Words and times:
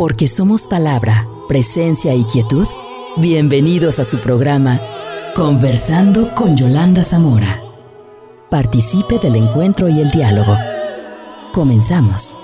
Porque 0.00 0.28
somos 0.28 0.66
palabra, 0.66 1.28
presencia 1.46 2.14
y 2.14 2.24
quietud. 2.24 2.66
Bienvenidos 3.18 3.98
a 3.98 4.04
su 4.04 4.18
programa 4.18 4.80
Conversando 5.34 6.34
con 6.34 6.56
Yolanda 6.56 7.04
Zamora. 7.04 7.62
Participe 8.48 9.18
del 9.18 9.36
encuentro 9.36 9.90
y 9.90 10.00
el 10.00 10.10
diálogo. 10.10 10.56
Comenzamos. 11.52 12.38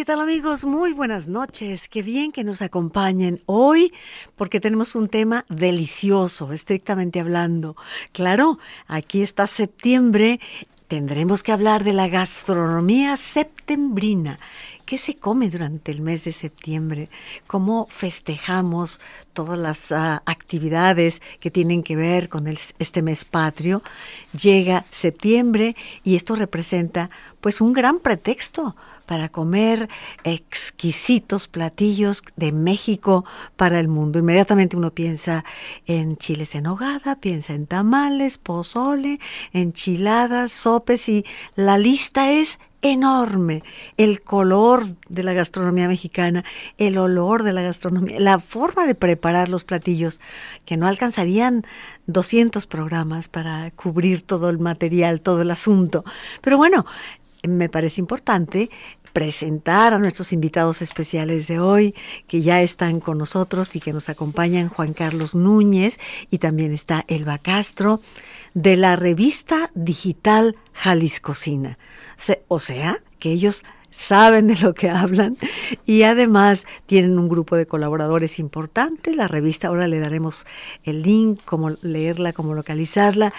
¿Qué 0.00 0.06
tal 0.06 0.20
amigos? 0.20 0.64
Muy 0.64 0.94
buenas 0.94 1.28
noches. 1.28 1.86
Qué 1.86 2.00
bien 2.00 2.32
que 2.32 2.42
nos 2.42 2.62
acompañen 2.62 3.42
hoy 3.44 3.92
porque 4.34 4.58
tenemos 4.58 4.94
un 4.94 5.08
tema 5.08 5.44
delicioso, 5.50 6.52
estrictamente 6.52 7.20
hablando. 7.20 7.76
Claro, 8.12 8.58
aquí 8.86 9.20
está 9.20 9.46
septiembre. 9.46 10.40
Tendremos 10.90 11.44
que 11.44 11.52
hablar 11.52 11.84
de 11.84 11.92
la 11.92 12.08
gastronomía 12.08 13.16
septembrina. 13.16 14.40
¿Qué 14.84 14.98
se 14.98 15.14
come 15.14 15.48
durante 15.48 15.92
el 15.92 16.00
mes 16.00 16.24
de 16.24 16.32
septiembre? 16.32 17.08
¿Cómo 17.46 17.86
festejamos 17.88 19.00
todas 19.32 19.56
las 19.56 19.92
uh, 19.92 20.20
actividades 20.26 21.22
que 21.38 21.52
tienen 21.52 21.84
que 21.84 21.94
ver 21.94 22.28
con 22.28 22.48
el, 22.48 22.58
este 22.80 23.02
mes 23.02 23.24
patrio? 23.24 23.84
Llega 24.32 24.84
septiembre 24.90 25.76
y 26.02 26.16
esto 26.16 26.34
representa 26.34 27.08
pues 27.40 27.60
un 27.60 27.72
gran 27.72 28.00
pretexto 28.00 28.74
para 29.10 29.28
comer 29.28 29.88
exquisitos 30.22 31.48
platillos 31.48 32.22
de 32.36 32.52
México 32.52 33.24
para 33.56 33.80
el 33.80 33.88
mundo. 33.88 34.20
Inmediatamente 34.20 34.76
uno 34.76 34.92
piensa 34.92 35.44
en 35.88 36.16
chiles 36.16 36.54
en 36.54 36.68
hogada, 36.68 37.16
piensa 37.16 37.54
en 37.54 37.66
tamales, 37.66 38.38
pozole, 38.38 39.18
enchiladas, 39.52 40.52
sopes 40.52 41.08
y 41.08 41.24
la 41.56 41.76
lista 41.76 42.30
es 42.30 42.60
enorme. 42.82 43.64
El 43.96 44.22
color 44.22 44.86
de 45.08 45.24
la 45.24 45.32
gastronomía 45.32 45.88
mexicana, 45.88 46.44
el 46.78 46.96
olor 46.96 47.42
de 47.42 47.52
la 47.52 47.62
gastronomía, 47.62 48.20
la 48.20 48.38
forma 48.38 48.86
de 48.86 48.94
preparar 48.94 49.48
los 49.48 49.64
platillos, 49.64 50.20
que 50.64 50.76
no 50.76 50.86
alcanzarían 50.86 51.66
200 52.06 52.64
programas 52.68 53.26
para 53.26 53.72
cubrir 53.72 54.22
todo 54.22 54.50
el 54.50 54.60
material, 54.60 55.20
todo 55.20 55.42
el 55.42 55.50
asunto. 55.50 56.04
Pero 56.42 56.58
bueno, 56.58 56.86
me 57.48 57.68
parece 57.68 58.00
importante 58.00 58.70
presentar 59.12 59.92
a 59.92 59.98
nuestros 59.98 60.32
invitados 60.32 60.82
especiales 60.82 61.46
de 61.46 61.58
hoy, 61.58 61.94
que 62.26 62.42
ya 62.42 62.62
están 62.62 63.00
con 63.00 63.18
nosotros 63.18 63.74
y 63.76 63.80
que 63.80 63.92
nos 63.92 64.08
acompañan 64.08 64.68
Juan 64.68 64.92
Carlos 64.92 65.34
Núñez 65.34 65.98
y 66.30 66.38
también 66.38 66.72
está 66.72 67.04
Elba 67.08 67.38
Castro 67.38 68.00
de 68.54 68.76
la 68.76 68.96
revista 68.96 69.70
digital 69.74 70.56
Jaliscocina. 70.72 71.78
O 72.48 72.58
sea, 72.58 73.02
que 73.18 73.30
ellos 73.30 73.64
saben 73.90 74.46
de 74.46 74.56
lo 74.56 74.74
que 74.74 74.88
hablan 74.88 75.36
y 75.84 76.02
además 76.02 76.64
tienen 76.86 77.18
un 77.18 77.28
grupo 77.28 77.56
de 77.56 77.66
colaboradores 77.66 78.38
importante. 78.38 79.14
La 79.14 79.28
revista 79.28 79.68
ahora 79.68 79.86
le 79.86 80.00
daremos 80.00 80.46
el 80.84 81.02
link, 81.02 81.40
cómo 81.44 81.70
leerla, 81.82 82.32
cómo 82.32 82.54
localizarla. 82.54 83.32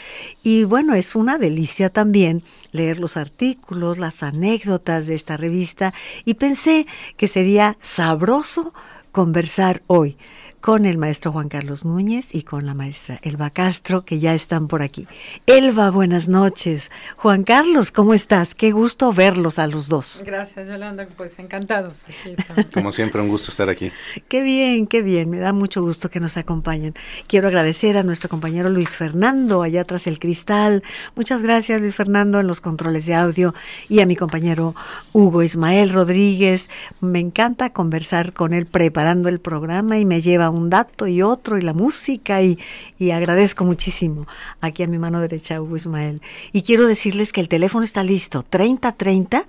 Y 0.44 0.64
bueno, 0.64 0.94
es 0.94 1.16
una 1.16 1.38
delicia 1.38 1.90
también 1.90 2.44
leer 2.72 3.00
los 3.00 3.18
artículos, 3.18 3.98
las 3.98 4.24
anécdotas 4.24 5.08
de 5.08 5.16
esta 5.16 5.38
revista 5.38 5.94
y 6.26 6.36
pensé 6.36 6.88
que 7.18 7.28
sería 7.28 7.78
sabroso 7.82 8.74
conversar 9.12 9.82
hoy 9.88 10.18
con 10.62 10.86
el 10.86 11.00
maestro 11.00 11.32
Juan 11.32 11.50
Carlos 11.50 11.86
Núñez 11.86 12.36
y 12.36 12.44
con 12.44 12.68
la 12.68 12.76
maestra 12.76 13.20
Elba 13.24 13.50
Castro, 13.50 14.06
que 14.06 14.20
ya 14.20 14.36
están 14.36 14.68
por 14.68 14.84
aquí. 14.84 15.08
Elba, 15.48 15.90
buenas 15.90 16.28
noches. 16.28 16.92
Juan 17.18 17.44
Carlos, 17.44 17.92
¿cómo 17.92 18.14
estás? 18.14 18.54
Qué 18.54 18.72
gusto 18.72 19.12
verlos 19.12 19.58
a 19.58 19.66
los 19.66 19.90
dos. 19.90 20.22
Gracias, 20.24 20.68
Yolanda. 20.68 21.08
Pues 21.18 21.40
encantados. 21.40 22.06
Aquí 22.08 22.36
Como 22.74 22.92
siempre, 22.92 23.22
un 23.22 23.30
gusto 23.30 23.50
estar 23.50 23.70
aquí. 23.70 23.92
Qué 24.30 24.44
bien, 24.44 24.86
qué 24.86 25.02
bien. 25.02 25.32
Me 25.32 25.40
da 25.40 25.52
mucho 25.52 25.82
gusto 25.82 26.12
que 26.12 26.20
nos 26.20 26.38
acompañen. 26.38 26.94
Quiero 27.28 27.48
agradecer 27.48 27.98
a 27.98 28.04
nuestro 28.04 28.30
compañero 28.30 28.70
Luis 28.70 28.90
Fernando, 28.90 29.64
allá 29.64 29.84
tras 29.84 30.06
el 30.06 30.20
cristal. 30.20 30.84
Muchas 31.16 31.42
gracias, 31.42 31.82
Luis 31.82 31.96
Fernando, 31.96 32.40
en 32.40 32.46
los 32.46 32.62
controles 32.62 33.08
de 33.08 33.16
audio. 33.16 33.56
Y 33.90 34.02
a 34.02 34.06
mi 34.06 34.16
compañero 34.16 34.76
Hugo 35.12 35.42
Ismael 35.42 35.92
Rodríguez. 35.92 36.70
Me 37.00 37.20
encanta 37.20 37.72
conversar 37.72 38.34
con 38.34 38.54
él 38.54 38.68
preparando 38.68 39.28
el 39.28 39.40
programa 39.40 39.98
y 39.98 40.06
me 40.06 40.22
lleva 40.22 40.51
un 40.52 40.70
dato 40.70 41.08
y 41.08 41.22
otro 41.22 41.58
y 41.58 41.62
la 41.62 41.74
música 41.74 42.42
y, 42.42 42.60
y, 43.00 43.12
agradezco 43.12 43.64
muchísimo 43.64 44.28
aquí 44.60 44.84
a 44.84 44.88
mi 44.88 45.00
mano 45.00 45.20
derecha 45.20 45.62
Hugo 45.62 45.76
Ismael. 45.76 46.22
Y 46.52 46.62
quiero 46.62 46.88
decirles 46.88 47.34
que 47.34 47.42
el 47.42 47.48
teléfono 47.48 47.84
está 47.84 48.04
listo, 48.04 48.44
3030 48.44 49.46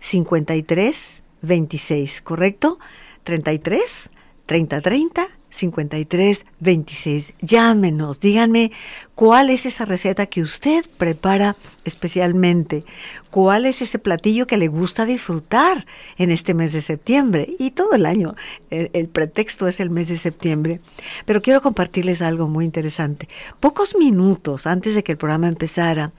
53 0.00 1.22
26, 1.42 2.22
¿correcto? 2.22 2.78
33 3.24 4.10
3030 4.46 5.37
53 5.50 6.44
26. 6.60 7.32
Llámenos, 7.40 8.20
díganme 8.20 8.72
cuál 9.14 9.50
es 9.50 9.66
esa 9.66 9.84
receta 9.84 10.26
que 10.26 10.42
usted 10.42 10.84
prepara 10.96 11.56
especialmente, 11.84 12.84
cuál 13.30 13.66
es 13.66 13.82
ese 13.82 13.98
platillo 13.98 14.46
que 14.46 14.56
le 14.56 14.68
gusta 14.68 15.06
disfrutar 15.06 15.86
en 16.18 16.30
este 16.30 16.54
mes 16.54 16.72
de 16.72 16.80
septiembre 16.80 17.54
y 17.58 17.72
todo 17.72 17.92
el 17.92 18.06
año. 18.06 18.36
El, 18.70 19.08
pretexto 19.08 19.66
es 19.66 19.80
el 19.80 19.90
mes 19.90 20.08
de 20.08 20.18
septiembre. 20.18 20.80
Pero 21.24 21.42
quiero 21.42 21.62
compartirles 21.62 22.22
algo 22.22 22.46
muy 22.46 22.64
interesante. 22.64 23.28
Pocos 23.58 23.96
minutos 23.96 24.66
antes 24.66 24.94
de 24.94 25.02
que 25.02 25.12
el 25.12 25.18
programa 25.18 25.48
empezara, 25.48 26.12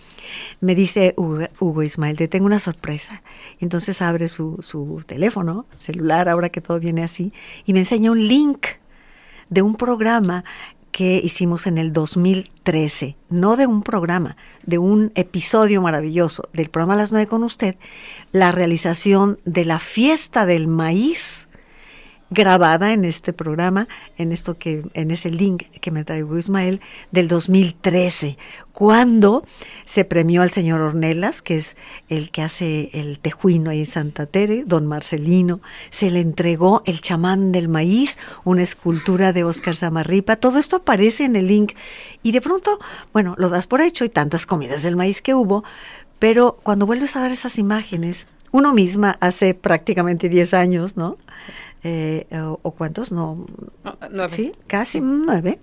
me 0.59 0.75
dice 0.75 1.13
Hugo, 1.15 1.47
Hugo 1.59 1.83
Ismael, 1.83 2.17
te 2.17 2.27
tengo 2.27 2.47
una 2.47 2.59
sorpresa. 2.59 3.21
Entonces 3.59 4.01
abre 4.01 4.27
su, 4.27 4.57
su 4.61 5.03
teléfono, 5.05 5.65
celular, 5.77 6.27
ahora 6.29 6.49
que 6.49 6.61
todo 6.61 6.79
viene 6.79 7.03
así, 7.03 7.31
y 7.65 7.73
me 7.73 7.79
enseña 7.79 8.11
un 8.11 8.27
link 8.27 8.67
de 9.49 9.61
un 9.61 9.75
programa 9.75 10.43
que 10.91 11.21
hicimos 11.23 11.67
en 11.67 11.77
el 11.77 11.93
2013, 11.93 13.15
no 13.29 13.57
de 13.57 13.67
un 13.67 13.83
programa, 13.83 14.37
de 14.63 14.77
un 14.77 15.11
episodio 15.15 15.81
maravilloso 15.81 16.49
del 16.53 16.69
programa 16.69 16.95
Las 16.95 17.11
Nueve 17.11 17.27
con 17.27 17.43
usted, 17.43 17.75
la 18.31 18.51
realización 18.51 19.39
de 19.45 19.65
la 19.65 19.79
fiesta 19.79 20.45
del 20.45 20.67
maíz 20.67 21.48
grabada 22.29 22.93
en 22.93 23.05
este 23.05 23.33
programa, 23.33 23.87
en 24.17 24.31
esto 24.31 24.57
que, 24.57 24.83
en 24.93 25.11
ese 25.11 25.31
link 25.31 25.63
que 25.81 25.91
me 25.91 26.03
traigo 26.03 26.37
Ismael, 26.37 26.79
del 27.11 27.27
2013, 27.27 28.37
cuando 28.71 29.43
se 29.85 30.05
premió 30.05 30.41
al 30.41 30.51
señor 30.51 30.81
Ornelas, 30.81 31.41
que 31.41 31.57
es 31.57 31.75
el 32.07 32.29
que 32.31 32.41
hace 32.41 32.91
el 32.93 33.19
tejuino 33.19 33.71
ahí 33.71 33.79
en 33.79 33.85
Santa 33.85 34.25
Tere, 34.25 34.63
don 34.65 34.85
Marcelino, 34.85 35.61
se 35.89 36.11
le 36.11 36.19
entregó 36.19 36.83
el 36.85 37.01
chamán 37.01 37.51
del 37.51 37.67
maíz, 37.67 38.17
una 38.43 38.61
escultura 38.63 39.33
de 39.33 39.43
Oscar 39.43 39.75
Zamarripa, 39.75 40.35
todo 40.35 40.59
esto 40.59 40.77
aparece 40.77 41.25
en 41.25 41.35
el 41.35 41.47
link, 41.47 41.73
y 42.21 42.31
de 42.31 42.41
pronto, 42.41 42.79
bueno, 43.11 43.35
lo 43.37 43.49
das 43.49 43.67
por 43.67 43.81
hecho 43.81 44.05
y 44.05 44.09
tantas 44.09 44.45
comidas 44.45 44.83
del 44.83 44.95
maíz 44.95 45.21
que 45.21 45.33
hubo, 45.33 45.63
pero 46.19 46.59
cuando 46.63 46.85
vuelves 46.85 47.15
a 47.15 47.21
ver 47.21 47.31
esas 47.31 47.57
imágenes, 47.57 48.27
uno 48.51 48.73
misma 48.73 49.17
hace 49.19 49.53
prácticamente 49.53 50.27
10 50.27 50.53
años, 50.53 50.97
¿no? 50.97 51.17
Eh, 51.83 52.27
o, 52.33 52.59
o, 52.61 52.71
cuántos, 52.71 53.13
no, 53.13 53.45
nueve. 54.11 54.35
sí, 54.35 54.51
casi 54.67 54.99
sí. 54.99 55.01
nueve. 55.01 55.59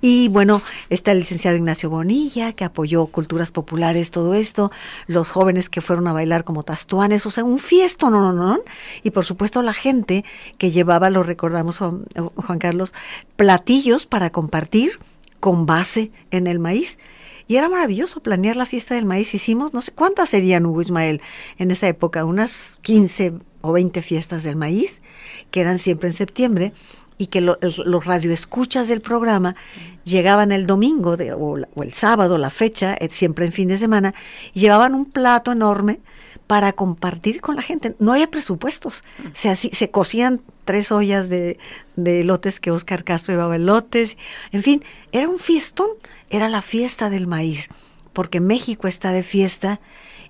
Y 0.00 0.28
bueno, 0.28 0.60
está 0.90 1.12
el 1.12 1.18
licenciado 1.18 1.56
Ignacio 1.56 1.88
Bonilla, 1.88 2.52
que 2.52 2.64
apoyó 2.64 3.06
culturas 3.06 3.52
populares, 3.52 4.10
todo 4.10 4.34
esto, 4.34 4.72
los 5.06 5.30
jóvenes 5.30 5.68
que 5.68 5.80
fueron 5.80 6.08
a 6.08 6.12
bailar 6.12 6.42
como 6.42 6.64
tastuanes, 6.64 7.26
o 7.26 7.30
sea, 7.30 7.44
un 7.44 7.60
fiesto, 7.60 8.10
no, 8.10 8.20
no, 8.20 8.32
no. 8.32 8.60
Y 9.04 9.10
por 9.10 9.24
supuesto 9.24 9.62
la 9.62 9.72
gente 9.72 10.24
que 10.58 10.72
llevaba, 10.72 11.10
lo 11.10 11.22
recordamos 11.22 11.78
Juan, 11.78 12.06
Juan 12.34 12.58
Carlos, 12.58 12.92
platillos 13.36 14.06
para 14.06 14.30
compartir 14.30 14.98
con 15.38 15.64
base 15.64 16.10
en 16.32 16.48
el 16.48 16.58
maíz. 16.58 16.98
Y 17.46 17.56
era 17.56 17.68
maravilloso 17.68 18.20
planear 18.20 18.56
la 18.56 18.66
fiesta 18.66 18.94
del 18.94 19.04
maíz. 19.04 19.34
Hicimos, 19.34 19.74
no 19.74 19.80
sé 19.80 19.92
cuántas 19.92 20.30
serían, 20.30 20.66
Hugo 20.66 20.80
Ismael, 20.80 21.20
en 21.58 21.70
esa 21.70 21.86
época, 21.86 22.24
unas 22.24 22.78
15 22.82 23.34
o 23.60 23.72
20 23.72 24.02
fiestas 24.02 24.42
del 24.42 24.56
maíz 24.56 25.02
que 25.52 25.60
eran 25.60 25.78
siempre 25.78 26.08
en 26.08 26.14
septiembre, 26.14 26.72
y 27.18 27.28
que 27.28 27.40
lo, 27.40 27.56
los 27.60 28.04
radioescuchas 28.04 28.88
del 28.88 29.00
programa 29.00 29.54
llegaban 30.02 30.50
el 30.50 30.66
domingo 30.66 31.16
de, 31.16 31.32
o, 31.32 31.56
o, 31.74 31.82
el 31.82 31.92
sábado, 31.92 32.36
la 32.36 32.50
fecha, 32.50 32.94
eh, 32.94 33.08
siempre 33.10 33.46
en 33.46 33.52
fin 33.52 33.68
de 33.68 33.78
semana, 33.78 34.12
llevaban 34.54 34.94
un 34.94 35.04
plato 35.04 35.52
enorme 35.52 36.00
para 36.48 36.72
compartir 36.72 37.40
con 37.40 37.54
la 37.54 37.62
gente. 37.62 37.94
No 37.98 38.12
había 38.12 38.28
presupuestos. 38.28 39.04
Se, 39.34 39.48
así, 39.48 39.70
se 39.72 39.90
cocían 39.90 40.40
tres 40.64 40.90
ollas 40.90 41.28
de, 41.28 41.58
de 41.94 42.24
lotes 42.24 42.58
que 42.58 42.72
Oscar 42.72 43.04
Castro 43.04 43.34
llevaba 43.34 43.56
lotes. 43.56 44.16
En 44.50 44.62
fin, 44.62 44.82
era 45.12 45.28
un 45.28 45.38
fiestón, 45.38 45.88
era 46.28 46.48
la 46.48 46.62
fiesta 46.62 47.08
del 47.08 47.26
maíz, 47.28 47.68
porque 48.12 48.40
México 48.40 48.88
está 48.88 49.12
de 49.12 49.22
fiesta 49.22 49.80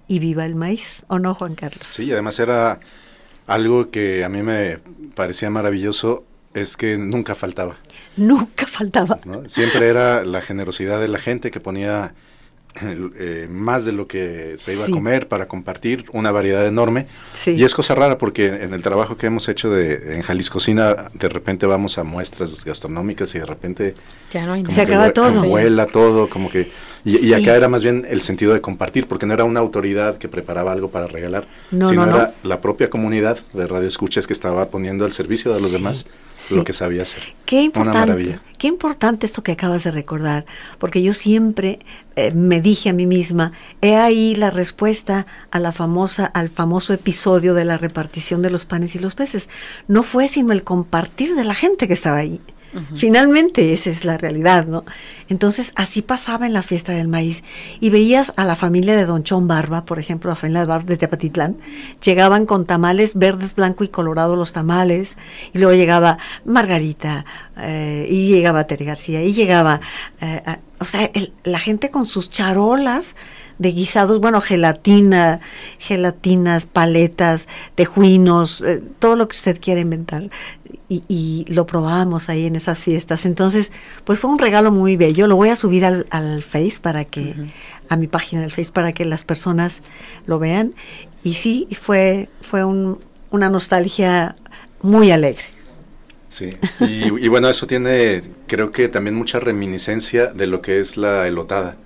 y 0.08 0.18
viva 0.18 0.44
el 0.44 0.56
maíz, 0.56 1.04
¿o 1.08 1.18
no, 1.18 1.34
Juan 1.34 1.54
Carlos? 1.54 1.88
Sí, 1.88 2.12
además 2.12 2.38
era 2.38 2.80
algo 3.46 3.90
que 3.90 4.24
a 4.24 4.28
mí 4.28 4.42
me 4.42 4.78
parecía 5.14 5.50
maravilloso 5.50 6.24
es 6.54 6.76
que 6.76 6.98
nunca 6.98 7.34
faltaba. 7.34 7.76
Nunca 8.16 8.66
faltaba. 8.66 9.18
¿no? 9.24 9.48
Siempre 9.48 9.88
era 9.88 10.24
la 10.24 10.42
generosidad 10.42 11.00
de 11.00 11.08
la 11.08 11.18
gente 11.18 11.50
que 11.50 11.60
ponía 11.60 12.14
eh, 12.80 13.48
más 13.50 13.84
de 13.84 13.92
lo 13.92 14.06
que 14.06 14.54
se 14.56 14.72
iba 14.74 14.86
Sí. 14.86 14.92
a 14.92 14.94
comer 14.94 15.28
para 15.28 15.46
compartir, 15.46 16.04
una 16.12 16.30
variedad 16.30 16.66
enorme. 16.66 17.06
Sí. 17.34 17.50
Y 17.52 17.64
es 17.64 17.74
cosa 17.74 17.94
rara 17.94 18.16
porque 18.18 18.46
en 18.48 18.72
el 18.72 18.82
trabajo 18.82 19.16
que 19.18 19.26
hemos 19.26 19.48
hecho 19.48 19.70
de, 19.70 20.14
en 20.16 20.22
Jalisco 20.22 20.54
Cocina, 20.54 21.08
de 21.12 21.28
repente 21.28 21.66
vamos 21.66 21.98
a 21.98 22.04
muestras 22.04 22.64
gastronómicas 22.64 23.34
y 23.34 23.38
de 23.40 23.44
repente 23.46 23.94
Ya 24.30 24.46
no 24.46 24.54
hay 24.54 24.62
como 24.62 24.74
Se 24.74 24.86
que 24.86 24.92
acaba 24.94 25.12
todo. 25.12 25.40
como 25.40 25.52
huela 25.54 25.86
todo, 25.86 26.28
como 26.28 26.50
que... 26.50 26.70
Y, 27.04 27.32
acá 27.32 27.56
era 27.56 27.68
más 27.68 27.82
bien 27.82 28.06
el 28.08 28.20
sentido 28.22 28.52
de 28.54 28.60
compartir, 28.60 29.08
porque 29.08 29.26
no 29.26 29.34
era 29.34 29.42
una 29.42 29.58
autoridad 29.58 30.18
que 30.18 30.28
preparaba 30.28 30.70
algo 30.70 30.90
para 30.90 31.08
regalar, 31.08 31.48
No, 31.72 31.88
sino 31.88 32.06
no, 32.06 32.12
no. 32.12 32.16
era 32.18 32.34
la 32.44 32.60
propia 32.60 32.90
comunidad 32.90 33.40
de 33.54 33.66
Radio 33.66 33.88
Escuchas 33.88 34.28
que 34.28 34.32
estaba 34.32 34.68
poniendo 34.70 35.04
al 35.04 35.10
servicio 35.12 35.52
de 35.52 35.60
los 35.60 35.70
Sí, 35.70 35.76
demás 35.78 36.06
sí. 36.36 36.54
lo 36.54 36.62
que 36.62 36.72
sabía 36.72 37.02
hacer. 37.02 37.22
Qué 37.44 37.56
Una 37.56 37.64
importante, 37.64 37.98
maravilla. 37.98 38.40
qué 38.56 38.68
importante 38.68 39.26
esto 39.26 39.42
que 39.42 39.50
acabas 39.50 39.82
de 39.82 39.90
recordar, 39.90 40.46
porque 40.78 41.02
yo 41.02 41.12
siempre 41.12 41.80
eh, 42.14 42.32
me 42.32 42.60
dije 42.60 42.90
a 42.90 42.92
mí 42.92 43.06
misma, 43.06 43.50
he 43.80 43.96
ahí 43.96 44.36
la 44.36 44.50
respuesta 44.50 45.26
a 45.50 45.58
la 45.58 45.72
famosa, 45.72 46.26
al 46.26 46.50
famoso 46.50 46.92
episodio 46.92 47.54
de 47.54 47.64
la 47.64 47.78
repartición 47.78 48.42
de 48.42 48.50
los 48.50 48.64
panes 48.64 48.94
y 48.94 49.00
los 49.00 49.16
peces. 49.16 49.48
No 49.88 50.04
fue 50.04 50.28
sino 50.28 50.52
el 50.52 50.62
compartir 50.62 51.34
de 51.34 51.42
la 51.42 51.54
gente 51.56 51.88
que 51.88 51.94
estaba 51.94 52.18
ahí. 52.18 52.40
Finalmente, 52.96 53.72
esa 53.74 53.90
es 53.90 54.04
la 54.04 54.16
realidad, 54.16 54.66
¿no? 54.66 54.84
Entonces, 55.28 55.72
así 55.76 56.00
pasaba 56.02 56.46
en 56.46 56.52
la 56.52 56.62
fiesta 56.62 56.92
del 56.92 57.08
maíz. 57.08 57.42
Y 57.80 57.90
veías 57.90 58.32
a 58.36 58.44
la 58.44 58.56
familia 58.56 58.96
de 58.96 59.04
Don 59.04 59.24
Chón 59.24 59.46
Barba, 59.46 59.84
por 59.84 59.98
ejemplo, 59.98 60.30
la 60.30 60.36
familia 60.36 60.62
de 60.62 60.68
Barba 60.68 60.84
de 60.86 60.96
Tepatitlán, 60.96 61.56
llegaban 62.02 62.46
con 62.46 62.64
tamales 62.64 63.14
verdes, 63.14 63.54
blanco 63.54 63.84
y 63.84 63.88
colorado 63.88 64.36
los 64.36 64.52
tamales, 64.52 65.16
y 65.52 65.58
luego 65.58 65.74
llegaba 65.74 66.18
Margarita, 66.44 67.24
eh, 67.58 68.06
y 68.08 68.28
llegaba 68.28 68.66
Tere 68.66 68.84
García, 68.86 69.22
y 69.22 69.32
llegaba, 69.32 69.80
eh, 70.20 70.42
a- 70.46 70.58
o 70.78 70.84
sea, 70.84 71.10
la 71.44 71.58
gente 71.58 71.90
con 71.90 72.06
sus 72.06 72.30
charolas 72.30 73.16
de 73.62 73.72
guisados, 73.72 74.20
bueno, 74.20 74.40
gelatina, 74.40 75.40
gelatinas, 75.78 76.66
paletas, 76.66 77.48
tejuinos, 77.74 78.60
eh, 78.62 78.82
todo 78.98 79.16
lo 79.16 79.28
que 79.28 79.36
usted 79.36 79.58
quiera 79.60 79.80
inventar. 79.80 80.28
Y, 80.88 81.04
y 81.08 81.46
lo 81.48 81.66
probábamos 81.66 82.28
ahí 82.28 82.44
en 82.44 82.54
esas 82.56 82.78
fiestas. 82.78 83.24
Entonces, 83.24 83.72
pues 84.04 84.18
fue 84.18 84.30
un 84.30 84.38
regalo 84.38 84.70
muy 84.70 84.96
bello. 84.98 85.26
Lo 85.26 85.36
voy 85.36 85.48
a 85.48 85.56
subir 85.56 85.86
al, 85.86 86.06
al 86.10 86.42
Face 86.42 86.74
para 86.82 87.06
que, 87.06 87.34
a 87.88 87.96
mi 87.96 88.08
página 88.08 88.42
del 88.42 88.50
Face 88.50 88.70
para 88.72 88.92
que 88.92 89.06
las 89.06 89.24
personas 89.24 89.80
lo 90.26 90.38
vean. 90.38 90.74
Y 91.24 91.34
sí, 91.34 91.66
fue, 91.80 92.28
fue 92.42 92.64
un- 92.64 92.98
una 93.30 93.48
nostalgia 93.48 94.36
muy 94.82 95.10
alegre. 95.10 95.44
Sí, 96.28 96.56
y, 96.80 97.04
y 97.24 97.28
bueno, 97.28 97.48
eso 97.48 97.66
tiene, 97.66 98.22
creo 98.46 98.70
que 98.70 98.88
también 98.88 99.14
mucha 99.14 99.38
reminiscencia 99.38 100.32
de 100.32 100.46
lo 100.46 100.62
que 100.62 100.80
es 100.80 100.96
la 100.96 101.26
elotada, 101.28 101.76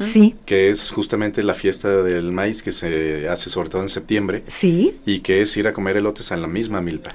Sí, 0.00 0.34
que 0.46 0.70
es 0.70 0.90
justamente 0.90 1.42
la 1.42 1.54
fiesta 1.54 2.02
del 2.02 2.32
maíz 2.32 2.62
que 2.62 2.72
se 2.72 3.28
hace 3.28 3.50
sobre 3.50 3.68
todo 3.68 3.82
en 3.82 3.88
septiembre 3.88 4.44
sí, 4.48 4.98
y 5.06 5.20
que 5.20 5.42
es 5.42 5.56
ir 5.56 5.66
a 5.68 5.72
comer 5.72 5.96
elotes 5.96 6.30
en 6.30 6.40
la 6.42 6.48
misma 6.48 6.80
milpa. 6.80 7.10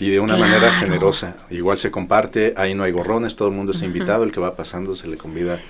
Y 0.00 0.08
de 0.10 0.18
una 0.18 0.36
Claro. 0.36 0.50
manera 0.52 0.72
generosa. 0.80 1.36
Igual 1.50 1.76
se 1.76 1.90
comparte, 1.92 2.54
ahí 2.56 2.74
no 2.74 2.82
hay 2.82 2.90
gorrones, 2.90 3.36
todo 3.36 3.48
el 3.48 3.54
mundo 3.54 3.70
está 3.72 3.84
invitado, 3.84 4.24
el 4.24 4.32
que 4.32 4.40
va 4.40 4.56
pasando 4.56 4.96
se 4.96 5.06
le 5.06 5.16
convida. 5.16 5.60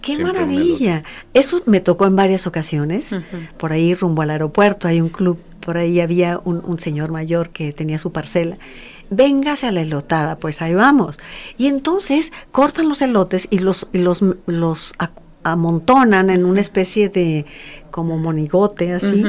Qué 0.00 0.14
siempre 0.14 0.40
maravilla. 0.40 1.02
Eso 1.34 1.62
me 1.66 1.80
tocó 1.80 2.06
en 2.06 2.14
varias 2.14 2.46
ocasiones. 2.46 3.10
Por 3.58 3.72
ahí 3.72 3.94
rumbo 3.94 4.22
al 4.22 4.30
aeropuerto 4.30 4.86
hay 4.86 5.00
un 5.00 5.08
club, 5.08 5.38
por 5.60 5.76
ahí 5.76 6.00
había 6.00 6.40
un, 6.44 6.62
un 6.64 6.78
señor 6.78 7.10
mayor 7.10 7.50
que 7.50 7.72
tenía 7.72 7.98
su 7.98 8.12
parcela. 8.12 8.58
Véngase 9.10 9.66
a 9.66 9.72
la 9.72 9.80
elotada, 9.82 10.36
pues 10.38 10.62
ahí 10.62 10.72
vamos. 10.74 11.18
Y 11.58 11.66
entonces 11.66 12.30
cortan 12.52 12.88
los 12.88 13.02
elotes 13.02 13.48
y 13.50 13.58
los, 13.58 13.88
y 13.92 13.98
los, 13.98 14.22
los 14.46 14.94
amontonan 15.42 16.30
en 16.30 16.44
una 16.44 16.60
especie 16.60 17.08
de 17.08 17.46
como 17.90 18.16
monigote 18.18 18.92
así. 18.92 19.24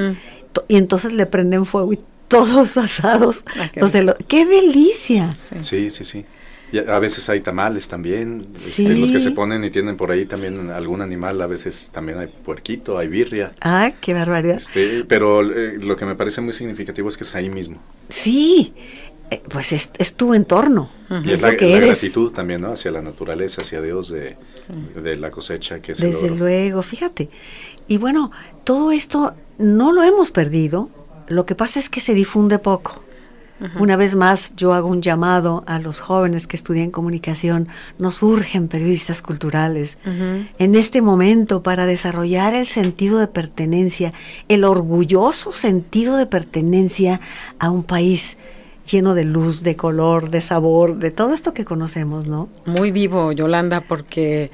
Y 0.68 0.78
entonces 0.78 1.14
le 1.14 1.26
prenden 1.26 1.66
fuego 1.66 1.94
y 1.94 2.00
todos 2.28 2.78
asados. 2.78 3.44
Ah, 3.60 3.70
qué 3.72 3.80
los 3.82 3.94
elo- 3.96 4.18
¡Qué 4.28 4.46
delicia! 4.46 5.36
Sí. 5.38 5.56
Sí, 5.62 5.90
sí, 5.90 6.04
sí. 6.06 6.26
Y 6.74 6.78
a 6.78 7.00
veces 7.00 7.28
hay 7.28 7.42
tamales 7.42 7.90
también, 7.90 8.48
Sí. 8.56 8.86
este, 8.86 8.96
los 8.98 9.12
que 9.12 9.20
se 9.20 9.32
ponen 9.32 9.62
y 9.66 9.72
tienen 9.72 9.98
por 9.98 10.10
ahí 10.10 10.26
también 10.26 10.70
algún 10.70 11.02
animal, 11.02 11.42
a 11.42 11.46
veces 11.48 11.90
también 11.94 12.18
hay 12.20 12.28
puerquito, 12.28 12.98
hay 12.98 13.10
birria. 13.10 13.52
¡Ah, 13.60 13.92
qué 14.00 14.14
barbaridad! 14.14 14.56
Este, 14.56 15.04
pero 15.04 15.42
eh, 15.42 15.78
lo 15.82 15.98
que 15.98 16.06
me 16.06 16.16
parece 16.16 16.40
muy 16.40 16.54
significativo 16.54 17.10
es 17.10 17.18
que 17.18 17.26
es 17.26 17.36
ahí 17.36 17.50
mismo. 17.50 17.78
Sí, 18.08 18.74
pues 19.50 19.72
es, 19.74 19.92
es 19.98 20.16
tu 20.16 20.34
entorno. 20.34 20.90
Y 21.10 21.28
es, 21.28 21.34
Es 21.34 21.42
la, 21.42 21.52
lo 21.52 21.58
que 21.58 21.68
la 21.70 21.78
eres. 21.78 21.88
gratitud 22.02 22.32
también, 22.32 22.62
¿no? 22.62 22.72
Hacia 22.72 22.92
la 22.92 23.02
naturaleza, 23.02 23.62
hacia 23.62 23.82
Dios 23.82 24.10
de, 24.10 24.38
de 25.02 25.16
la 25.18 25.32
cosecha 25.32 25.82
que 25.82 25.96
se 25.96 26.08
Desde 26.08 26.24
logró. 26.30 26.36
luego, 26.46 26.84
fíjate. 26.84 27.30
Y 27.88 27.98
bueno, 27.98 28.32
todo 28.64 28.92
esto 28.92 29.34
no 29.58 29.92
lo 29.92 30.04
hemos 30.04 30.32
perdido. 30.32 30.90
Lo 31.28 31.46
que 31.46 31.56
pasa 31.56 31.80
es 31.80 31.90
que 31.90 32.02
se 32.02 32.14
difunde 32.14 32.60
poco. 32.60 33.02
Una 33.80 33.96
vez 33.96 34.16
más, 34.16 34.56
yo 34.56 34.74
hago 34.74 34.88
un 34.88 35.04
llamado 35.04 35.64
a 35.68 35.78
los 35.78 36.00
jóvenes 36.00 36.48
que 36.48 36.56
estudian 36.56 36.90
comunicación. 36.90 37.68
Nos 38.00 38.24
urgen 38.24 38.68
periodistas 38.68 39.22
culturales. 39.22 39.98
En 40.58 40.74
este 40.74 41.04
momento, 41.04 41.62
para 41.62 41.86
desarrollar 41.86 42.56
el 42.56 42.66
sentido 42.66 43.20
de 43.20 43.28
pertenencia, 43.28 44.14
el 44.48 44.64
orgulloso 44.64 45.52
sentido 45.52 46.18
de 46.18 46.26
pertenencia 46.26 47.22
a 47.60 47.70
un 47.70 47.84
país 47.84 48.40
lleno 48.90 49.14
de 49.16 49.24
luz, 49.26 49.64
de 49.64 49.76
color, 49.76 50.30
de 50.30 50.42
sabor, 50.42 50.98
de 50.98 51.12
todo 51.12 51.34
esto 51.34 51.54
que 51.54 51.66
conocemos, 51.66 52.28
¿no? 52.28 52.50
Muy 52.66 52.92
vivo, 52.92 53.32
Yolanda, 53.32 53.82
porque, 53.82 54.52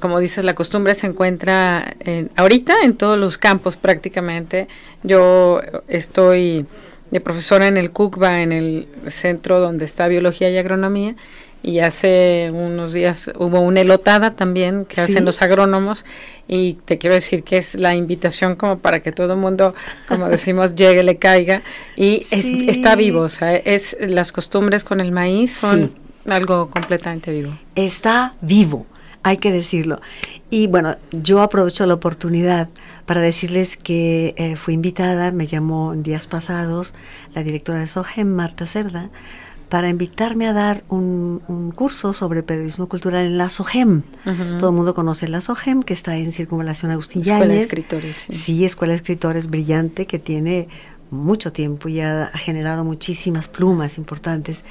como 0.00 0.18
dices, 0.18 0.44
la 0.44 0.54
costumbre 0.54 0.94
se 0.94 1.06
encuentra 1.06 1.94
en- 2.00 2.30
ahorita 2.36 2.74
en 2.82 2.96
todos 2.96 3.18
los 3.18 3.38
campos 3.38 3.76
prácticamente. 3.76 4.68
Yo 5.02 5.60
estoy 5.88 6.66
de 7.10 7.20
profesora 7.20 7.66
en 7.66 7.76
el 7.76 7.90
CUCBA, 7.90 8.42
en 8.42 8.52
el 8.52 8.88
centro 9.08 9.58
donde 9.60 9.84
está 9.84 10.06
Biología 10.08 10.50
y 10.50 10.58
Agronomía, 10.58 11.14
y 11.62 11.80
hace 11.80 12.50
unos 12.52 12.92
días 12.92 13.30
hubo 13.38 13.60
una 13.60 13.80
elotada 13.80 14.30
también 14.30 14.84
que 14.84 14.96
Sí. 14.96 15.00
hacen 15.02 15.24
los 15.24 15.42
agrónomos, 15.42 16.04
y 16.48 16.74
te 16.84 16.98
quiero 16.98 17.14
decir 17.14 17.42
que 17.44 17.58
es 17.58 17.74
la 17.74 17.94
invitación 17.94 18.56
como 18.56 18.78
para 18.78 19.00
que 19.00 19.12
todo 19.12 19.34
el 19.34 19.38
mundo, 19.38 19.74
como 20.08 20.28
decimos, 20.28 20.74
llegue, 20.74 21.02
le 21.02 21.16
caiga, 21.16 21.62
y 21.96 22.26
es- 22.30 22.44
está 22.46 22.96
vivo, 22.96 23.20
o 23.20 23.28
sea, 23.28 23.54
es 23.56 23.96
las 24.00 24.32
costumbres 24.32 24.84
con 24.84 25.00
el 25.00 25.12
maíz 25.12 25.52
son 25.52 25.92
Sí. 26.24 26.30
algo 26.30 26.70
completamente 26.70 27.30
vivo. 27.30 27.58
está 27.74 28.34
vivo, 28.40 28.86
hay 29.22 29.36
que 29.36 29.52
decirlo. 29.52 30.00
Y 30.50 30.66
bueno, 30.66 30.96
yo 31.12 31.42
aprovecho 31.42 31.86
la 31.86 31.94
oportunidad 31.94 32.68
para 33.06 33.20
decirles 33.20 33.76
que 33.76 34.34
eh, 34.36 34.56
fui 34.56 34.74
invitada, 34.74 35.30
me 35.32 35.46
llamó 35.46 35.92
en 35.92 36.02
días 36.02 36.26
pasados 36.26 36.94
la 37.34 37.42
directora 37.42 37.80
de 37.80 37.86
SOGEM, 37.86 38.28
Marta 38.28 38.66
Cerda, 38.66 39.10
para 39.70 39.88
invitarme 39.88 40.46
a 40.48 40.52
dar 40.52 40.82
un, 40.88 41.40
un 41.48 41.70
curso 41.70 42.12
sobre 42.12 42.42
periodismo 42.42 42.88
cultural 42.88 43.24
en 43.24 43.38
la 43.38 43.48
SOGEM. 43.48 44.02
Todo 44.58 44.70
el 44.70 44.76
mundo 44.76 44.94
conoce 44.94 45.28
la 45.28 45.40
SOGEM, 45.40 45.84
que 45.84 45.94
está 45.94 46.16
en 46.16 46.32
Circunvalación 46.32 46.90
Agustín 46.90 47.22
Escuela 47.22 47.46
de 47.46 47.56
escritores. 47.56 48.16
Sí. 48.16 48.34
Sí, 48.34 48.64
Escuela 48.64 48.90
de 48.92 48.96
Escritores 48.96 49.48
brillante 49.48 50.06
que 50.06 50.18
tiene 50.18 50.68
mucho 51.10 51.52
tiempo 51.52 51.88
y 51.88 52.00
ha, 52.00 52.24
ha 52.24 52.38
generado 52.38 52.84
muchísimas 52.84 53.48
plumas 53.48 53.96
importantes. 53.96 54.64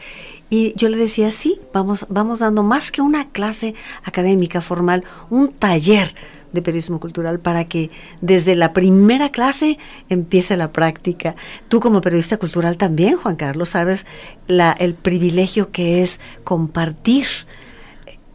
Y 0.50 0.74
yo 0.76 0.90
le 0.90 0.98
decía, 0.98 1.32
sí, 1.32 1.60
vamos, 1.74 2.06
vamos 2.10 2.40
dando 2.40 2.62
más 2.62 2.92
que 2.92 3.02
una 3.02 3.30
clase 3.30 3.76
académica 4.04 4.60
formal, 4.62 5.06
un 5.30 5.54
taller 5.54 6.14
de 6.52 6.62
periodismo 6.62 7.00
cultural 7.00 7.40
para 7.40 7.66
que 7.66 7.90
desde 8.22 8.56
la 8.56 8.74
primera 8.74 9.30
clase 9.32 9.78
empiece 10.10 10.58
la 10.58 10.72
práctica. 10.72 11.36
Tú 11.68 11.80
como 11.80 12.02
periodista 12.02 12.38
cultural 12.38 12.78
también, 12.78 13.18
Juan 13.18 13.36
Carlos, 13.36 13.70
sabes 13.70 14.06
la, 14.48 14.72
el 14.72 14.94
privilegio 14.96 15.72
que 15.72 16.02
es 16.02 16.20
compartir 16.44 17.26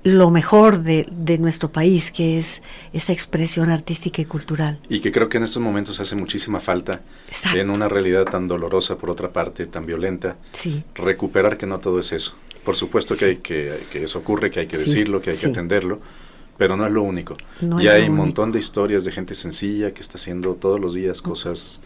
lo 0.05 0.31
mejor 0.31 0.83
de, 0.83 1.07
de 1.11 1.39
nuestro 1.39 1.73
país, 1.73 2.13
que 2.13 2.39
es 2.39 2.61
esa 2.93 3.13
expresión 3.15 3.71
artística 3.71 4.21
y 4.21 4.27
cultural. 4.27 4.79
Y 4.91 5.01
que 5.01 5.11
creo 5.11 5.31
que 5.31 5.39
en 5.39 5.45
estos 5.45 5.63
momentos 5.63 5.99
hace 5.99 6.15
muchísima 6.15 6.61
falta, 6.61 7.01
Exacto. 7.29 7.59
en 7.59 7.71
una 7.71 7.89
realidad 7.89 8.25
tan 8.27 8.47
dolorosa, 8.47 8.99
por 8.99 9.09
otra 9.09 9.33
parte, 9.33 9.65
tan 9.67 9.87
violenta, 9.87 10.37
Sí, 10.53 10.85
recuperar 10.95 11.57
que 11.57 11.65
no 11.67 11.81
todo 11.81 12.01
es 12.01 12.13
eso. 12.13 12.35
Por 12.67 12.77
supuesto 12.77 13.17
que, 13.17 13.25
hay 13.25 13.37
que, 13.37 13.87
que 13.91 14.05
eso 14.05 14.19
ocurre, 14.19 14.51
que 14.51 14.61
hay 14.61 14.67
que 14.67 14.77
Sí, 14.77 14.91
decirlo, 14.91 15.23
que 15.23 15.31
hay 15.31 15.37
que 15.39 15.47
atenderlo, 15.47 16.01
pero 16.57 16.77
no 16.77 16.87
es 16.87 16.93
lo 16.93 17.03
único. 17.03 17.37
No 17.61 17.81
y 17.81 17.89
hay 17.89 18.09
un 18.09 18.13
único. 18.13 18.17
montón 18.17 18.53
de 18.53 18.59
historias 18.59 19.05
de 19.05 19.13
gente 19.13 19.35
sencilla 19.35 19.93
que 19.95 20.01
está 20.01 20.19
haciendo 20.19 20.55
todos 20.55 20.81
los 20.81 20.95
días 20.95 21.23
cosas 21.23 21.83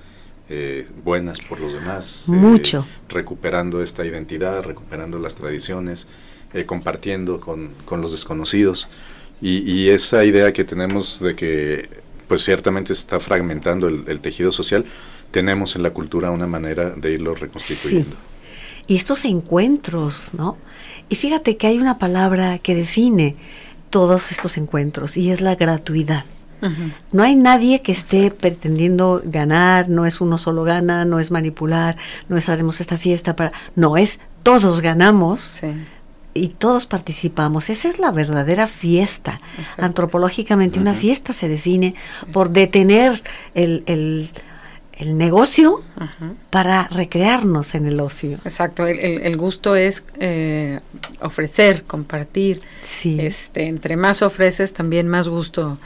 eh, 0.49 0.89
buenas 1.05 1.41
por 1.41 1.61
los 1.61 1.75
demás. 1.75 2.33
eh, 2.33 2.33
Mucho. 2.33 2.87
recuperando 3.09 3.83
esta 3.83 4.05
identidad, 4.05 4.63
recuperando 4.63 5.19
las 5.19 5.35
tradiciones, 5.35 6.09
eh, 6.53 6.65
compartiendo 6.67 7.41
con, 7.41 7.71
con 7.85 8.01
los 8.01 8.13
desconocidos. 8.13 8.89
Y, 9.41 9.59
y 9.71 9.91
esa 9.91 10.25
idea 10.25 10.53
que 10.53 10.65
tenemos 10.65 11.21
de 11.21 11.37
que 11.37 11.89
pues 12.27 12.43
ciertamente 12.45 12.93
está 12.93 13.21
fragmentando 13.21 13.89
el, 13.89 14.05
el 14.09 14.21
tejido 14.21 14.53
social, 14.53 14.85
tenemos 15.31 15.77
en 15.77 15.83
la 15.83 15.91
cultura 15.91 16.31
una 16.31 16.47
manera 16.47 16.91
de 16.91 17.13
irlo 17.13 17.35
reconstituyendo. 17.35 18.17
y 18.87 18.97
estos 18.97 19.25
encuentros, 19.25 20.29
¿no? 20.33 20.59
Y 21.09 21.17
fíjate 21.17 21.57
que 21.57 21.67
hay 21.67 21.79
una 21.79 21.99
palabra 21.99 22.59
que 22.59 22.75
define 22.75 23.37
todos 23.91 24.31
estos 24.31 24.57
encuentros 24.59 25.17
y 25.17 25.31
es 25.31 25.41
la 25.41 25.55
gratuidad. 25.55 26.25
No 27.13 27.23
hay 27.23 27.37
nadie 27.37 27.83
que 27.83 27.93
esté 27.93 28.31
pretendiendo 28.31 29.23
ganar, 29.25 29.89
no 29.89 30.07
es 30.07 30.21
uno 30.21 30.39
solo 30.39 30.65
gana, 30.65 31.05
no 31.05 31.21
es 31.21 31.31
manipular, 31.31 31.97
no 32.29 32.37
es 32.37 32.49
haremos 32.49 32.81
esta 32.81 32.99
fiesta 32.99 33.37
para... 33.37 33.53
No, 33.77 33.97
es 33.97 34.19
todos 34.43 34.81
ganamos. 34.81 35.61
Y 36.35 36.49
todos 36.49 36.87
participamos. 36.87 37.71
Esa 37.71 37.89
es 37.89 37.99
la 37.99 38.11
verdadera 38.11 38.67
fiesta. 38.67 39.41
Antropológicamente, 39.79 40.81
una 40.81 40.95
fiesta 40.95 41.33
se 41.33 41.49
define 41.49 41.95
por 42.33 42.51
detener 42.51 43.23
el, 43.55 43.85
el 43.87 44.31
el 44.99 45.17
negocio 45.17 45.83
para 46.51 46.89
recrearnos 46.89 47.75
en 47.75 47.87
el 47.87 48.01
ocio. 48.01 48.39
Exacto, 48.45 48.87
el, 48.87 49.37
gusto 49.37 49.77
es 49.77 50.03
eh, 50.19 50.81
ofrecer, 51.21 51.85
compartir. 51.85 52.61
Este, 53.05 53.67
entre 53.67 53.97
más 53.97 54.23
ofreces, 54.23 54.73
también 54.73 55.09
más 55.09 55.29
gusto 55.29 55.79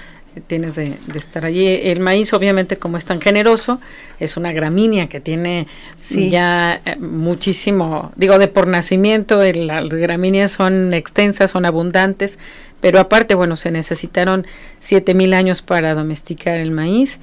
tienes 0.46 0.76
de, 0.76 0.96
estar 1.14 1.44
allí. 1.44 1.66
El 1.66 2.00
maíz, 2.00 2.32
obviamente, 2.32 2.76
como 2.76 2.96
es 2.96 3.04
tan 3.04 3.20
generoso, 3.20 3.80
es 4.18 4.36
una 4.36 4.52
gramínea 4.52 5.08
que 5.08 5.20
tiene 5.20 5.66
ya 6.10 6.80
eh, 6.84 6.96
muchísimo, 6.96 8.12
digo, 8.16 8.38
de 8.38 8.48
por 8.48 8.66
nacimiento, 8.66 9.42
las 9.42 9.88
gramíneas 9.90 10.52
son 10.52 10.94
extensas, 10.94 11.50
son 11.50 11.66
abundantes, 11.66 12.38
pero 12.80 12.98
aparte, 12.98 13.34
bueno, 13.34 13.56
se 13.56 13.70
necesitaron 13.70 14.46
7000 14.80 15.34
años 15.34 15.62
para 15.62 15.94
domesticar 15.94 16.56
el 16.56 16.70
maíz. 16.70 17.20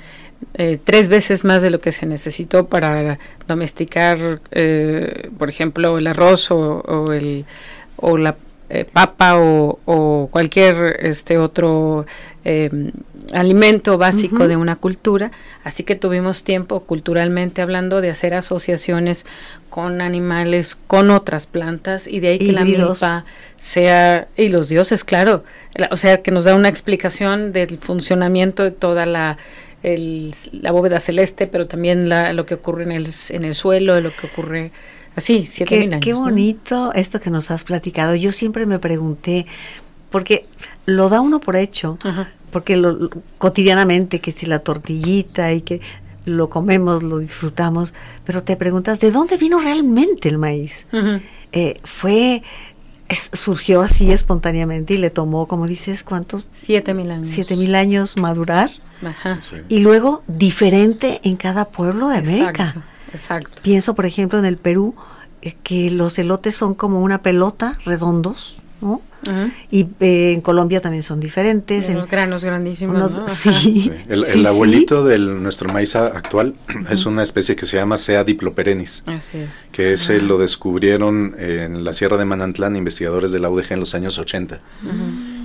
Eh, 0.53 0.77
tres 0.83 1.09
veces 1.09 1.43
más 1.43 1.61
de 1.61 1.69
lo 1.69 1.81
que 1.81 1.91
se 1.91 2.05
necesitó 2.05 2.67
para 2.67 3.19
domesticar, 3.47 4.41
eh, 4.51 5.29
por 5.37 5.49
ejemplo, 5.49 5.97
el 5.97 6.07
arroz 6.07 6.49
o, 6.51 7.11
el, 7.11 7.45
o 7.97 8.17
la 8.17 8.35
eh, 8.69 8.85
papa 8.85 9.35
o, 9.37 10.29
cualquier 10.31 11.05
este 11.05 11.37
otro 11.37 12.05
alimento 13.33 13.97
básico 13.97 14.47
de 14.47 14.55
una 14.55 14.75
cultura. 14.75 15.31
Así 15.63 15.83
que 15.83 15.95
tuvimos 15.95 16.43
tiempo, 16.43 16.79
culturalmente 16.79 17.61
hablando, 17.61 18.01
de 18.01 18.09
hacer 18.09 18.33
asociaciones 18.33 19.25
con 19.69 20.01
animales, 20.01 20.77
con 20.87 21.11
otras 21.11 21.45
plantas, 21.45 22.07
y 22.07 22.21
de 22.21 22.29
ahí 22.29 22.39
que 22.39 22.53
la 22.53 22.65
milpa 22.65 23.25
sea, 23.57 24.27
y 24.35 24.49
los 24.49 24.67
dioses, 24.69 25.03
claro, 25.03 25.43
o 25.91 25.97
sea, 25.97 26.23
que 26.23 26.31
nos 26.31 26.45
da 26.45 26.55
una 26.55 26.69
explicación 26.69 27.51
del 27.51 27.77
funcionamiento 27.77 28.63
de 28.63 28.71
toda 28.71 29.05
la 29.05 29.37
el, 29.83 30.33
la 30.51 30.71
bóveda 30.71 30.99
celeste, 30.99 31.47
pero 31.47 31.67
también 31.67 32.09
la, 32.09 32.33
lo 32.33 32.45
que 32.45 32.55
ocurre 32.55 32.83
en 32.83 32.91
el, 32.91 33.07
en 33.29 33.45
el 33.45 33.55
suelo, 33.55 33.99
lo 34.01 34.15
que 34.15 34.27
ocurre 34.27 34.71
así, 35.15 35.45
siete 35.45 35.75
qué, 35.75 35.79
mil 35.81 35.93
años. 35.93 36.03
Qué 36.03 36.13
bonito 36.13 36.93
esto 36.93 37.19
que 37.19 37.29
nos 37.29 37.51
has 37.51 37.63
platicado. 37.63 38.15
Yo 38.15 38.31
siempre 38.31 38.65
me 38.65 38.79
pregunté, 38.79 39.45
porque 40.09 40.45
lo 40.85 41.09
da 41.09 41.21
uno 41.21 41.39
por 41.39 41.55
hecho, 41.55 41.97
porque 42.51 42.75
lo, 42.75 43.09
cotidianamente, 43.37 44.19
que 44.19 44.31
si 44.31 44.45
la 44.45 44.59
tortillita 44.59 45.53
y 45.53 45.61
que 45.61 45.81
lo 46.25 46.49
comemos, 46.49 47.03
lo 47.03 47.19
disfrutamos, 47.19 47.93
pero 48.25 48.43
te 48.43 48.55
preguntas, 48.55 48.99
¿de 48.99 49.11
dónde 49.11 49.37
vino 49.37 49.59
realmente 49.59 50.29
el 50.29 50.37
maíz? 50.37 50.85
Eh, 51.51 51.79
fue 51.83 52.43
surgió 53.33 53.81
así 53.81 54.11
espontáneamente 54.11 54.93
y 54.93 54.97
le 54.97 55.09
tomó, 55.09 55.47
como 55.47 55.65
dices, 55.65 56.03
¿cuántos? 56.03 56.45
Siete 56.51 56.93
mil 56.93 57.09
años. 57.09 57.29
Siete 57.29 57.55
mil 57.55 57.73
años 57.73 58.17
madurar. 58.17 58.69
Y 59.69 59.79
luego 59.79 60.23
diferente 60.27 61.21
en 61.23 61.37
cada 61.37 61.65
pueblo 61.65 62.09
de 62.09 62.17
América. 62.17 62.75
Exacto, 63.11 63.61
Pienso, 63.63 63.95
por 63.95 64.05
ejemplo, 64.05 64.37
en 64.37 64.45
el 64.45 64.57
Perú, 64.57 64.95
eh, 65.41 65.55
que 65.63 65.89
los 65.89 66.19
elotes 66.19 66.55
son 66.55 66.75
como 66.75 67.01
una 67.01 67.21
pelota, 67.21 67.77
redondos, 67.85 68.59
¿no? 68.81 69.01
Y 69.69 69.87
eh, 69.99 70.33
en 70.33 70.41
Colombia 70.41 70.79
también 70.79 71.03
son 71.03 71.19
diferentes. 71.19 71.93
los 71.93 72.07
granos 72.07 72.43
grandísimos. 72.43 73.17
sí. 73.27 73.91
El, 74.07 74.45
abuelito 74.45 75.03
de 75.03 75.19
nuestro 75.19 75.71
maíz 75.71 75.95
actual 75.95 76.55
es 76.89 77.05
una 77.05 77.23
especie 77.23 77.55
que 77.55 77.65
se 77.65 77.77
llama 77.77 77.97
Sea 77.97 78.23
diploperenis. 78.23 79.03
Así 79.07 79.39
es. 79.39 79.67
Que 79.71 79.93
ese 79.93 80.21
lo 80.21 80.37
descubrieron 80.37 81.35
en 81.37 81.83
la 81.83 81.93
Sierra 81.93 82.17
de 82.17 82.25
Manantlán 82.25 82.75
investigadores 82.75 83.31
de 83.31 83.39
la 83.39 83.49
UDG 83.49 83.73
en 83.73 83.79
los 83.81 83.93
años 83.93 84.17
80. 84.17 84.59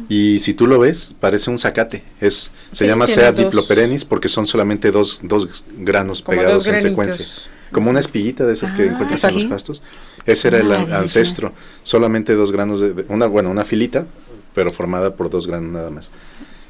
Y 0.09 0.41
si 0.41 0.55
tú 0.55 0.67
lo 0.67 0.79
ves, 0.79 1.15
parece 1.21 1.51
un 1.51 1.59
zacate. 1.59 2.03
Es, 2.21 2.51
se 2.73 2.87
llama 2.87 3.07
Sea 3.07 3.33
diploperenis 3.33 4.05
porque 4.05 4.29
son 4.29 4.47
solamente 4.47 4.91
dos, 4.91 5.21
dos 5.23 5.65
granos 5.79 6.23
pegados 6.23 6.67
en 6.67 6.81
secuencia. 6.81 7.25
Como 7.73 7.91
una 7.91 8.01
espiguita 8.01 8.47
de 8.47 8.53
esas 8.53 8.73
que 8.73 8.83
ah, 8.83 8.87
encuentras 8.87 9.25
en 9.25 9.35
los 9.35 9.45
pastos. 9.47 9.83
Ese 10.27 10.49
era 10.49 10.59
el 10.59 10.73
ancestro. 10.73 11.53
Solamente 11.83 12.35
dos 12.35 12.53
granos 12.53 12.81
de, 12.81 13.05
una, 13.09 13.27
bueno, 13.27 13.51
una 13.51 13.65
filita, 13.65 14.07
pero 14.55 14.71
formada 14.71 15.15
por 15.15 15.31
dos 15.31 15.47
granos 15.47 15.73
nada 15.73 15.91
más. 15.91 16.11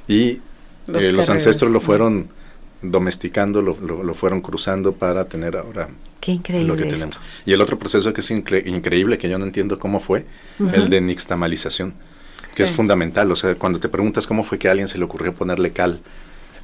Y 0.08 0.40
los, 0.86 1.28
eh, 1.28 1.32
ancestros 1.32 1.70
lo 1.70 1.80
fueron 1.80 2.28
domesticando, 2.82 3.62
lo, 3.62 3.76
lo, 3.80 4.14
fueron 4.14 4.40
cruzando 4.40 4.92
para 4.92 5.24
tener 5.26 5.56
ahora 5.56 5.88
lo 6.66 6.76
que 6.76 6.84
tenemos. 6.84 7.18
Y 7.46 7.52
el 7.52 7.60
otro 7.60 7.78
proceso 7.78 8.12
que 8.12 8.20
es 8.20 8.30
increíble, 8.30 9.18
que 9.18 9.28
yo 9.28 9.38
no 9.38 9.44
entiendo 9.46 9.78
cómo 9.78 10.00
fue, 10.00 10.26
el 10.72 10.90
de 10.90 11.00
nixtamalización 11.00 11.94
que 12.54 12.62
es 12.62 12.70
fundamental. 12.70 13.30
O 13.30 13.36
sea, 13.36 13.54
cuando 13.56 13.80
te 13.80 13.88
preguntas 13.88 14.26
cómo 14.26 14.42
fue 14.42 14.58
que 14.58 14.68
a 14.68 14.70
alguien 14.70 14.88
se 14.88 14.98
le 14.98 15.04
ocurrió 15.04 15.34
ponerle 15.34 15.72
cal 15.72 16.00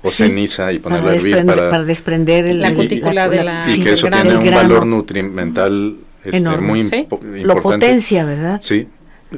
o 0.02 0.10
ceniza 0.10 0.72
y 0.72 0.78
ponerla 0.78 1.10
a 1.10 1.14
hervir 1.14 1.44
para, 1.44 1.84
desprender 1.84 2.54
la 2.54 2.72
cutícula 2.72 3.28
de 3.28 3.44
la 3.44 3.64
y 3.68 3.80
que 3.80 3.92
eso 3.92 4.08
tiene 4.08 4.36
un 4.36 4.50
valor 4.50 4.86
nutrimental 4.86 5.96
este, 6.24 6.48
muy 6.58 6.80
importante. 6.80 7.42
Lo 7.42 7.60
potencia, 7.60 8.24
¿verdad? 8.24 8.60
Sí. 8.62 8.88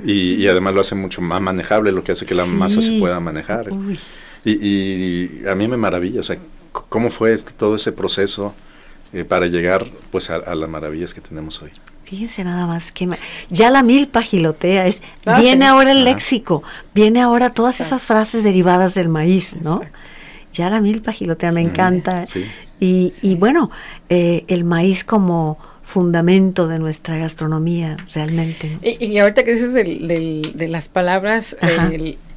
Y, 0.05 0.47
además 0.47 0.75
lo 0.75 0.81
hace 0.81 0.95
mucho 0.95 1.21
más 1.21 1.41
manejable, 1.41 1.93
lo 1.93 2.03
que 2.03 2.13
hace 2.13 2.25
que 2.25 2.35
la 2.35 2.47
masa 2.47 2.81
se 2.81 2.99
pueda 2.99 3.19
manejar. 3.21 3.67
Y, 4.45 5.47
a 5.47 5.55
mí 5.55 5.69
me 5.69 5.77
maravilla, 5.77 6.21
o 6.21 6.25
sea, 6.25 6.39
cómo 6.73 7.11
fue 7.11 7.37
todo 7.57 7.77
ese 7.77 7.93
proceso 7.93 8.55
eh, 9.13 9.25
para 9.25 9.47
llegar 9.47 9.87
pues 10.11 10.31
a 10.31 10.55
las 10.55 10.69
maravillas 10.69 11.13
que 11.13 11.21
tenemos 11.21 11.61
hoy. 11.61 11.71
Fíjense 12.05 12.45
nada 12.45 12.67
más 12.67 12.93
que 12.93 13.07
ya 13.49 13.71
la 13.71 13.83
milpa 13.83 14.23
gilotea 14.23 14.87
es 14.87 15.01
ah, 15.25 15.41
viene 15.41 15.67
ahora 15.67 15.93
el 15.93 16.05
léxico, 16.05 16.63
viene 16.95 17.23
ahora 17.23 17.51
todas 17.51 17.81
esas 17.81 18.05
frases 18.05 18.45
derivadas 18.45 18.95
del 18.95 19.09
maíz, 19.09 19.57
¿no? 19.63 19.81
Ya 20.53 20.69
la 20.69 20.81
milpa 20.81 21.13
gilotea 21.13 21.53
me 21.53 21.63
encanta. 21.63 22.25
Y, 22.79 23.13
y, 23.23 23.37
bueno, 23.37 23.71
eh, 24.09 24.45
el 24.49 24.65
maíz 24.65 25.05
como 25.05 25.57
fundamento 25.85 26.69
de 26.69 26.79
nuestra 26.79 27.17
gastronomía, 27.19 27.97
realmente. 28.15 28.79
Y, 28.83 29.19
ahorita 29.19 29.45
que 29.45 29.53
dices 29.53 29.75
de 29.75 30.69
las 30.69 30.89
palabras, 30.89 31.57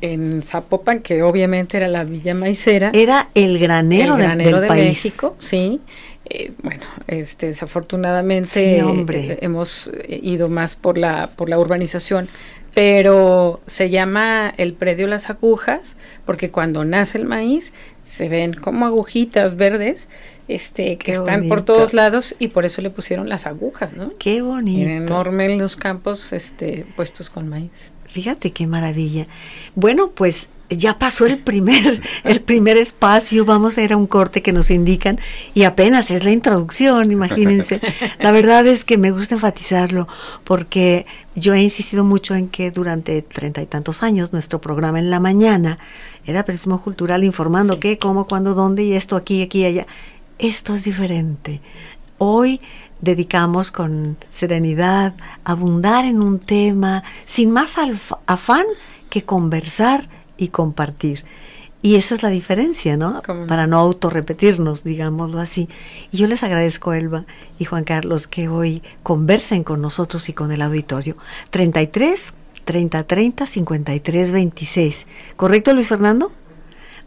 en 0.02 0.44
Zapopan, 0.44 1.00
que 1.00 1.24
obviamente 1.24 1.78
era 1.78 1.88
la 1.88 2.04
villa 2.04 2.34
maicera. 2.34 2.92
Era 2.94 3.30
el 3.34 3.58
granero, 3.58 4.18
de, 4.18 4.70
México, 4.70 5.36
sí. 5.40 5.82
Eh, 6.28 6.54
bueno, 6.64 6.84
este, 7.08 7.48
desafortunadamente 7.48 8.80
eh, 8.80 9.38
hemos 9.42 9.92
ido 10.08 10.50
más 10.50 10.76
por 10.76 10.98
la, 10.98 11.30
por 11.36 11.50
la 11.50 11.60
urbanización, 11.60 12.28
pero 12.74 13.62
se 13.68 13.90
llama 13.90 14.54
el 14.58 14.74
predio 14.74 15.08
Las 15.08 15.30
Agujas 15.30 15.98
porque 16.26 16.52
cuando 16.52 16.84
nace 16.84 17.18
el 17.18 17.26
maíz 17.26 17.74
se 18.04 18.28
ven 18.28 18.54
como 18.54 18.86
agujitas 18.86 19.56
verdes 19.56 20.10
este 20.48 20.98
que 20.98 21.12
están 21.12 21.48
por 21.48 21.64
todos 21.64 21.94
lados 21.94 22.36
y 22.38 22.50
por 22.50 22.66
eso 22.66 22.82
le 22.82 22.90
pusieron 22.90 23.30
las 23.30 23.48
agujas, 23.48 23.94
¿no? 23.94 24.12
Qué 24.20 24.42
bonito. 24.42 24.90
enorme 24.90 25.46
en 25.46 25.58
los 25.58 25.76
campos 25.76 26.34
este 26.34 26.86
puestos 26.96 27.30
con 27.30 27.48
maíz. 27.48 27.94
Fíjate 28.08 28.52
qué 28.52 28.68
maravilla. 28.68 29.28
Bueno, 29.76 30.12
pues 30.12 30.50
ya 30.70 30.98
pasó 30.98 31.26
el 31.26 31.38
primer, 31.38 32.02
el 32.24 32.42
primer 32.42 32.78
espacio, 32.78 33.46
vamos 33.46 33.78
a 33.78 33.84
ir 33.84 33.94
a 33.94 33.98
un 33.98 34.08
corte 34.08 34.42
que 34.42 34.52
nos 34.52 34.72
indican 34.72 35.20
y 35.54 35.64
apenas 35.64 36.12
es 36.12 36.24
la 36.24 36.32
introducción, 36.32 37.12
imagínense. 37.12 37.82
La 38.20 38.32
verdad 38.32 38.66
es 38.68 38.86
que 38.86 38.98
me 38.98 39.12
gusta 39.12 39.36
enfatizarlo 39.36 40.08
porque 40.44 41.06
yo 41.36 41.54
he 41.54 41.62
insistido 41.62 42.04
mucho 42.04 42.36
en 42.36 42.48
que 42.48 42.72
durante 42.72 43.22
treinta 43.22 43.62
y 43.62 43.66
tantos 43.66 44.04
años 44.04 44.34
nuestro 44.34 44.60
programa 44.60 45.00
en 45.00 45.10
la 45.10 45.20
mañana 45.20 45.78
era 46.26 46.44
Periodismo 46.44 46.82
Cultural 46.82 47.24
informando 47.24 47.80
qué, 47.80 47.98
cómo, 47.98 48.26
cuándo, 48.26 48.56
dónde 48.56 48.84
y 48.84 48.94
esto 48.94 49.16
aquí, 49.16 49.42
aquí 49.42 49.66
allá. 49.66 49.86
Esto 50.40 50.76
es 50.76 50.84
diferente. 50.84 51.62
Hoy 52.18 52.62
dedicamos 53.02 53.72
con 53.72 54.18
serenidad, 54.32 55.14
abundar 55.44 56.06
en 56.06 56.22
un 56.22 56.40
tema, 56.40 57.04
sin 57.26 57.52
más 57.52 57.76
afán 58.26 58.66
que 59.10 59.24
conversar 59.24 60.10
y 60.38 60.50
compartir. 60.50 61.26
Y 61.86 61.98
esa 61.98 62.16
es 62.16 62.24
la 62.24 62.30
diferencia, 62.30 62.98
¿no? 62.98 63.22
Para 63.48 63.68
no 63.68 63.78
autorrepetirnos, 63.78 64.84
digámoslo 64.84 65.40
así. 65.40 65.70
Y 66.12 66.18
yo 66.18 66.26
les 66.26 66.42
agradezco, 66.42 66.94
Elba 66.94 67.26
y 67.60 67.66
Juan 67.66 67.84
Carlos, 67.84 68.26
que 68.26 68.48
hoy 68.48 68.82
conversen 69.04 69.64
con 69.64 69.84
nosotros 69.84 70.28
y 70.28 70.34
con 70.34 70.52
el 70.52 70.64
auditorio. 70.64 71.16
33 71.52 72.34
30 72.64 73.04
30 73.04 73.46
53 73.46 74.32
26. 74.32 75.06
¿Correcto, 75.36 75.74
Luis 75.74 75.88
Fernando? 75.88 76.32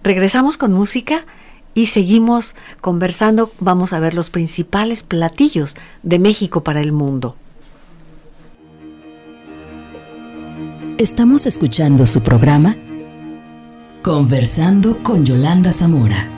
Regresamos 0.05 0.57
con 0.57 0.73
música 0.73 1.27
y 1.75 1.87
seguimos 1.87 2.55
conversando. 2.81 3.51
Vamos 3.59 3.93
a 3.93 3.99
ver 3.99 4.15
los 4.15 4.31
principales 4.31 5.03
platillos 5.03 5.77
de 6.05 6.21
México 6.21 6.63
para 6.63 6.81
el 6.81 6.93
mundo. 6.93 7.35
Estamos 10.99 11.47
escuchando 11.47 12.07
su 12.07 12.23
programa 12.23 12.77
Conversando 14.03 15.03
con 15.03 15.25
Yolanda 15.25 15.73
Zamora. 15.73 16.31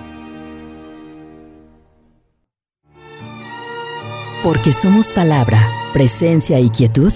Porque 4.43 4.73
somos 4.73 5.13
palabra, 5.13 5.61
presencia 5.93 6.59
y 6.59 6.71
quietud. 6.71 7.13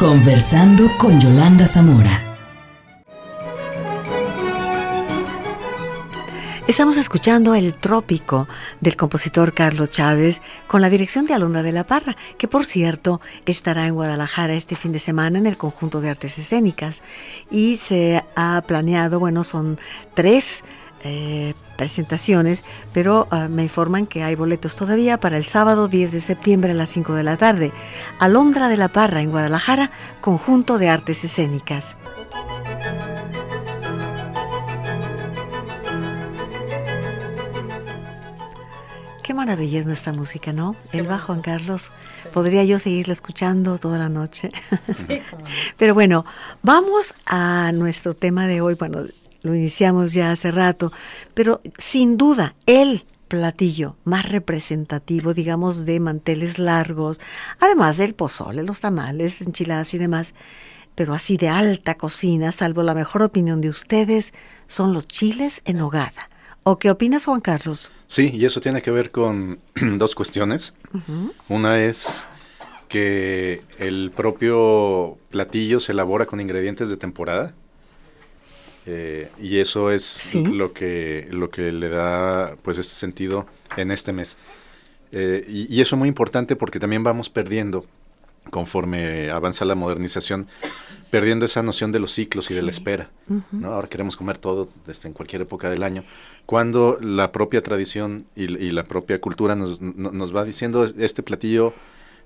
Conversando 0.00 0.90
con 0.98 1.20
Yolanda 1.20 1.68
Zamora. 1.68 2.33
Estamos 6.66 6.96
escuchando 6.96 7.54
El 7.54 7.74
Trópico 7.74 8.48
del 8.80 8.96
compositor 8.96 9.52
Carlos 9.52 9.90
Chávez 9.90 10.40
con 10.66 10.80
la 10.80 10.88
dirección 10.88 11.26
de 11.26 11.34
Alondra 11.34 11.62
de 11.62 11.72
la 11.72 11.84
Parra, 11.84 12.16
que 12.38 12.48
por 12.48 12.64
cierto 12.64 13.20
estará 13.44 13.86
en 13.86 13.92
Guadalajara 13.92 14.54
este 14.54 14.74
fin 14.74 14.90
de 14.90 14.98
semana 14.98 15.38
en 15.38 15.46
el 15.46 15.58
conjunto 15.58 16.00
de 16.00 16.08
artes 16.08 16.38
escénicas. 16.38 17.02
Y 17.50 17.76
se 17.76 18.24
ha 18.34 18.62
planeado, 18.66 19.20
bueno, 19.20 19.44
son 19.44 19.78
tres 20.14 20.64
eh, 21.04 21.52
presentaciones, 21.76 22.64
pero 22.94 23.28
ah, 23.30 23.48
me 23.48 23.64
informan 23.64 24.06
que 24.06 24.22
hay 24.22 24.34
boletos 24.34 24.74
todavía 24.74 25.20
para 25.20 25.36
el 25.36 25.44
sábado 25.44 25.86
10 25.86 26.12
de 26.12 26.20
septiembre 26.22 26.70
a 26.70 26.74
las 26.74 26.88
5 26.88 27.12
de 27.12 27.22
la 27.24 27.36
tarde. 27.36 27.72
Alondra 28.18 28.68
de 28.68 28.78
la 28.78 28.88
Parra 28.88 29.20
en 29.20 29.30
Guadalajara, 29.30 29.90
conjunto 30.22 30.78
de 30.78 30.88
artes 30.88 31.24
escénicas. 31.24 31.94
Qué 39.24 39.32
maravilla 39.32 39.80
es 39.80 39.86
nuestra 39.86 40.12
música, 40.12 40.52
¿no? 40.52 40.76
El 40.92 41.06
bajo 41.06 41.28
Juan 41.28 41.40
Carlos. 41.40 41.92
Podría 42.34 42.62
yo 42.64 42.78
seguirla 42.78 43.14
escuchando 43.14 43.78
toda 43.78 43.96
la 43.96 44.10
noche. 44.10 44.50
Sí, 44.92 45.22
Pero 45.78 45.94
bueno, 45.94 46.26
vamos 46.62 47.14
a 47.24 47.72
nuestro 47.72 48.12
tema 48.12 48.46
de 48.46 48.60
hoy. 48.60 48.74
Bueno, 48.74 49.06
lo 49.40 49.54
iniciamos 49.54 50.12
ya 50.12 50.30
hace 50.30 50.50
rato, 50.50 50.92
pero 51.32 51.62
sin 51.78 52.18
duda, 52.18 52.54
el 52.66 53.06
platillo 53.28 53.96
más 54.04 54.30
representativo, 54.30 55.32
digamos, 55.32 55.86
de 55.86 56.00
manteles 56.00 56.58
largos, 56.58 57.18
además 57.60 57.96
del 57.96 58.12
pozole, 58.12 58.62
los 58.62 58.80
tamales, 58.80 59.40
enchiladas 59.40 59.94
y 59.94 59.98
demás, 59.98 60.34
pero 60.94 61.14
así 61.14 61.38
de 61.38 61.48
alta 61.48 61.94
cocina, 61.94 62.52
salvo 62.52 62.82
la 62.82 62.92
mejor 62.92 63.22
opinión 63.22 63.62
de 63.62 63.70
ustedes, 63.70 64.34
son 64.66 64.92
los 64.92 65.08
chiles 65.08 65.62
en 65.64 65.80
hogada. 65.80 66.28
¿O 66.64 66.78
qué 66.78 66.90
opinas, 66.90 67.26
Juan 67.26 67.40
Carlos? 67.40 67.92
Sí, 68.06 68.30
y 68.34 68.46
eso 68.46 68.60
tiene 68.60 68.82
que 68.82 68.90
ver 68.90 69.10
con 69.10 69.60
dos 69.98 70.14
cuestiones. 70.14 70.74
Una 71.48 71.82
es 71.82 72.26
que 72.88 73.62
el 73.78 74.10
propio 74.14 75.18
platillo 75.30 75.78
se 75.78 75.92
elabora 75.92 76.26
con 76.26 76.40
ingredientes 76.40 76.88
de 76.88 76.96
temporada. 76.96 77.54
Eh, 78.86 79.30
y 79.40 79.58
eso 79.58 79.90
es 79.90 80.34
lo 80.34 80.74
que 80.74 81.26
lo 81.30 81.48
que 81.48 81.72
le 81.72 81.88
da 81.88 82.54
pues 82.62 82.76
ese 82.76 82.94
sentido 82.94 83.46
en 83.78 83.90
este 83.90 84.12
mes 84.12 84.36
eh, 85.10 85.42
y, 85.48 85.80
eso 85.80 85.94
es 85.96 85.98
muy 85.98 86.08
importante 86.08 86.54
porque 86.54 86.78
también 86.80 87.02
vamos 87.02 87.30
perdiendo 87.30 87.86
conforme 88.50 89.30
avanza 89.30 89.64
la 89.64 89.74
modernización 89.74 90.48
perdiendo 91.14 91.44
esa 91.44 91.62
noción 91.62 91.92
de 91.92 92.00
los 92.00 92.10
ciclos 92.10 92.50
y 92.50 92.54
de 92.54 92.62
la 92.62 92.72
espera. 92.72 93.08
¿no? 93.52 93.72
Ahora 93.72 93.86
queremos 93.86 94.16
comer 94.16 94.36
todo 94.36 94.68
desde 94.84 95.06
en 95.06 95.14
cualquier 95.14 95.42
época 95.42 95.70
del 95.70 95.84
año, 95.84 96.02
cuando 96.44 96.98
la 97.00 97.30
propia 97.30 97.62
tradición 97.62 98.26
y, 98.34 98.48
la 98.48 98.82
propia 98.82 99.20
cultura 99.20 99.54
nos, 99.54 99.80
nos, 99.80 100.34
va 100.34 100.42
diciendo 100.42 100.84
este 100.98 101.22
platillo 101.22 101.72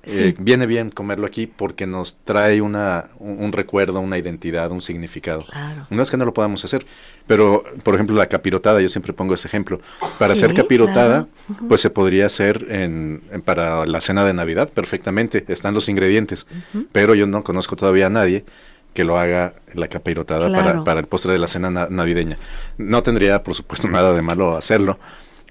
eh, 0.04 0.34
viene 0.38 0.64
bien 0.64 0.90
comerlo 0.90 1.26
aquí 1.26 1.46
porque 1.46 1.86
nos 1.86 2.16
trae 2.24 2.62
una, 2.62 3.10
un, 3.18 3.52
recuerdo, 3.52 4.00
una 4.00 4.16
identidad, 4.16 4.70
un 4.70 4.80
significado. 4.80 5.44
No 5.90 6.02
es 6.02 6.10
que 6.10 6.16
no 6.16 6.24
lo 6.24 6.32
podamos 6.32 6.64
hacer, 6.64 6.86
pero 7.26 7.64
por 7.82 7.94
ejemplo 7.94 8.16
la 8.16 8.26
capirotada, 8.26 8.80
yo 8.80 8.88
siempre 8.88 9.12
pongo 9.12 9.34
ese 9.34 9.48
ejemplo. 9.48 9.82
Para 10.18 10.32
hacer 10.32 10.54
capirotada, 10.54 11.28
pues 11.68 11.82
se 11.82 11.90
podría 11.90 12.24
hacer 12.24 12.68
en, 12.70 13.20
para 13.44 13.84
la 13.84 14.00
cena 14.00 14.24
de 14.24 14.32
Navidad 14.32 14.70
perfectamente, 14.72 15.44
están 15.48 15.74
los 15.74 15.90
ingredientes, 15.90 16.46
pero 16.90 17.14
yo 17.14 17.26
no 17.26 17.44
conozco 17.44 17.76
todavía 17.76 18.06
a 18.06 18.10
nadie 18.10 18.46
que 18.94 19.04
lo 19.04 19.18
haga 19.18 19.54
la 19.74 19.88
capirotada 19.88 20.50
para, 20.50 20.82
para, 20.84 21.00
el 21.00 21.06
postre 21.06 21.32
de 21.32 21.38
la 21.38 21.46
cena 21.46 21.70
navideña. 21.70 22.38
No 22.78 23.02
tendría, 23.02 23.42
por 23.42 23.54
supuesto, 23.54 23.88
nada 23.88 24.12
de 24.12 24.22
malo 24.22 24.56
hacerlo, 24.56 24.98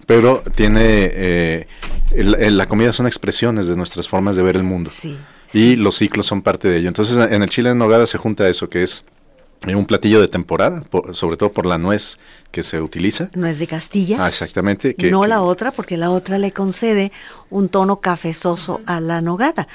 pero 0.06 0.42
tiene 0.56 1.12
eh, 1.14 1.68
la 2.16 2.66
comida 2.66 2.94
son 2.94 3.06
expresiones 3.06 3.68
de 3.68 3.76
nuestras 3.76 4.08
formas 4.08 4.36
de 4.36 4.44
ver 4.44 4.56
el 4.56 4.64
mundo 4.64 4.90
y 5.54 5.76
los 5.76 5.98
ciclos 5.98 6.26
son 6.26 6.42
parte 6.42 6.70
de 6.70 6.78
ello. 6.78 6.88
Entonces 6.88 7.18
en 7.18 7.44
el 7.44 7.50
chile 7.50 7.70
en 7.70 7.78
nogada 7.78 8.08
se 8.08 8.18
junta 8.18 8.48
eso 8.48 8.70
que 8.70 8.84
es 8.84 9.04
eh, 9.66 9.76
un 9.76 9.86
platillo 9.86 10.22
de 10.22 10.28
temporada, 10.28 10.84
sobre 11.12 11.36
todo 11.36 11.52
por 11.52 11.66
la 11.66 11.78
nuez 11.78 12.20
que 12.52 12.64
se 12.64 12.82
utiliza. 12.82 13.30
Nuez 13.34 13.60
de 13.60 13.68
Castilla. 13.68 14.18
Ah, 14.24 14.28
exactamente. 14.28 14.96
Que, 14.96 15.12
no 15.12 15.26
la 15.26 15.42
otra, 15.42 15.72
porque 15.72 15.98
la 15.98 16.12
otra 16.12 16.38
le 16.38 16.52
concede 16.52 17.12
un 17.50 17.68
tono 17.68 18.00
cafezoso 18.00 18.82
a 18.86 19.00
la 19.00 19.22
nogada. 19.22 19.68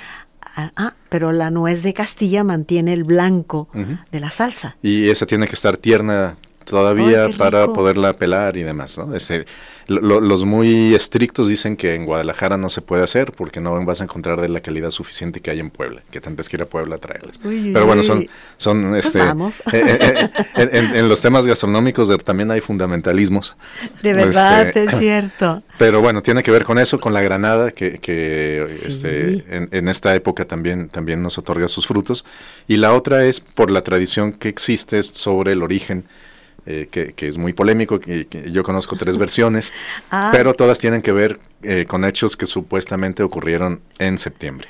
Ah, 0.44 0.72
ah 0.76 0.94
pero 1.08 1.32
la 1.32 1.50
nuez 1.50 1.82
de 1.82 1.94
Castilla 1.94 2.44
mantiene 2.44 2.92
el 2.92 3.04
blanco 3.04 3.68
de 4.10 4.20
la 4.20 4.30
salsa. 4.30 4.76
Y 4.82 5.08
esa 5.08 5.26
tiene 5.26 5.46
que 5.46 5.54
estar 5.54 5.76
tierna 5.76 6.36
todavía 6.64 7.28
para 7.36 7.66
poderla 7.68 8.12
pelar 8.12 8.56
y 8.56 8.62
demás. 8.62 8.98
¿no? 8.98 9.14
Este, 9.14 9.46
los 9.86 10.44
muy 10.44 10.94
estrictos 10.94 11.48
dicen 11.48 11.76
que 11.76 11.94
en 11.94 12.06
Guadalajara 12.06 12.56
no 12.56 12.68
se 12.68 12.80
puede 12.80 13.02
hacer 13.02 13.32
porque 13.32 13.60
no 13.60 13.84
vas 13.84 14.00
a 14.00 14.04
encontrar 14.04 14.40
de 14.40 14.48
la 14.48 14.60
calidad 14.60 14.90
suficiente 14.90 15.40
que 15.40 15.50
hay 15.50 15.60
en 15.60 15.70
Puebla, 15.70 16.02
que 16.10 16.20
tendrás 16.20 16.48
que 16.48 16.56
ir 16.56 16.62
a 16.62 16.66
Puebla 16.66 16.96
a 16.96 16.98
traerlas. 16.98 17.38
Pero 17.42 17.86
bueno, 17.86 18.02
son, 18.02 18.28
son 18.56 18.90
pues 18.90 19.06
este, 19.06 19.20
eh, 19.20 19.32
eh, 19.72 20.30
eh, 20.56 20.90
en, 20.94 21.08
los 21.08 21.20
temas 21.20 21.46
gastronómicos 21.46 22.10
también 22.24 22.50
hay 22.50 22.60
fundamentalismos. 22.60 23.56
De 24.02 24.14
verdad, 24.14 24.68
este, 24.68 24.84
es 24.84 24.98
cierto. 24.98 25.62
Pero 25.78 26.00
bueno, 26.00 26.22
tiene 26.22 26.42
que 26.42 26.50
ver 26.50 26.64
con 26.64 26.78
eso, 26.78 27.00
con 27.00 27.12
la 27.12 27.22
granada 27.22 27.72
que, 27.72 27.98
que 27.98 28.64
este, 28.64 29.44
en, 29.50 29.68
en, 29.72 29.88
esta 29.88 30.14
época 30.14 30.44
también, 30.44 30.88
también 30.88 31.22
nos 31.22 31.38
otorga 31.38 31.66
sus 31.66 31.86
frutos. 31.86 32.24
Y 32.68 32.76
la 32.76 32.94
otra 32.94 33.24
es 33.24 33.40
por 33.40 33.70
la 33.70 33.82
tradición 33.82 34.32
que 34.32 34.48
existe 34.48 35.02
sobre 35.02 35.52
el 35.52 35.62
origen 35.62 36.04
eh, 36.64 36.88
que, 36.90 37.26
es 37.26 37.38
muy 37.38 37.52
polémico, 37.52 37.98
que, 37.98 38.26
yo 38.50 38.62
conozco 38.62 38.96
tres 38.96 39.18
versiones, 39.18 39.72
ah. 40.10 40.30
pero 40.32 40.54
todas 40.54 40.78
tienen 40.78 41.02
que 41.02 41.12
ver 41.12 41.40
eh, 41.62 41.86
con 41.86 42.04
hechos 42.04 42.36
que 42.36 42.46
supuestamente 42.46 43.22
ocurrieron 43.22 43.80
en 43.98 44.18
septiembre. 44.18 44.68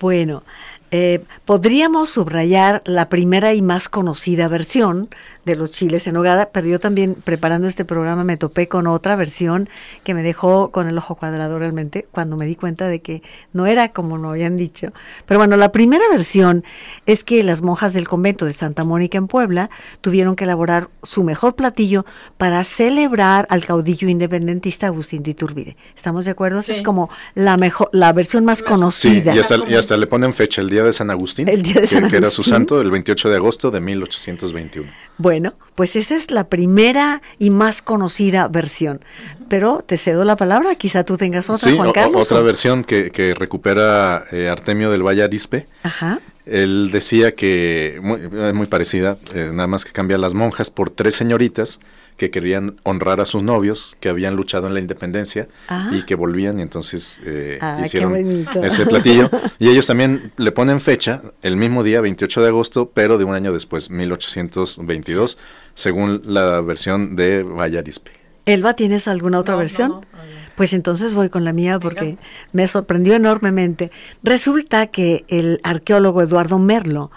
Bueno, 0.00 0.42
eh, 0.90 1.22
podríamos 1.44 2.10
subrayar 2.10 2.82
la 2.84 3.08
primera 3.08 3.54
y 3.54 3.60
más 3.60 3.88
conocida 3.88 4.48
versión, 4.48 5.08
de 5.46 5.54
los 5.54 5.70
chiles 5.70 6.06
en 6.08 6.16
hogada, 6.16 6.50
pero 6.52 6.66
yo 6.66 6.80
también 6.80 7.14
preparando 7.14 7.68
este 7.68 7.84
programa 7.84 8.24
me 8.24 8.36
topé 8.36 8.66
con 8.66 8.88
otra 8.88 9.14
versión 9.14 9.68
que 10.02 10.12
me 10.12 10.24
dejó 10.24 10.72
con 10.72 10.88
el 10.88 10.98
ojo 10.98 11.14
cuadrado 11.14 11.56
realmente 11.58 12.06
cuando 12.10 12.36
me 12.36 12.46
di 12.46 12.56
cuenta 12.56 12.88
de 12.88 13.00
que 13.00 13.22
no 13.52 13.66
era 13.66 13.92
como 13.92 14.18
lo 14.18 14.30
habían 14.30 14.56
dicho. 14.56 14.92
Pero 15.24 15.38
bueno, 15.38 15.56
la 15.56 15.70
primera 15.70 16.04
versión 16.10 16.64
es 17.06 17.22
que 17.22 17.44
las 17.44 17.62
monjas 17.62 17.94
del 17.94 18.08
convento 18.08 18.44
de 18.44 18.52
Santa 18.52 18.82
Mónica 18.84 19.18
en 19.18 19.28
Puebla 19.28 19.70
tuvieron 20.00 20.34
que 20.34 20.44
elaborar 20.44 20.90
su 21.04 21.22
mejor 21.22 21.54
platillo 21.54 22.04
para 22.36 22.64
celebrar 22.64 23.46
al 23.48 23.64
caudillo 23.64 24.08
independentista 24.08 24.88
Agustín 24.88 25.22
de 25.22 25.30
Iturbide. 25.30 25.76
¿Estamos 25.94 26.24
de 26.24 26.32
acuerdo? 26.32 26.58
Es 26.58 26.82
como 26.82 27.08
la 27.36 27.56
mejor, 27.56 27.88
la 27.92 28.12
versión 28.12 28.44
más 28.44 28.64
conocida. 28.64 29.32
Sí, 29.32 29.38
y 29.68 29.74
hasta, 29.76 29.96
le 29.96 30.08
ponen 30.08 30.34
fecha, 30.34 30.60
el 30.60 30.68
día 30.68 30.82
de 30.82 30.92
San 30.92 31.08
Agustín, 31.10 31.48
el 31.48 31.62
día 31.62 31.80
de 31.80 31.86
San 31.86 31.98
Agustín. 31.98 32.10
que 32.10 32.16
era 32.16 32.30
su 32.30 32.42
santo, 32.42 32.80
el 32.80 32.90
28 32.90 33.30
de 33.30 33.36
agosto 33.36 33.70
de 33.70 33.80
1821. 33.80 35.05
Bueno, 35.18 35.54
pues 35.74 35.96
esa 35.96 36.14
es 36.14 36.30
la 36.30 36.48
primera 36.48 37.22
y 37.38 37.50
más 37.50 37.82
conocida 37.82 38.48
versión. 38.48 39.00
Pero 39.48 39.84
te 39.86 39.96
cedo 39.96 40.24
la 40.24 40.36
palabra, 40.36 40.74
quizá 40.74 41.04
tú 41.04 41.16
tengas 41.16 41.48
otra, 41.48 41.72
Juan 41.72 41.92
Carlos. 41.92 42.30
otra 42.30 42.42
versión 42.42 42.84
que, 42.84 43.10
que 43.10 43.32
recupera 43.34 44.24
eh, 44.32 44.48
Artemio 44.48 44.90
del 44.90 45.02
Valle 45.06 45.22
Arispe. 45.22 45.66
Ajá. 45.82 46.20
Él 46.44 46.90
decía 46.92 47.34
que, 47.34 47.98
muy, 48.02 48.18
muy 48.52 48.66
parecida, 48.66 49.18
eh, 49.34 49.50
nada 49.52 49.66
más 49.66 49.84
que 49.84 49.92
cambia 49.92 50.16
las 50.16 50.34
monjas 50.34 50.70
por 50.70 50.90
tres 50.90 51.14
señoritas 51.16 51.80
que 52.16 52.30
querían 52.30 52.76
honrar 52.82 53.20
a 53.20 53.24
sus 53.24 53.42
novios 53.42 53.96
que 54.00 54.08
habían 54.08 54.36
luchado 54.36 54.66
en 54.66 54.74
la 54.74 54.80
independencia 54.80 55.48
ah. 55.68 55.90
y 55.92 56.02
que 56.02 56.14
volvían 56.14 56.58
y 56.58 56.62
entonces 56.62 57.20
eh, 57.24 57.58
ah, 57.60 57.80
hicieron 57.84 58.46
ese 58.62 58.86
platillo. 58.86 59.30
y 59.58 59.68
ellos 59.68 59.86
también 59.86 60.32
le 60.36 60.52
ponen 60.52 60.80
fecha, 60.80 61.22
el 61.42 61.56
mismo 61.56 61.82
día, 61.82 62.00
28 62.00 62.42
de 62.42 62.48
agosto, 62.48 62.90
pero 62.92 63.18
de 63.18 63.24
un 63.24 63.34
año 63.34 63.52
después, 63.52 63.90
1822, 63.90 65.38
según 65.74 66.22
la 66.24 66.60
versión 66.60 67.16
de 67.16 67.42
Vallarispe. 67.42 68.12
Elba, 68.46 68.74
¿tienes 68.74 69.08
alguna 69.08 69.40
otra 69.40 69.56
versión? 69.56 70.06
Pues 70.54 70.72
entonces 70.72 71.14
voy 71.14 71.28
con 71.28 71.44
la 71.44 71.52
mía 71.52 71.78
porque 71.80 72.16
me 72.52 72.66
sorprendió 72.68 73.14
enormemente. 73.14 73.90
Resulta 74.22 74.86
que 74.86 75.24
el 75.28 75.60
arqueólogo 75.64 76.22
Eduardo 76.22 76.58
Merlo 76.58 77.10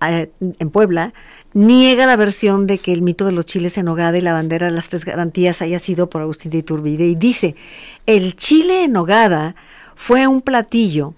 eh, 0.00 0.30
en 0.40 0.70
Puebla 0.70 1.12
niega 1.58 2.06
la 2.06 2.14
versión 2.14 2.68
de 2.68 2.78
que 2.78 2.92
el 2.92 3.02
mito 3.02 3.26
de 3.26 3.32
los 3.32 3.44
chiles 3.44 3.76
en 3.78 3.86
nogada 3.86 4.16
y 4.16 4.20
la 4.20 4.32
bandera 4.32 4.66
de 4.66 4.72
las 4.72 4.88
tres 4.88 5.04
garantías 5.04 5.60
haya 5.60 5.80
sido 5.80 6.08
por 6.08 6.22
Agustín 6.22 6.52
de 6.52 6.58
Iturbide 6.58 7.06
y 7.06 7.16
dice, 7.16 7.56
el 8.06 8.36
chile 8.36 8.84
en 8.84 8.92
nogada 8.92 9.56
fue 9.96 10.28
un 10.28 10.40
platillo 10.40 11.14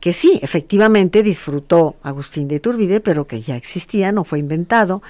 que 0.00 0.14
sí, 0.14 0.40
efectivamente 0.42 1.22
disfrutó 1.22 1.96
Agustín 2.02 2.48
de 2.48 2.56
Iturbide, 2.56 3.00
pero 3.00 3.26
que 3.26 3.42
ya 3.42 3.54
existía, 3.54 4.10
no 4.12 4.24
fue 4.24 4.38
inventado, 4.38 5.02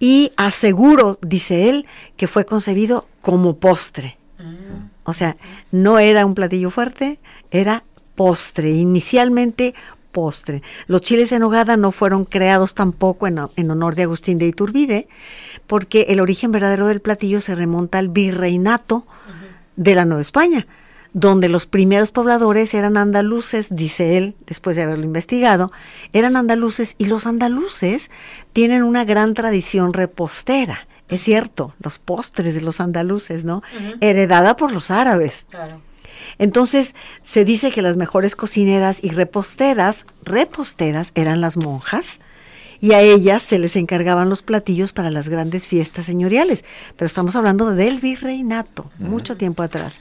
y 0.00 0.32
aseguro, 0.36 1.18
dice 1.20 1.68
él, 1.68 1.86
que 2.16 2.26
fue 2.26 2.44
concebido 2.44 3.06
como 3.20 3.58
postre. 3.58 4.16
Mm. 4.38 4.88
O 5.04 5.12
sea, 5.12 5.36
no 5.70 5.98
era 5.98 6.26
un 6.26 6.34
platillo 6.34 6.70
fuerte, 6.70 7.20
era 7.52 7.84
postre, 8.16 8.70
inicialmente 8.70 9.74
postre. 10.12 10.62
Los 10.86 11.00
chiles 11.00 11.32
en 11.32 11.40
nogada 11.40 11.76
no 11.76 11.90
fueron 11.90 12.24
creados 12.24 12.74
tampoco 12.74 13.26
en, 13.26 13.40
en, 13.56 13.70
honor 13.70 13.94
de 13.94 14.02
Agustín 14.02 14.38
de 14.38 14.46
Iturbide, 14.46 15.08
porque 15.66 16.06
el 16.10 16.20
origen 16.20 16.52
verdadero 16.52 16.86
del 16.86 17.00
platillo 17.00 17.40
se 17.40 17.54
remonta 17.54 17.98
al 17.98 18.08
virreinato 18.08 19.04
de 19.76 19.94
la 19.94 20.04
Nueva 20.04 20.20
España, 20.20 20.66
donde 21.12 21.48
los 21.48 21.66
primeros 21.66 22.10
pobladores 22.10 22.72
eran 22.74 22.96
andaluces, 22.96 23.68
dice 23.70 24.16
él, 24.16 24.34
después 24.46 24.76
de 24.76 24.82
haberlo 24.82 25.04
investigado, 25.04 25.72
eran 26.12 26.36
andaluces 26.36 26.94
y 26.98 27.06
los 27.06 27.26
andaluces 27.26 28.10
tienen 28.52 28.82
una 28.82 29.04
gran 29.04 29.34
tradición 29.34 29.92
repostera. 29.92 30.86
Es 31.08 31.22
cierto, 31.22 31.74
los 31.80 31.98
postres 31.98 32.54
de 32.54 32.62
los 32.62 32.80
andaluces, 32.80 33.44
¿no? 33.44 33.62
Heredada 34.00 34.56
por 34.56 34.72
los 34.72 34.90
árabes. 34.90 35.46
Claro. 35.50 35.80
Entonces, 36.42 36.96
se 37.22 37.44
dice 37.44 37.70
que 37.70 37.82
las 37.82 37.96
mejores 37.96 38.34
cocineras 38.34 38.98
y 39.00 39.10
reposteras, 39.10 40.06
reposteras 40.24 41.12
eran 41.14 41.40
las 41.40 41.56
monjas, 41.56 42.18
y 42.80 42.94
a 42.94 43.00
ellas 43.00 43.44
se 43.44 43.60
les 43.60 43.76
encargaban 43.76 44.28
los 44.28 44.42
platillos 44.42 44.92
para 44.92 45.12
las 45.12 45.28
grandes 45.28 45.68
fiestas 45.68 46.04
señoriales. 46.04 46.64
Pero 46.96 47.06
estamos 47.06 47.36
hablando 47.36 47.70
del 47.70 48.00
virreinato, 48.00 48.90
mucho 48.98 49.36
tiempo 49.36 49.62
atrás. 49.62 50.00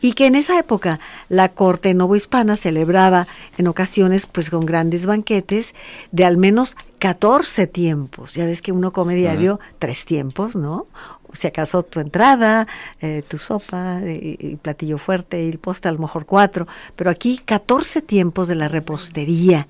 Y 0.00 0.14
que 0.14 0.26
en 0.26 0.34
esa 0.34 0.58
época 0.58 0.98
la 1.28 1.50
corte 1.50 1.94
novohispana 1.94 2.56
celebraba 2.56 3.28
en 3.56 3.68
ocasiones 3.68 4.26
pues 4.26 4.50
con 4.50 4.66
grandes 4.66 5.06
banquetes 5.06 5.72
de 6.10 6.24
al 6.24 6.36
menos 6.36 6.74
14 6.98 7.68
tiempos. 7.68 8.34
Ya 8.34 8.44
ves 8.44 8.60
que 8.60 8.72
uno 8.72 8.92
come 8.92 9.14
diario 9.14 9.60
tres 9.78 10.04
tiempos, 10.04 10.56
¿no? 10.56 10.88
Si 11.36 11.46
acaso 11.46 11.82
tu 11.82 12.00
entrada, 12.00 12.66
eh, 13.00 13.22
tu 13.28 13.38
sopa, 13.38 14.00
y, 14.04 14.36
y 14.40 14.56
platillo 14.56 14.98
fuerte 14.98 15.42
y 15.44 15.48
el 15.48 15.58
postre 15.58 15.88
a 15.90 15.92
lo 15.92 15.98
mejor 15.98 16.26
cuatro, 16.26 16.66
pero 16.96 17.10
aquí 17.10 17.38
14 17.44 18.02
tiempos 18.02 18.48
de 18.48 18.54
la 18.56 18.68
repostería. 18.68 19.68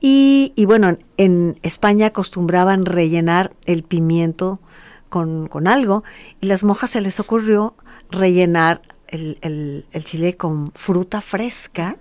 Y, 0.00 0.52
y 0.56 0.64
bueno, 0.66 0.98
en 1.16 1.58
España 1.62 2.06
acostumbraban 2.08 2.84
rellenar 2.84 3.52
el 3.64 3.82
pimiento 3.82 4.60
con, 5.08 5.46
con 5.48 5.68
algo 5.68 6.04
y 6.40 6.46
las 6.46 6.64
monjas 6.64 6.90
se 6.90 7.00
les 7.00 7.18
ocurrió 7.20 7.74
rellenar 8.10 8.82
el, 9.08 9.38
el, 9.40 9.86
el 9.92 10.04
chile 10.04 10.34
con 10.34 10.66
fruta 10.74 11.20
fresca, 11.20 11.96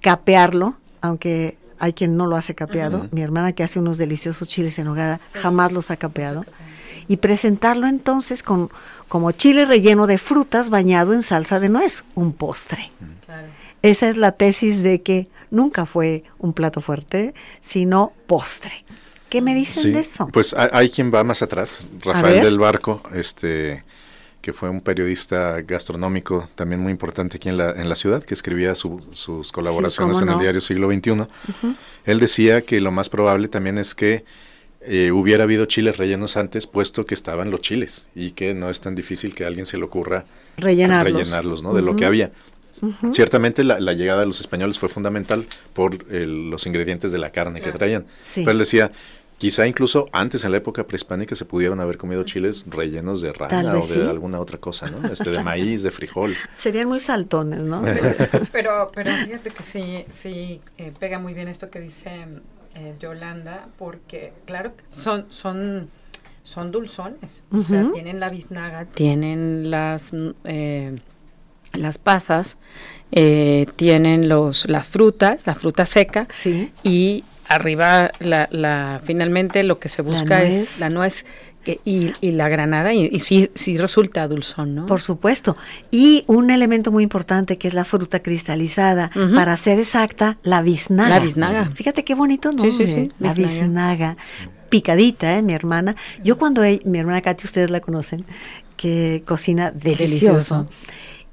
capearlo, 0.00 0.74
aunque 1.00 1.56
hay 1.78 1.92
quien 1.94 2.16
no 2.16 2.26
lo 2.26 2.36
hace 2.36 2.54
capeado. 2.54 3.08
Mi 3.12 3.22
hermana 3.22 3.52
que 3.52 3.62
hace 3.64 3.78
unos 3.78 3.98
deliciosos 3.98 4.46
chiles 4.46 4.78
en 4.78 4.88
hogada 4.88 5.20
Sí. 5.28 5.38
jamás 5.40 5.72
los 5.72 5.90
ha 5.90 5.96
capeado. 5.96 6.44
Y 7.08 7.16
presentarlo 7.18 7.86
entonces 7.86 8.42
con 8.42 8.70
como 9.08 9.32
chile 9.32 9.66
relleno 9.66 10.06
de 10.06 10.18
frutas 10.18 10.70
bañado 10.70 11.12
en 11.12 11.22
salsa 11.22 11.60
de 11.60 11.68
nuez, 11.68 12.04
un 12.14 12.32
postre. 12.32 12.90
Claro. 13.26 13.48
Esa 13.82 14.08
es 14.08 14.16
la 14.16 14.32
tesis 14.32 14.82
de 14.82 15.02
que 15.02 15.28
nunca 15.50 15.84
fue 15.86 16.24
un 16.38 16.52
plato 16.52 16.80
fuerte, 16.80 17.34
sino 17.60 18.12
postre. 18.26 18.84
¿Qué 19.28 19.42
me 19.42 19.54
dicen 19.54 19.82
Sí, 19.84 19.90
de 19.92 20.00
eso? 20.00 20.28
Pues 20.32 20.54
hay, 20.54 20.68
hay 20.72 20.90
quien 20.90 21.12
va 21.12 21.24
más 21.24 21.42
atrás, 21.42 21.84
Rafael 22.00 22.42
del 22.42 22.58
Barco, 22.58 23.02
este 23.14 23.84
que 24.40 24.52
fue 24.52 24.68
un 24.68 24.80
periodista 24.80 25.60
gastronómico 25.62 26.48
también 26.56 26.80
muy 26.80 26.90
importante 26.90 27.36
aquí 27.36 27.48
en 27.48 27.56
la, 27.56 27.70
en 27.70 27.88
la 27.88 27.94
ciudad, 27.94 28.24
que 28.24 28.34
escribía 28.34 28.74
su- 28.74 29.06
sus 29.12 29.52
colaboraciones 29.52 30.20
en 30.20 30.30
el 30.30 30.38
diario 30.40 30.60
Siglo 30.60 30.90
XXI. 30.90 31.26
Él 32.04 32.18
decía 32.18 32.62
que 32.62 32.80
lo 32.80 32.90
más 32.90 33.08
probable 33.08 33.46
también 33.46 33.78
es 33.78 33.94
que 33.94 34.24
eh, 34.86 35.10
hubiera 35.12 35.44
habido 35.44 35.64
chiles 35.66 35.96
rellenos 35.96 36.36
antes, 36.36 36.66
puesto 36.66 37.06
que 37.06 37.14
estaban 37.14 37.50
los 37.50 37.60
chiles, 37.60 38.06
y 38.14 38.32
que 38.32 38.54
no 38.54 38.70
es 38.70 38.80
tan 38.80 38.94
difícil 38.94 39.34
que 39.34 39.44
a 39.44 39.46
alguien 39.48 39.66
se 39.66 39.78
le 39.78 39.84
ocurra 39.84 40.24
Rellenarlos. 40.56 41.18
rellenarlos, 41.20 41.62
¿no? 41.62 41.72
De 41.74 41.82
lo 41.82 41.96
que 41.96 42.04
había. 42.04 42.30
Ciertamente 43.12 43.62
la, 43.62 43.78
la 43.78 43.92
llegada 43.92 44.20
de 44.20 44.26
los 44.26 44.40
españoles 44.40 44.78
fue 44.78 44.88
fundamental 44.88 45.46
por 45.72 45.98
el- 46.10 46.50
los 46.50 46.66
ingredientes 46.66 47.12
de 47.12 47.18
la 47.18 47.30
carne 47.30 47.60
que 47.60 47.70
traían. 47.72 48.04
Sí. 48.24 48.40
Pero 48.40 48.50
él 48.52 48.58
decía, 48.58 48.90
quizá 49.38 49.68
incluso 49.68 50.08
antes 50.12 50.44
en 50.44 50.50
la 50.50 50.56
época 50.56 50.84
prehispánica 50.84 51.36
se 51.36 51.44
pudieron 51.44 51.78
haber 51.80 51.96
comido 51.96 52.24
chiles 52.24 52.64
rellenos 52.68 53.20
de 53.22 53.30
Tal 53.32 53.50
rana 53.50 53.72
o 53.78 53.86
de 53.86 53.94
sí. 53.94 54.00
alguna 54.00 54.40
otra 54.40 54.58
cosa, 54.58 54.90
¿no? 54.90 55.12
Este, 55.12 55.30
de 55.30 55.42
maíz, 55.44 55.82
de 55.84 55.92
frijol. 55.92 56.34
Serían 56.58 56.88
muy 56.88 56.98
saltones, 56.98 57.60
¿no? 57.60 57.82
Pero, 58.50 58.90
pero 58.92 59.12
fíjate 59.12 59.50
que 59.50 59.62
sí, 59.62 60.04
sí 60.08 60.60
eh, 60.76 60.92
pega 60.98 61.20
muy 61.20 61.34
bien 61.34 61.46
esto 61.46 61.70
que 61.70 61.80
dice 61.80 62.26
eh, 62.74 62.94
Yolanda, 63.00 63.68
porque 63.78 64.32
claro, 64.46 64.72
son, 64.90 65.26
son, 65.30 65.88
son 66.42 66.70
dulzones, 66.72 67.44
o 67.52 67.60
sea, 67.60 67.90
tienen 67.92 68.18
la 68.20 68.28
biznaga, 68.28 68.86
tienen 68.86 69.70
las, 69.70 70.12
mm, 70.12 70.30
eh, 70.44 70.98
las 71.74 71.98
pasas, 71.98 72.58
eh, 73.12 73.66
tienen 73.76 74.28
los, 74.28 74.68
las 74.68 74.86
frutas, 74.86 75.46
la 75.46 75.54
fruta 75.54 75.86
seca, 75.86 76.26
Sí. 76.30 76.72
y 76.82 77.24
arriba 77.48 78.10
la, 78.20 78.48
la 78.50 79.00
finalmente 79.04 79.62
lo 79.62 79.78
que 79.78 79.88
se 79.90 80.00
busca 80.02 80.42
es 80.42 80.78
la 80.80 80.88
nuez 80.88 81.26
que, 81.64 81.80
y, 81.84 82.10
y 82.20 82.32
la 82.32 82.48
granada, 82.48 82.92
y, 82.92 83.06
y 83.12 83.20
sí, 83.20 83.50
sí 83.54 83.76
resulta 83.78 84.26
dulzón, 84.28 84.74
¿no? 84.74 84.86
Por 84.86 85.00
supuesto. 85.00 85.56
Y 85.90 86.24
un 86.26 86.50
elemento 86.50 86.90
muy 86.92 87.02
importante 87.02 87.56
que 87.56 87.68
es 87.68 87.74
la 87.74 87.84
fruta 87.84 88.20
cristalizada. 88.20 89.10
Para 89.34 89.56
ser 89.56 89.78
exacta, 89.78 90.38
la 90.42 90.62
biznaga. 90.62 91.08
La 91.08 91.20
biznaga. 91.20 91.70
Fíjate 91.74 92.04
qué 92.04 92.14
bonito 92.14 92.50
Sí, 92.52 92.56
nombre. 92.68 92.86
sí, 92.86 92.92
sí, 92.92 93.12
La 93.18 93.32
biznaga. 93.34 93.60
biznaga. 93.62 94.16
Picadita, 94.68 95.36
¿eh? 95.38 95.42
Mi 95.42 95.52
hermana. 95.52 95.96
Yo 96.24 96.38
cuando 96.38 96.62
ella- 96.64 96.80
mi 96.84 96.98
hermana 96.98 97.20
Katy, 97.20 97.46
ustedes 97.46 97.70
la 97.70 97.80
conocen, 97.80 98.24
que 98.76 99.22
cocina 99.26 99.70
delicioso. 99.70 100.66
Delicioso. 100.66 100.68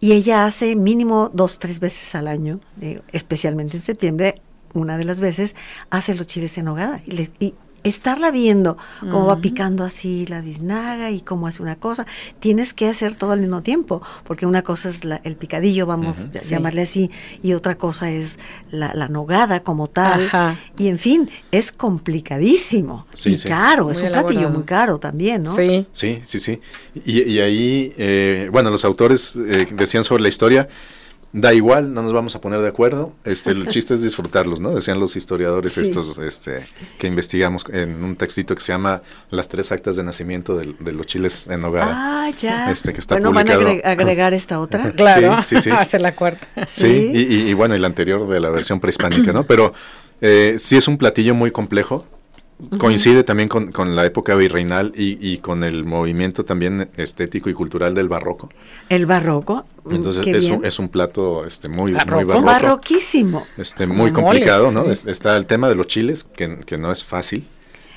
Y 0.02 0.12
ella 0.13 0.46
hace 0.46 0.76
mínimo 0.76 1.30
dos, 1.34 1.60
tres 1.60 1.80
veces 1.80 2.15
al 2.15 2.28
año, 2.28 2.60
eh, 2.82 3.02
especialmente 3.12 3.78
en 3.78 3.84
septiembre, 3.84 4.42
una 4.74 4.98
de 4.98 5.04
las 5.04 5.20
veces, 5.20 5.56
hace 5.89 6.13
los 6.15 6.28
chiles 6.28 6.58
en 6.58 6.68
hogada. 6.68 7.02
Y, 7.06 7.12
le- 7.12 7.32
y 7.39 7.54
estarla 7.84 8.32
viendo 8.32 8.78
cómo 9.00 9.26
va 9.26 9.38
picando 9.38 9.84
así 9.84 10.26
la 10.28 10.42
biznaga 10.42 11.12
y 11.12 11.22
cómo 11.22 11.48
hace 11.48 11.62
una 11.62 11.76
cosa, 11.76 12.06
tienes 12.39 12.74
que 12.74 12.88
hacer 12.88 13.15
todo 13.15 13.32
al 13.32 13.39
mismo 13.39 13.62
tiempo, 13.62 14.02
porque 14.26 14.46
una 14.46 14.62
cosa 14.63 14.89
es 14.89 15.06
la- 15.06 15.22
el 15.24 15.36
picadillo, 15.36 15.86
vamos 15.86 16.18
a 16.20 16.39
Sí. 16.39 16.50
llamarle 16.50 16.82
así, 16.84 17.10
y 17.44 17.54
otra 17.54 17.76
cosa 17.76 18.10
es 18.12 18.39
la, 18.72 18.94
la 18.94 19.08
nogada 19.08 19.62
como 19.62 19.88
tal. 19.88 20.26
Ajá. 20.26 20.58
Y 20.78 20.88
en 20.88 21.00
fin, 21.00 21.30
es 21.52 21.72
complicadísimo 21.72 23.06
Sí, 23.13 23.32
y 23.34 23.38
sí. 23.38 23.48
caro, 23.50 23.92
es 23.92 24.02
un 24.02 24.10
platillo 24.10 24.50
muy 24.50 24.63
caro 24.63 24.98
también, 25.00 25.44
¿no? 25.44 25.54
Sí. 25.54 25.88
Sí, 25.94 26.20
sí, 26.26 26.39
sí. 26.39 26.60
Y, 27.06 27.22
y 27.24 27.39
ahí, 27.39 27.94
eh, 27.98 28.50
bueno, 28.52 28.70
los 28.70 28.86
autores 28.86 29.36
eh, 29.36 29.68
decían 29.72 30.04
sobre 30.04 30.24
la 30.24 30.30
historia, 30.30 30.68
da 31.32 31.54
igual, 31.54 31.94
no 31.94 32.02
nos 32.02 32.12
vamos 32.12 32.36
a 32.36 32.42
poner 32.42 32.62
de 32.62 32.68
acuerdo, 32.70 33.13
este, 33.24 33.52
el 33.52 33.68
chiste 33.70 33.94
es 33.94 34.02
disfrutarlos, 34.02 34.60
¿no? 34.60 34.72
Decían 34.74 35.00
los 35.00 35.15
historiadores 35.15 35.74
Sí. 35.74 35.82
estos 35.82 36.18
este, 36.18 36.65
que 36.98 37.06
investigamos 37.08 37.65
en 37.72 38.04
un 38.04 38.15
textito 38.15 38.56
que 38.56 38.62
se 38.62 38.72
llama 38.72 39.02
Las 39.30 39.48
tres 39.48 39.72
actas 39.72 39.96
de 39.96 40.04
nacimiento 40.04 40.58
de, 40.58 40.74
los 40.92 41.06
chiles 41.06 41.46
en 41.48 41.62
nogada. 41.62 41.92
Ah, 41.96 42.30
ya. 42.32 42.72
Este, 42.72 42.94
que 42.94 43.00
está 43.00 43.15
bueno, 43.15 43.32
van 43.32 43.48
a 43.50 43.54
publicado. 43.56 43.70
agre- 43.78 43.86
agregar 43.86 44.34
esta 44.34 44.60
otra. 44.60 44.92
Claro, 44.94 45.42
Sí, 45.44 45.56
sí, 45.58 45.62
sí. 45.63 45.70
hace 45.78 46.00
la 46.00 46.13
cuarta. 46.15 46.48
Sí, 46.68 47.12
y, 47.13 47.20
y- 47.36 47.50
y 47.50 47.54
bueno, 47.54 47.76
y 47.76 47.80
la 47.80 47.88
anterior 47.88 48.28
de 48.28 48.39
la 48.39 48.50
versión 48.50 48.80
prehispánica, 48.80 49.32
¿no? 49.32 49.44
Pero 49.44 49.74
eh, 50.22 50.56
sí 50.58 50.78
es 50.78 50.88
un 50.88 50.98
platillo 50.98 51.36
muy 51.36 51.52
complejo. 51.52 52.06
Coincide 52.78 53.24
también 53.24 53.48
con, 53.48 53.72
con 53.72 53.95
la 53.95 54.06
época 54.06 54.36
virreinal 54.36 54.91
y, 54.95 55.17
y 55.26 55.38
con 55.38 55.63
el 55.63 55.86
movimiento 55.86 56.43
también 56.43 56.89
estético 56.98 57.50
y 57.50 57.54
cultural 57.54 57.93
del 57.93 58.10
barroco. 58.10 58.50
El 58.89 59.06
barroco. 59.06 59.65
mm, 59.86 59.95
Entonces 59.95 60.28
es 60.28 60.45
bien. 60.45 60.60
un, 60.60 60.65
es 60.65 60.78
un 60.78 60.89
plato 60.89 61.45
este, 61.45 61.69
muy, 61.69 61.93
muy 61.93 61.93
Barroco. 61.93 62.41
Barroquísimo. 62.41 63.48
Este, 63.58 63.88
muy 63.88 64.12
complicado, 64.12 64.72
¿no? 64.72 64.84
sí. 64.86 64.91
Es- 64.91 65.06
está 65.06 65.38
el 65.38 65.45
tema 65.45 65.69
de 65.69 65.76
los 65.76 65.88
chiles, 65.88 66.24
que, 66.26 66.60
que 66.65 66.78
no 66.78 66.91
es 66.91 67.06
fácil. 67.06 67.48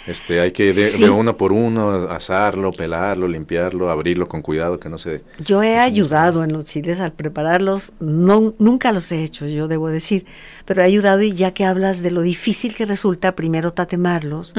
Este, 0.06 0.40
hay 0.40 0.50
que 0.52 0.72
de, 0.72 0.90
Sí. 0.90 1.02
de 1.02 1.10
uno 1.10 1.36
por 1.36 1.52
uno 1.52 1.90
asarlo, 2.10 2.72
pelarlo, 2.72 3.28
limpiarlo, 3.28 3.88
abrirlo 3.88 4.26
con 4.28 4.42
cuidado, 4.42 4.80
que 4.80 4.88
no 4.88 4.98
se... 4.98 5.22
Yo 5.44 5.62
he 5.62 5.78
ayudado 5.78 6.42
en 6.42 6.52
los 6.52 6.64
chiles 6.64 6.98
al 7.00 7.12
prepararlos, 7.12 7.92
no, 8.00 8.52
nunca 8.58 8.90
los 8.92 9.10
he 9.12 9.22
hecho, 9.22 9.46
yo 9.46 9.68
debo 9.68 9.88
decir, 9.88 10.26
pero 10.64 10.82
he 10.82 10.84
ayudado 10.84 11.22
y 11.22 11.32
ya 11.32 11.52
que 11.52 11.64
hablas 11.64 12.02
de 12.02 12.10
lo 12.10 12.22
difícil 12.22 12.74
que 12.74 12.84
resulta 12.84 13.36
primero 13.36 13.72
tatemarlos 13.72 14.54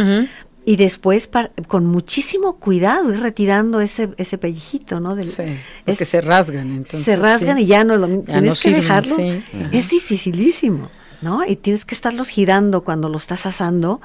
y 0.65 0.77
después 0.77 1.27
par- 1.27 1.51
con 1.67 1.85
muchísimo 1.87 2.55
cuidado 2.57 3.13
ir 3.13 3.19
retirando 3.19 3.81
ese, 3.81 4.11
ese 4.15 4.37
pellejito, 4.37 5.01
¿no? 5.01 5.13
Del- 5.13 5.25
Sí, 5.25 5.43
porque 5.83 6.03
es- 6.03 6.09
se 6.09 6.21
rasgan. 6.21 6.67
Entonces, 6.71 7.03
se 7.03 7.17
rasgan 7.17 7.57
sí. 7.57 7.63
y 7.63 7.65
ya 7.65 7.83
no 7.83 7.97
lo 7.97 8.07
Ya 8.07 8.23
tienes 8.39 8.43
no 8.65 8.71
que 8.71 8.75
dejarlo. 8.77 9.15
sí. 9.17 9.43
Es 9.73 9.89
dificilísimo, 9.89 10.87
¿no? 11.21 11.45
Y 11.45 11.57
tienes 11.57 11.83
que 11.83 11.93
estarlos 11.95 12.29
girando 12.29 12.81
cuando 12.85 13.09
lo 13.09 13.17
estás 13.17 13.45
asando 13.45 13.99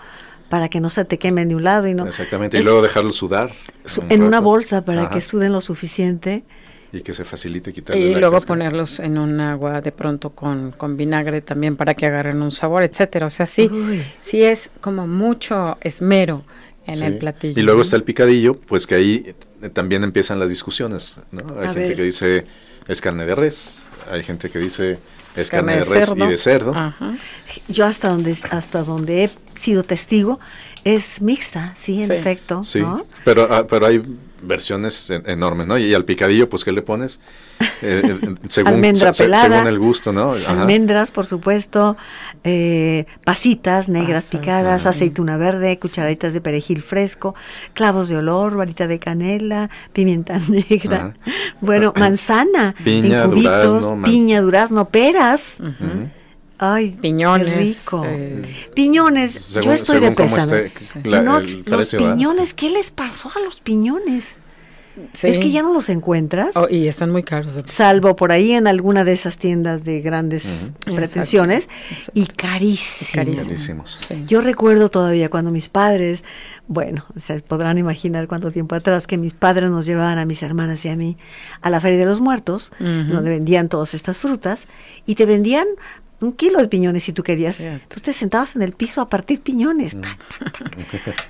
para 0.48 0.68
que 0.68 0.80
no 0.80 0.90
se 0.90 1.04
te 1.04 1.18
quemen 1.18 1.48
de 1.48 1.54
un 1.56 1.64
lado 1.64 1.86
y 1.86 1.94
no. 1.94 2.06
Exactamente, 2.06 2.58
y 2.58 2.62
luego 2.62 2.82
dejarlo 2.82 3.12
sudar. 3.12 3.52
su- 3.84 4.00
un 4.02 4.12
en 4.12 4.22
una 4.22 4.40
bolsa 4.40 4.84
para 4.84 5.02
Ajá, 5.02 5.14
que 5.14 5.20
suden 5.20 5.52
lo 5.52 5.60
suficiente. 5.60 6.44
Y 6.90 7.02
que 7.02 7.12
se 7.12 7.24
facilite 7.26 7.70
quitarle 7.72 8.00
Y 8.00 8.14
la 8.14 8.20
luego 8.20 8.40
ponerlos 8.40 8.98
en 9.00 9.18
un 9.18 9.40
agua 9.40 9.82
de 9.82 9.92
pronto 9.92 10.30
con, 10.30 10.72
con 10.72 10.96
vinagre 10.96 11.42
también 11.42 11.76
para 11.76 11.92
que 11.92 12.06
agarren 12.06 12.40
un 12.40 12.50
sabor, 12.50 12.82
etcétera. 12.82 13.26
O 13.26 13.30
sea, 13.30 13.44
sí, 13.44 13.68
Uy. 13.70 14.02
sí 14.18 14.42
es 14.42 14.70
como 14.80 15.06
mucho 15.06 15.76
esmero 15.82 16.44
en 16.86 17.02
el 17.02 17.18
platillo. 17.18 17.60
Y 17.60 17.62
luego 17.62 17.82
está 17.82 17.96
el 17.96 18.04
picadillo, 18.04 18.54
pues 18.58 18.86
que 18.86 18.94
ahí 18.94 19.34
eh, 19.60 19.68
también 19.68 20.02
empiezan 20.02 20.38
las 20.38 20.48
discusiones, 20.48 21.16
¿no? 21.30 21.42
Hay 21.60 21.74
gente 21.74 21.94
que 21.94 22.02
dice 22.02 22.46
es 22.86 23.02
carne 23.02 23.26
de 23.26 23.34
res, 23.34 23.82
hay 24.10 24.22
gente 24.22 24.48
que 24.48 24.58
dice 24.58 24.98
es, 25.36 25.50
carne, 25.50 25.76
de 25.76 25.84
res 25.84 26.12
y 26.16 26.26
de 26.26 26.36
cerdo. 26.36 26.74
Yo 27.68 27.86
hasta 27.86 28.08
donde 28.08 28.36
hasta 28.50 28.82
donde 28.82 29.24
he 29.24 29.30
sido 29.54 29.82
testigo 29.82 30.38
es 30.84 31.20
mixta, 31.20 31.74
sí, 31.76 32.02
en 32.02 32.12
efecto. 32.12 32.64
Sí, 32.64 32.82
pero, 33.24 33.48
ah, 33.50 33.66
pero 33.66 33.86
hay 33.86 34.02
versiones 34.42 35.10
enormes, 35.10 35.66
¿no? 35.66 35.78
Y, 35.78 35.94
al 35.94 36.04
picadillo, 36.04 36.48
pues, 36.48 36.64
¿qué 36.64 36.72
le 36.72 36.82
pones? 36.82 37.20
Eh, 37.82 38.02
eh, 38.04 38.34
según, 38.48 38.74
Almendra 38.74 39.12
pelada, 39.12 39.48
según 39.48 39.66
el 39.66 39.78
gusto, 39.78 40.12
¿no? 40.12 40.32
Almendras, 40.46 41.10
por 41.10 41.26
supuesto, 41.26 41.96
eh, 42.44 43.06
pasitas 43.24 43.88
negras 43.88 44.30
picadas, 44.30 44.86
aceituna 44.86 45.36
verde, 45.36 45.78
cucharaditas 45.78 46.32
de 46.32 46.40
perejil 46.40 46.82
fresco, 46.82 47.34
clavos 47.74 48.08
de 48.08 48.16
olor, 48.16 48.56
varita 48.56 48.86
de 48.86 48.98
canela, 48.98 49.70
pimienta 49.92 50.38
negra, 50.48 51.14
bueno, 51.60 51.92
manzana, 51.96 52.74
piña, 52.84 53.26
durazno, 53.26 54.02
piña, 54.02 54.40
durazno, 54.40 54.88
peras. 54.88 55.58
Ay, 56.58 56.90
piñones. 56.90 57.86
rico. 57.86 58.04
piñones, 58.74 59.54
yo 59.54 59.72
estoy 59.72 60.00
de 60.00 60.10
pesado. 60.12 60.54
los 61.66 61.94
piñones, 61.94 62.54
¿qué 62.54 62.70
les 62.70 62.90
pasó 62.90 63.30
a 63.34 63.40
los 63.40 63.60
piñones? 63.60 64.36
Es 65.22 65.38
que 65.38 65.50
ya 65.50 65.62
no 65.62 65.72
los 65.72 65.88
encuentras. 65.88 66.56
Oh, 66.56 66.66
y 66.68 66.88
están 66.88 67.10
muy 67.10 67.22
caros. 67.22 67.60
Salvo 67.66 68.16
por 68.16 68.32
ahí 68.32 68.52
en 68.52 68.66
alguna 68.66 69.04
de 69.04 69.12
esas 69.12 69.38
tiendas 69.38 69.84
de 69.84 70.00
grandes 70.00 70.70
pretensiones. 70.84 71.68
Y 72.14 72.26
carísimos. 72.26 73.12
Carísimos. 73.12 74.08
Yo 74.26 74.40
recuerdo 74.40 74.90
todavía 74.90 75.28
cuando 75.28 75.50
mis 75.50 75.68
padres, 75.68 76.24
bueno, 76.66 77.04
se 77.16 77.40
podrán 77.40 77.78
imaginar 77.78 78.28
cuánto 78.28 78.50
tiempo 78.50 78.74
atrás, 78.74 79.06
que 79.06 79.16
mis 79.16 79.34
padres 79.34 79.70
nos 79.70 79.86
llevaban 79.86 80.18
a 80.18 80.24
mis 80.24 80.42
hermanas 80.42 80.84
y 80.84 80.88
a 80.88 80.96
mí 80.96 81.16
a 81.60 81.70
la 81.70 81.80
Feria 81.80 81.98
de 81.98 82.06
los 82.06 82.20
Muertos, 82.20 82.72
donde 82.78 83.30
vendían 83.30 83.68
todas 83.68 83.94
estas 83.94 84.18
frutas, 84.18 84.66
y 85.06 85.14
te 85.14 85.26
vendían 85.26 85.66
un 86.20 86.32
kilo 86.32 86.58
de 86.58 86.68
piñones 86.68 87.04
si 87.04 87.12
tú 87.12 87.22
querías. 87.22 87.62
Tú 87.88 88.00
te 88.00 88.12
sentabas 88.12 88.56
en 88.56 88.62
el 88.62 88.72
piso 88.72 89.00
a 89.00 89.08
partir 89.08 89.40
piñones. 89.40 89.96
Mm. 89.96 90.02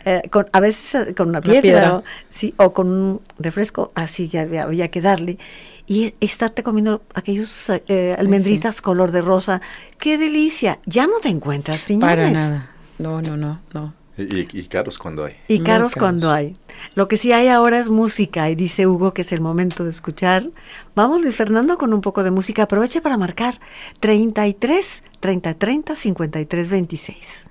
Eh, 0.04 0.22
con, 0.30 0.46
a 0.52 0.60
veces 0.60 1.08
eh, 1.08 1.14
con 1.14 1.28
una 1.28 1.40
piedra, 1.40 2.02
sí, 2.30 2.54
o 2.56 2.72
con 2.72 2.88
un 2.88 3.20
refresco, 3.38 3.92
así 3.94 4.28
que 4.28 4.38
había, 4.38 4.88
que 4.88 5.00
darle. 5.00 5.38
Y 5.86 6.14
estarte 6.20 6.62
comiendo 6.62 7.02
aquellos 7.14 7.70
eh, 7.70 8.14
almendritas 8.18 8.80
color 8.80 9.10
de 9.10 9.20
rosa. 9.22 9.60
¡Qué 9.98 10.18
delicia! 10.18 10.78
Ya 10.84 11.06
no 11.06 11.18
te 11.20 11.28
encuentras 11.28 11.82
piñones. 11.82 12.08
Para 12.08 12.30
nada. 12.30 12.70
No, 12.98 13.22
no, 13.22 13.36
no, 13.36 13.60
no. 13.72 13.97
Y, 14.18 14.64
caros 14.64 14.98
cuando 14.98 15.24
hay. 15.24 15.34
Y 15.46 15.60
caros, 15.60 15.94
cuando 15.94 16.32
hay. 16.32 16.56
Lo 16.96 17.06
que 17.06 17.16
sí 17.16 17.32
hay 17.32 17.46
ahora 17.46 17.78
es 17.78 17.88
música 17.88 18.50
y 18.50 18.56
dice 18.56 18.88
Hugo 18.88 19.14
que 19.14 19.22
es 19.22 19.30
el 19.30 19.40
momento 19.40 19.84
de 19.84 19.90
escuchar. 19.90 20.50
Vamos 20.96 21.22
Luis 21.22 21.36
Fernando 21.36 21.78
con 21.78 21.94
un 21.94 22.00
poco 22.00 22.24
de 22.24 22.32
música. 22.32 22.64
Aproveche 22.64 23.00
para 23.00 23.16
marcar 23.16 23.60
33 24.00 25.04
30 25.20 25.54
30 25.54 25.96
53 25.96 26.68
26. 26.68 27.46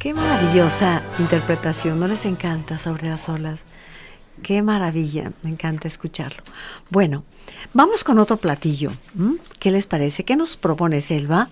Qué 0.00 0.14
maravillosa 0.14 1.02
interpretación, 1.18 2.00
¿no 2.00 2.08
les 2.08 2.24
encanta 2.24 2.78
sobre 2.78 3.08
las 3.08 3.28
olas? 3.28 3.64
Qué 4.42 4.62
maravilla, 4.62 5.30
me 5.42 5.50
encanta 5.50 5.86
escucharlo. 5.86 6.42
Bueno, 6.88 7.24
Vamos 7.72 8.04
con 8.04 8.18
otro 8.18 8.36
platillo. 8.36 8.90
¿Qué 9.58 9.70
les 9.70 9.86
parece? 9.86 10.24
¿Qué 10.24 10.36
nos 10.36 10.56
propone 10.56 11.00
Selva? 11.00 11.48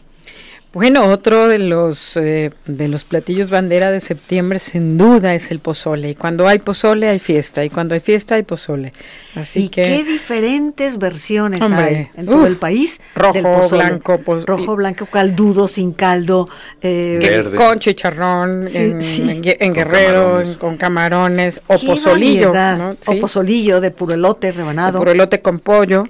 Bueno, 0.74 1.06
otro 1.06 1.48
de 1.48 1.58
los 1.58 2.14
eh, 2.18 2.50
de 2.66 2.88
los 2.88 3.04
platillos 3.04 3.48
bandera 3.48 3.90
de 3.90 4.00
septiembre 4.00 4.58
sin 4.58 4.98
duda 4.98 5.34
es 5.34 5.50
el 5.50 5.60
pozole. 5.60 6.10
Y 6.10 6.14
cuando 6.14 6.46
hay 6.46 6.58
pozole 6.58 7.08
hay 7.08 7.18
fiesta. 7.18 7.64
Y 7.64 7.70
cuando 7.70 7.94
hay 7.94 8.00
fiesta 8.00 8.34
hay 8.34 8.42
pozole. 8.42 8.92
Así 9.34 9.64
¿Y 9.64 9.68
que 9.70 9.82
qué 9.82 10.04
diferentes 10.04 10.98
versiones 10.98 11.62
hay 11.62 12.08
en 12.14 12.26
todo 12.26 12.46
el 12.46 12.56
país. 12.56 13.00
Rojo, 13.14 13.68
blanco, 13.70 14.20
rojo, 14.44 14.76
blanco, 14.76 15.06
caldudo, 15.06 15.68
sin 15.68 15.92
caldo, 15.92 16.50
eh, 16.82 17.44
con 17.56 17.78
chicharrón, 17.78 18.68
en, 18.70 19.42
guerrero, 19.72 20.42
con 20.58 20.76
camarones, 20.76 21.62
o 21.66 21.78
pozolillo, 21.78 22.52
o 23.06 23.18
pozolillo 23.18 23.80
de 23.80 23.90
puro 23.90 24.12
elote 24.12 24.50
rebanado, 24.50 24.92
de 24.92 24.98
puro 24.98 25.12
elote 25.12 25.40
con 25.40 25.60
pollo. 25.60 26.04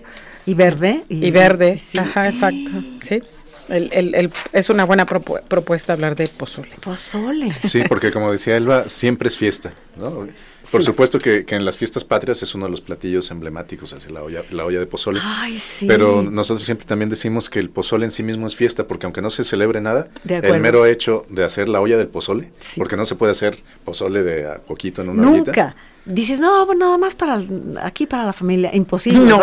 Y 0.47 0.55
verde 0.55 1.03
y, 1.11 1.31
verde, 1.31 1.79
ajá, 1.99 2.27
exacto, 2.31 2.71
sí. 3.03 3.23
El, 3.69 3.91
el, 3.93 4.33
es 4.53 4.71
una 4.71 4.85
buena 4.85 5.07
propuesta 5.07 5.93
hablar 5.93 6.17
de 6.17 6.27
pozole. 6.27 6.71
Pozole. 6.81 7.53
Sí, 7.65 7.83
porque 7.89 8.13
como 8.13 8.33
decía 8.33 8.57
Elba, 8.57 8.89
siempre 8.89 9.29
es 9.29 9.37
fiesta, 9.37 9.73
¿no? 9.97 10.27
Por 10.71 10.83
supuesto 10.83 11.19
que, 11.19 11.47
en 11.49 11.65
las 11.65 11.77
fiestas 11.77 12.05
patrias 12.05 12.43
es 12.43 12.55
uno 12.55 12.67
de 12.67 12.71
los 12.71 12.81
platillos 12.81 13.31
emblemáticos, 13.31 13.93
así 13.93 14.13
la 14.13 14.23
olla, 14.23 14.45
la 14.51 14.65
olla 14.65 14.79
de 14.79 14.87
pozole. 14.87 15.21
Ay, 15.23 15.59
sí. 15.59 15.87
Pero 15.87 16.23
nosotros 16.23 16.65
siempre 16.65 16.87
también 16.87 17.09
decimos 17.09 17.49
que 17.49 17.59
el 17.59 17.71
pozole 17.71 18.05
en 18.05 18.11
sí 18.11 18.23
mismo 18.23 18.47
es 18.47 18.55
fiesta, 18.55 18.87
porque 18.87 19.07
aunque 19.07 19.23
no 19.23 19.31
se 19.31 19.45
celebre 19.45 19.81
nada, 19.81 20.09
el 20.29 20.61
mero 20.61 20.85
hecho 20.85 21.25
de 21.31 21.45
hacer 21.45 21.69
la 21.69 21.81
olla 21.81 21.97
del 21.97 22.09
pozole, 22.09 22.51
porque 22.77 22.97
no 22.97 23.05
se 23.05 23.15
puede 23.15 23.33
hacer 23.33 23.59
pozole 23.85 24.23
de 24.23 24.47
a 24.47 24.59
poquito 24.59 25.03
en 25.03 25.11
una 25.11 25.23
Nunca 25.23 25.75
dices, 26.09 26.41
no, 26.41 26.67
bueno, 26.67 26.87
nada 26.87 26.99
más 26.99 27.15
para 27.15 27.41
aquí 27.83 28.07
para 28.07 28.25
la 28.25 28.33
familia, 28.33 28.75
imposible. 28.75 29.21
No. 29.21 29.41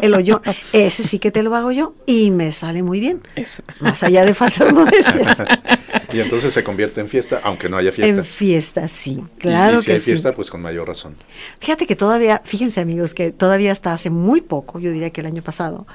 el 0.00 0.14
hoyo, 0.14 0.42
ese 0.72 1.02
sí 1.02 1.18
que 1.18 1.30
te 1.30 1.42
lo 1.42 1.54
hago 1.54 1.72
yo 1.72 1.94
y 2.06 2.30
me 2.30 2.52
sale 2.52 2.82
muy 2.82 3.00
bien. 3.00 3.22
Eso. 3.34 3.62
Más 3.80 4.02
allá 4.02 4.24
de 4.24 4.34
falsas 4.34 4.72
modestias. 4.72 5.36
y 6.12 6.20
entonces 6.20 6.52
se 6.52 6.62
convierte 6.62 7.00
en 7.00 7.08
fiesta, 7.08 7.40
aunque 7.42 7.68
no 7.68 7.76
haya 7.76 7.90
fiesta. 7.90 8.20
En 8.20 8.24
fiesta, 8.24 8.88
sí, 8.88 9.24
claro. 9.38 9.80
Y, 9.80 9.82
si 9.82 9.90
hay 9.90 9.98
fiesta, 9.98 10.34
pues 10.34 10.50
con 10.50 10.60
mayor 10.60 10.86
razón. 10.86 11.16
Fíjate 11.58 11.86
que 11.86 11.96
todavía, 11.96 12.42
fíjense 12.44 12.80
amigos, 12.80 13.14
que 13.14 13.32
todavía 13.32 13.72
hasta 13.72 13.92
hace 13.92 14.10
muy 14.10 14.42
poco, 14.42 14.78
yo 14.78 14.92
diría 14.92 15.10
que 15.10 15.22
el 15.22 15.26
año 15.26 15.42
pasado, 15.42 15.86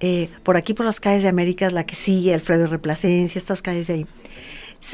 eh, 0.00 0.28
por 0.42 0.56
aquí 0.56 0.74
por 0.74 0.86
las 0.86 0.98
calles 1.00 1.22
de 1.22 1.28
América, 1.28 1.70
la 1.70 1.84
que 1.84 1.94
sigue, 1.94 2.32
Alfredo 2.32 2.66
Replacencia, 2.66 3.38
estas 3.38 3.60
calles 3.60 3.86
de 3.88 3.94
ahí, 3.94 4.06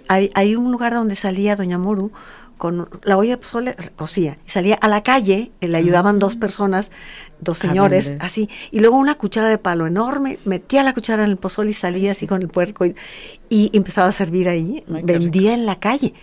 hay, 0.09 0.31
hay 0.35 0.57
un 0.57 0.73
lugar 0.73 0.93
donde 0.93 1.15
salía 1.15 1.55
Doña 1.55 1.79
Moru 1.79 2.11
con 2.59 2.89
la 3.03 3.17
olla 3.19 3.31
de 3.31 3.37
pozole, 3.37 3.77
cocía, 3.97 4.39
y 4.47 4.51
salía 4.51 4.77
a 4.77 4.89
la 4.89 5.03
calle, 5.03 5.51
eh, 5.61 5.69
le 5.69 5.77
ayudaban 5.77 6.19
dos 6.19 6.37
personas, 6.37 6.91
dos 7.41 7.59
señores, 7.59 8.15
así, 8.19 8.49
y 8.71 8.81
luego 8.81 8.97
una 8.97 9.17
cuchara 9.17 9.49
de 9.49 9.59
palo 9.59 9.87
enorme, 9.87 10.39
metía 10.45 10.83
la 10.83 10.95
cuchara 10.95 11.25
en 11.25 11.31
el 11.31 11.37
pozole 11.37 11.71
y 11.71 11.75
salía 11.75 12.13
así 12.13 12.27
con 12.27 12.41
el 12.41 12.49
puerco 12.49 12.87
y, 12.87 12.95
empezaba 13.73 14.09
a 14.09 14.13
servir 14.13 14.49
ahí, 14.49 14.85
vendía 14.87 15.53
en 15.55 15.67
la 15.67 15.79
calle. 15.79 16.15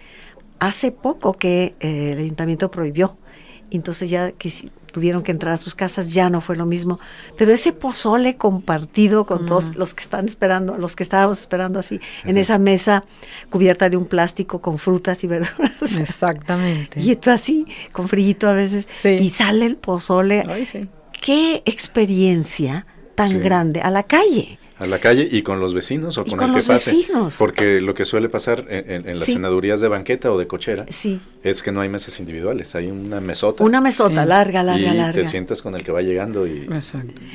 Hace 0.60 0.92
poco 0.92 1.34
que 1.34 1.76
eh, 1.80 2.12
el 2.14 2.20
ayuntamiento 2.20 2.72
prohibió, 2.72 3.18
entonces 3.70 4.10
ya 4.10 4.32
que 4.32 4.52
tuvieron 4.94 5.24
que 5.24 5.32
entrar 5.32 5.56
a 5.56 5.58
sus 5.58 5.76
casas, 5.76 6.14
ya 6.14 6.30
no 6.30 6.40
fue 6.40 6.56
lo 6.56 6.66
mismo. 6.66 7.00
Pero 7.38 7.52
ese 7.52 7.74
pozole 7.74 8.38
compartido 8.38 9.26
con 9.26 9.46
todos 9.46 9.76
los 9.76 9.94
que 9.94 10.04
están 10.04 10.26
esperando, 10.26 10.78
los 10.78 10.96
que 10.96 11.04
estábamos 11.04 11.40
esperando 11.40 11.80
así, 11.80 12.00
en 12.24 12.38
esa 12.38 12.58
mesa 12.58 13.04
cubierta 13.50 13.90
de 13.90 13.98
un 13.98 14.06
plástico 14.06 14.62
con 14.62 14.78
frutas 14.78 15.24
y 15.24 15.28
verduras. 15.28 15.74
Exactamente. 15.98 17.02
y 17.02 17.12
esto 17.12 17.32
así, 17.32 17.66
con 17.92 18.08
frillito 18.08 18.48
a 18.48 18.54
veces. 18.54 18.88
Y 19.06 19.30
sale 19.32 19.66
el 19.66 19.76
pozole. 19.76 20.44
Qué 21.22 21.64
experiencia 21.66 22.86
tan 23.16 23.42
grande 23.42 23.82
a 23.82 23.90
la 23.90 24.04
calle 24.04 24.60
a 24.80 24.86
la 24.86 25.00
calle 25.00 25.28
y 25.32 25.44
con 25.44 25.60
los 25.60 25.74
vecinos 25.74 26.18
o 26.18 26.26
con, 26.26 26.42
el 26.42 26.54
que 26.54 26.64
pase. 26.64 27.06
Porque 27.38 27.80
lo 27.82 27.94
que 27.94 28.06
suele 28.06 28.30
pasar 28.30 28.66
en, 28.70 29.20
las 29.20 29.26
senadurías 29.26 29.82
de 29.82 29.88
banqueta 29.88 30.32
o 30.32 30.38
de 30.38 30.48
cochera 30.48 30.86
es 31.44 31.64
que 31.64 31.72
no 31.72 31.82
hay 31.82 31.90
mesas 31.90 32.20
individuales, 32.20 32.76
hay 32.76 32.88
una 32.88 33.20
mesota. 33.20 33.64
Una 33.64 33.82
mesota 33.82 34.26
larga, 34.26 34.64
larga, 34.64 34.94
y 34.94 34.98
larga. 34.98 35.22
te 35.22 35.26
sientas 35.26 35.62
con 35.62 35.76
el 35.76 35.84
que 35.84 35.92
va 35.92 36.02
llegando 36.02 36.48
y... 36.48 36.68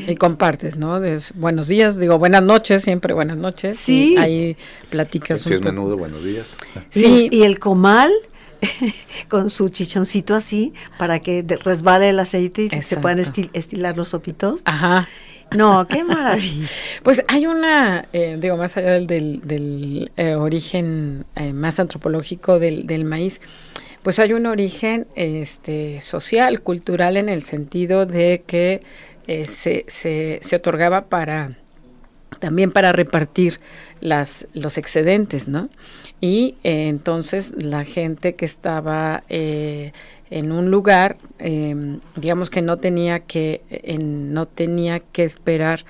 Y 0.07 0.14
compartes, 0.16 0.77
¿no? 0.77 1.01
buenos 1.35 1.68
días, 1.68 1.98
digo 1.98 2.18
buenas 2.18 2.42
noches, 2.42 2.83
siempre 2.83 3.14
buenas 3.14 3.37
noches. 3.37 3.79
Sí. 3.79 4.14
Y 4.14 4.18
ahí 4.18 4.57
platicas. 4.90 5.40
Si, 5.40 5.55
es 5.55 5.62
menudo, 5.62 5.96
buenos 5.96 6.24
días. 6.24 6.57
Sí, 6.90 7.29
y 7.31 7.42
el 7.42 7.59
comal 7.59 8.12
con 9.29 9.51
su 9.51 9.68
chichoncito 9.68 10.35
así 10.35 10.72
para 10.98 11.20
que 11.20 11.44
resbale 11.64 12.09
el 12.11 12.18
aceite 12.18 12.68
y 12.72 12.83
se 12.83 12.96
puedan 12.98 13.20
estilar 13.20 13.96
los 13.96 14.11
sopitos. 14.11 14.62
Ajá. 14.64 15.09
No, 15.56 15.87
qué 15.88 16.04
maravilla. 16.04 16.68
pues 17.02 17.24
hay 17.28 17.46
una, 17.46 18.06
eh, 18.12 18.37
digo, 18.38 18.56
más 18.56 18.76
allá 18.76 19.00
del, 19.00 19.40
del, 19.40 20.11
eh, 20.16 20.34
origen 20.34 21.24
eh, 21.37 21.52
más 21.52 21.80
antropológico 21.80 22.58
del, 22.58 22.87
del, 22.87 23.04
maíz, 23.04 23.40
pues 24.02 24.18
hay 24.18 24.32
un 24.32 24.46
origen 24.46 25.06
este, 25.14 26.00
social, 26.00 26.61
cultural, 26.61 27.16
en 27.16 27.28
el 27.28 27.42
sentido 27.42 28.06
de 28.06 28.42
que 28.46 28.80
se, 29.44 29.84
se, 29.88 30.38
se, 30.40 30.56
otorgaba 30.56 31.06
para 31.06 31.58
también 32.40 32.70
para 32.70 32.92
repartir 32.92 33.58
las, 34.00 34.46
los 34.54 34.78
excedentes, 34.78 35.48
¿no? 35.48 35.68
Y 36.22 36.56
entonces 36.62 37.52
la 37.62 37.84
gente 37.84 38.37
que 38.37 38.46
estaba 38.46 39.22
en 40.30 40.52
un 40.52 40.70
lugar, 40.70 41.16
em, 41.38 42.00
digamos 42.16 42.50
que 42.50 42.62
no 42.62 42.76
tenía 42.76 43.20
que, 43.20 43.62
no 43.98 44.46
tenía 44.46 45.00
que 45.00 45.24
esperar 45.24 45.84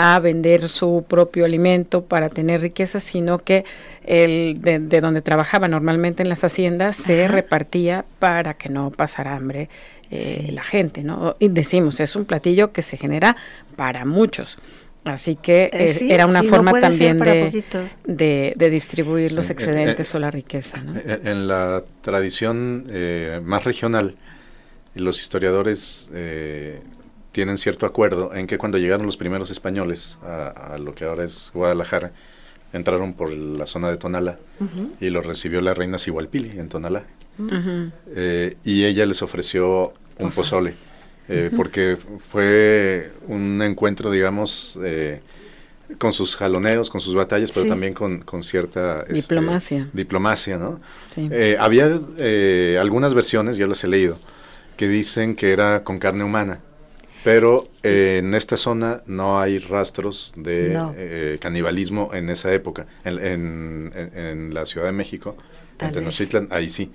a 0.00 0.20
vender 0.20 0.68
su 0.68 1.04
propio 1.08 1.44
alimento 1.44 2.04
para 2.04 2.28
tener 2.28 2.60
riqueza, 2.60 3.00
sino 3.00 3.40
que 3.40 3.64
el 4.04 4.58
de, 4.60 5.00
donde 5.00 5.22
trabajaba 5.22 5.66
normalmente 5.66 6.22
en 6.22 6.28
las 6.28 6.44
haciendas 6.44 6.94
se 6.94 7.26
repartía 7.26 8.04
para 8.20 8.54
que 8.54 8.68
no 8.68 8.92
pasara 8.92 9.34
hambre 9.34 9.68
eh, 10.12 10.50
la 10.52 10.62
gente, 10.62 11.02
¿no? 11.02 11.34
Y 11.40 11.48
decimos, 11.48 11.98
es 11.98 12.14
un 12.14 12.26
platillo 12.26 12.70
que 12.70 12.82
se 12.82 12.96
genera 12.96 13.36
para 13.74 14.04
muchos. 14.04 14.58
Así 15.08 15.36
que 15.36 15.70
eh, 15.72 15.96
era 16.08 16.26
una 16.26 16.42
forma 16.42 16.78
también 16.80 17.18
de, 17.18 17.64
de, 18.04 18.70
distribuir 18.70 19.32
los 19.32 19.50
excedentes 19.50 20.14
o 20.14 20.18
la 20.18 20.30
riqueza. 20.30 20.80
¿no? 20.82 20.94
En 21.04 21.48
la 21.48 21.84
tradición 22.00 22.86
más 23.44 23.64
regional, 23.64 24.16
los 24.94 25.20
historiadores 25.20 26.08
tienen 27.32 27.58
cierto 27.58 27.86
acuerdo 27.86 28.34
en 28.34 28.46
que 28.46 28.58
cuando 28.58 28.78
llegaron 28.78 29.06
los 29.06 29.16
primeros 29.16 29.50
españoles 29.50 30.18
a, 30.24 30.76
lo 30.78 30.94
que 30.94 31.04
ahora 31.04 31.24
es 31.24 31.50
Guadalajara, 31.54 32.12
entraron 32.72 33.14
por 33.14 33.32
la 33.32 33.66
zona 33.66 33.90
de 33.90 33.96
Tonala 33.96 34.38
y 35.00 35.10
los 35.10 35.24
recibió 35.24 35.60
la 35.60 35.74
reina 35.74 35.98
Sigualpili 35.98 36.58
en 36.58 36.68
Tonalá. 36.68 37.04
Eh, 38.08 38.56
y 38.64 38.84
ella 38.84 39.06
les 39.06 39.22
ofreció 39.22 39.92
un 40.18 40.30
pozole, 40.32 40.74
eh, 41.28 41.50
porque 41.56 41.96
fue 42.30 43.12
un 43.26 43.60
encuentro, 43.62 44.10
digamos, 44.10 44.78
eh, 44.82 45.20
con 45.98 46.12
sus 46.12 46.36
jaloneos, 46.36 46.90
con 46.90 47.00
sus 47.00 47.14
batallas, 47.14 47.50
pero 47.52 47.66
también 47.66 47.94
con, 47.94 48.22
cierta 48.42 49.00
este, 49.02 49.14
diplomacia. 49.14 49.88
diplomacia, 49.92 50.58
¿no? 50.58 50.80
había 51.58 52.00
algunas 52.80 53.14
versiones, 53.14 53.56
ya 53.56 53.66
las 53.66 53.82
he 53.84 53.88
leído, 53.88 54.18
que 54.76 54.88
dicen 54.88 55.34
que 55.34 55.52
era 55.52 55.84
con 55.84 55.98
carne 55.98 56.24
humana 56.24 56.60
pero 57.24 57.68
eh, 57.82 58.20
en 58.20 58.34
esta 58.34 58.56
zona 58.56 59.02
no 59.06 59.40
hay 59.40 59.58
rastros 59.58 60.32
de 60.36 60.78
eh, 60.96 61.38
canibalismo 61.40 62.10
en 62.14 62.30
esa 62.30 62.52
época. 62.54 62.86
En, 63.04 63.92
en, 63.94 64.54
la 64.54 64.66
Ciudad 64.66 64.86
de 64.86 64.92
México, 64.92 65.36
en 65.80 65.92
Tenochtitlan, 65.92 66.48
ahí 66.50 66.68
sí. 66.68 66.90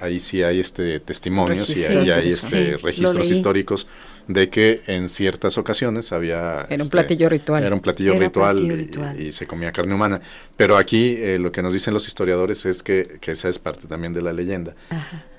Ahí 0.00 0.20
sí 0.20 0.42
hay 0.42 0.60
este 0.60 1.00
testimonios 1.00 1.68
y 1.70 1.84
ahí 1.84 2.10
hay 2.10 2.28
este 2.28 2.76
registros 2.76 3.30
históricos 3.30 3.86
de 4.28 4.48
que 4.48 4.80
en 4.86 5.08
ciertas 5.08 5.58
ocasiones 5.58 6.12
había... 6.12 6.62
Era 6.62 6.76
un 6.76 6.80
este, 6.80 6.90
platillo 6.90 7.28
ritual. 7.28 7.62
Era 7.62 7.74
un 7.74 7.80
platillo, 7.80 8.18
ritual, 8.18 9.20
y, 9.20 9.32
se 9.32 9.46
comía 9.46 9.72
carne 9.72 9.94
humana. 9.94 10.20
Pero 10.56 10.78
aquí 10.78 11.16
eh, 11.18 11.38
lo 11.38 11.52
que 11.52 11.62
nos 11.62 11.74
dicen 11.74 11.92
los 11.92 12.08
historiadores 12.08 12.64
es 12.64 12.82
que, 12.82 13.18
que, 13.20 13.32
esa 13.32 13.48
es 13.48 13.58
parte 13.58 13.86
también 13.86 14.14
de 14.14 14.22
la 14.22 14.32
leyenda, 14.32 14.74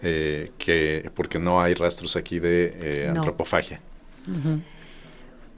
que 0.02 1.10
porque 1.16 1.40
no 1.40 1.62
hay 1.62 1.74
rastros 1.74 2.16
aquí 2.16 2.40
de 2.40 3.08
antropofagia. 3.10 3.82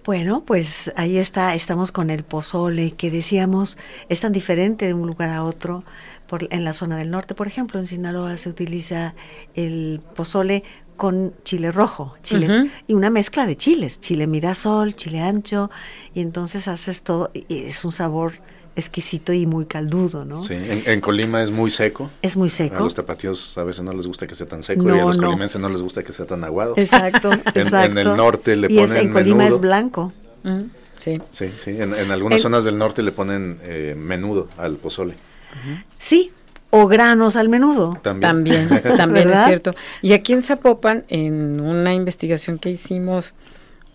Bueno, 0.08 0.44
pues 0.46 0.90
ahí 0.96 1.18
está, 1.18 1.54
estamos 1.54 1.92
con 1.92 2.10
el 2.10 2.24
pozole, 2.24 2.92
que 2.92 3.12
decíamos 3.12 3.78
es 4.08 4.22
tan 4.22 4.32
diferente 4.32 4.86
de 4.86 4.94
un 4.94 5.06
lugar 5.06 5.32
a 5.32 5.44
otro. 5.44 5.84
Por, 6.28 6.48
en 6.54 6.64
la 6.64 6.74
zona 6.74 6.98
del 6.98 7.10
norte, 7.10 7.36
por 7.36 7.48
ejemplo, 7.48 7.80
en 7.80 7.88
Sinaloa 7.88 8.36
se 8.38 8.50
utiliza 8.50 9.16
el 9.56 10.02
pozole 10.16 10.64
con 10.98 11.34
chile 11.44 11.72
rojo, 11.72 12.16
chile 12.24 12.72
y 12.88 12.94
una 12.94 13.10
mezcla 13.10 13.46
de 13.46 13.56
chiles, 13.56 14.02
chile 14.02 14.28
mirasol, 14.28 14.96
chile 14.96 15.22
ancho, 15.22 15.70
y 16.14 16.22
entonces 16.22 16.68
haces 16.68 17.04
todo, 17.04 17.30
y 17.34 17.46
es 17.66 17.86
un 17.86 17.92
sabor 17.92 18.34
exquisito 18.78 19.34
y 19.34 19.46
muy 19.48 19.66
caldudo, 19.66 20.24
¿no? 20.24 20.40
Sí, 20.40 20.56
en, 20.60 21.02
Colima 21.02 21.42
es 21.42 21.50
muy 21.50 21.72
seco. 21.72 22.12
Es 22.22 22.38
muy 22.38 22.50
seco. 22.50 22.76
A 22.76 22.80
los 22.82 22.94
tapatíos 22.94 23.58
a 23.58 23.64
veces 23.64 23.84
no 23.84 23.92
les 23.92 24.06
gusta 24.06 24.28
que 24.28 24.36
sea 24.36 24.48
tan 24.48 24.62
seco 24.62 24.84
y 24.84 25.00
a 25.00 25.04
los 25.04 25.18
colimenses 25.18 25.60
no 25.60 25.68
les 25.68 25.82
gusta 25.82 26.04
que 26.04 26.14
sea 26.14 26.26
tan 26.26 26.44
aguado. 26.44 26.76
Exacto, 26.78 27.32
en, 27.56 27.76
en, 27.76 27.98
el 27.98 28.16
norte 28.16 28.56
le 28.56 28.68
ponen 28.68 28.84
es, 28.84 29.04
en 29.04 29.14
Colima 29.14 29.48
es 29.48 29.60
blanco. 29.60 30.14
Mm, 30.44 30.62
sí. 31.00 31.22
Sí, 31.32 31.52
sí. 31.58 31.82
En, 31.82 31.94
algunas 32.12 32.42
zonas 32.42 32.66
del 32.66 32.78
norte 32.78 33.02
le 33.02 33.12
ponen 33.12 33.60
eh, 33.64 33.96
menudo 33.98 34.48
al 34.58 34.76
pozole. 34.76 35.16
Sí, 35.98 36.32
o 36.70 36.88
granos 36.88 37.36
al 37.36 37.50
menudo. 37.50 37.98
También, 38.02 38.70
también, 38.98 39.30
es 39.34 39.46
cierto. 39.46 39.74
Y 40.02 40.14
aquí 40.14 40.34
en 40.34 40.42
Zapopan, 40.42 41.06
en 41.10 41.60
una 41.60 41.94
investigación 41.94 42.60
que 42.60 42.70
hicimos 42.70 43.36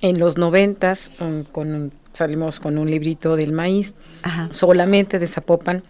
en 0.00 0.18
los 0.18 0.36
noventas 0.36 1.10
con, 1.18 1.44
con 1.44 1.92
salimos 2.12 2.60
con 2.60 2.78
un 2.78 2.90
librito 2.90 3.36
del 3.36 3.52
maíz, 3.52 3.94
solamente 4.50 5.18
de 5.18 5.26
Zapopan. 5.26 5.82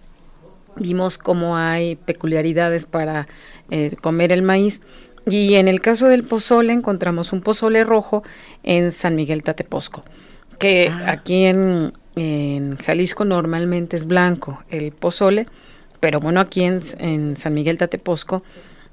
Vimos 0.77 1.19
cómo 1.19 1.57
hay 1.57 1.97
peculiaridades 1.97 2.87
para 2.87 3.27
eh, 3.71 3.91
comer 4.01 4.33
el 4.33 4.43
maíz. 4.43 4.81
Y 5.27 5.55
en 5.55 5.69
el 5.69 5.81
caso 5.81 6.09
del 6.09 6.25
pozole 6.25 6.73
encontramos 6.73 7.33
un 7.33 7.43
pozole 7.43 7.85
rojo 7.85 8.23
en 8.63 8.91
San 8.91 9.15
Miguel 9.15 9.43
Tateposco, 9.43 10.03
que 10.59 10.89
ah. 10.91 11.13
aquí 11.13 11.45
en, 11.45 11.93
Jalisco 12.15 13.25
normalmente 13.25 13.97
es 13.97 14.07
blanco 14.07 14.63
el 14.69 14.93
pozole, 14.93 15.47
pero 16.01 16.21
bueno, 16.21 16.41
aquí 16.41 16.63
en, 16.63 16.81
en 16.99 17.37
San 17.37 17.55
Miguel 17.55 17.79
Tateposco 17.79 18.43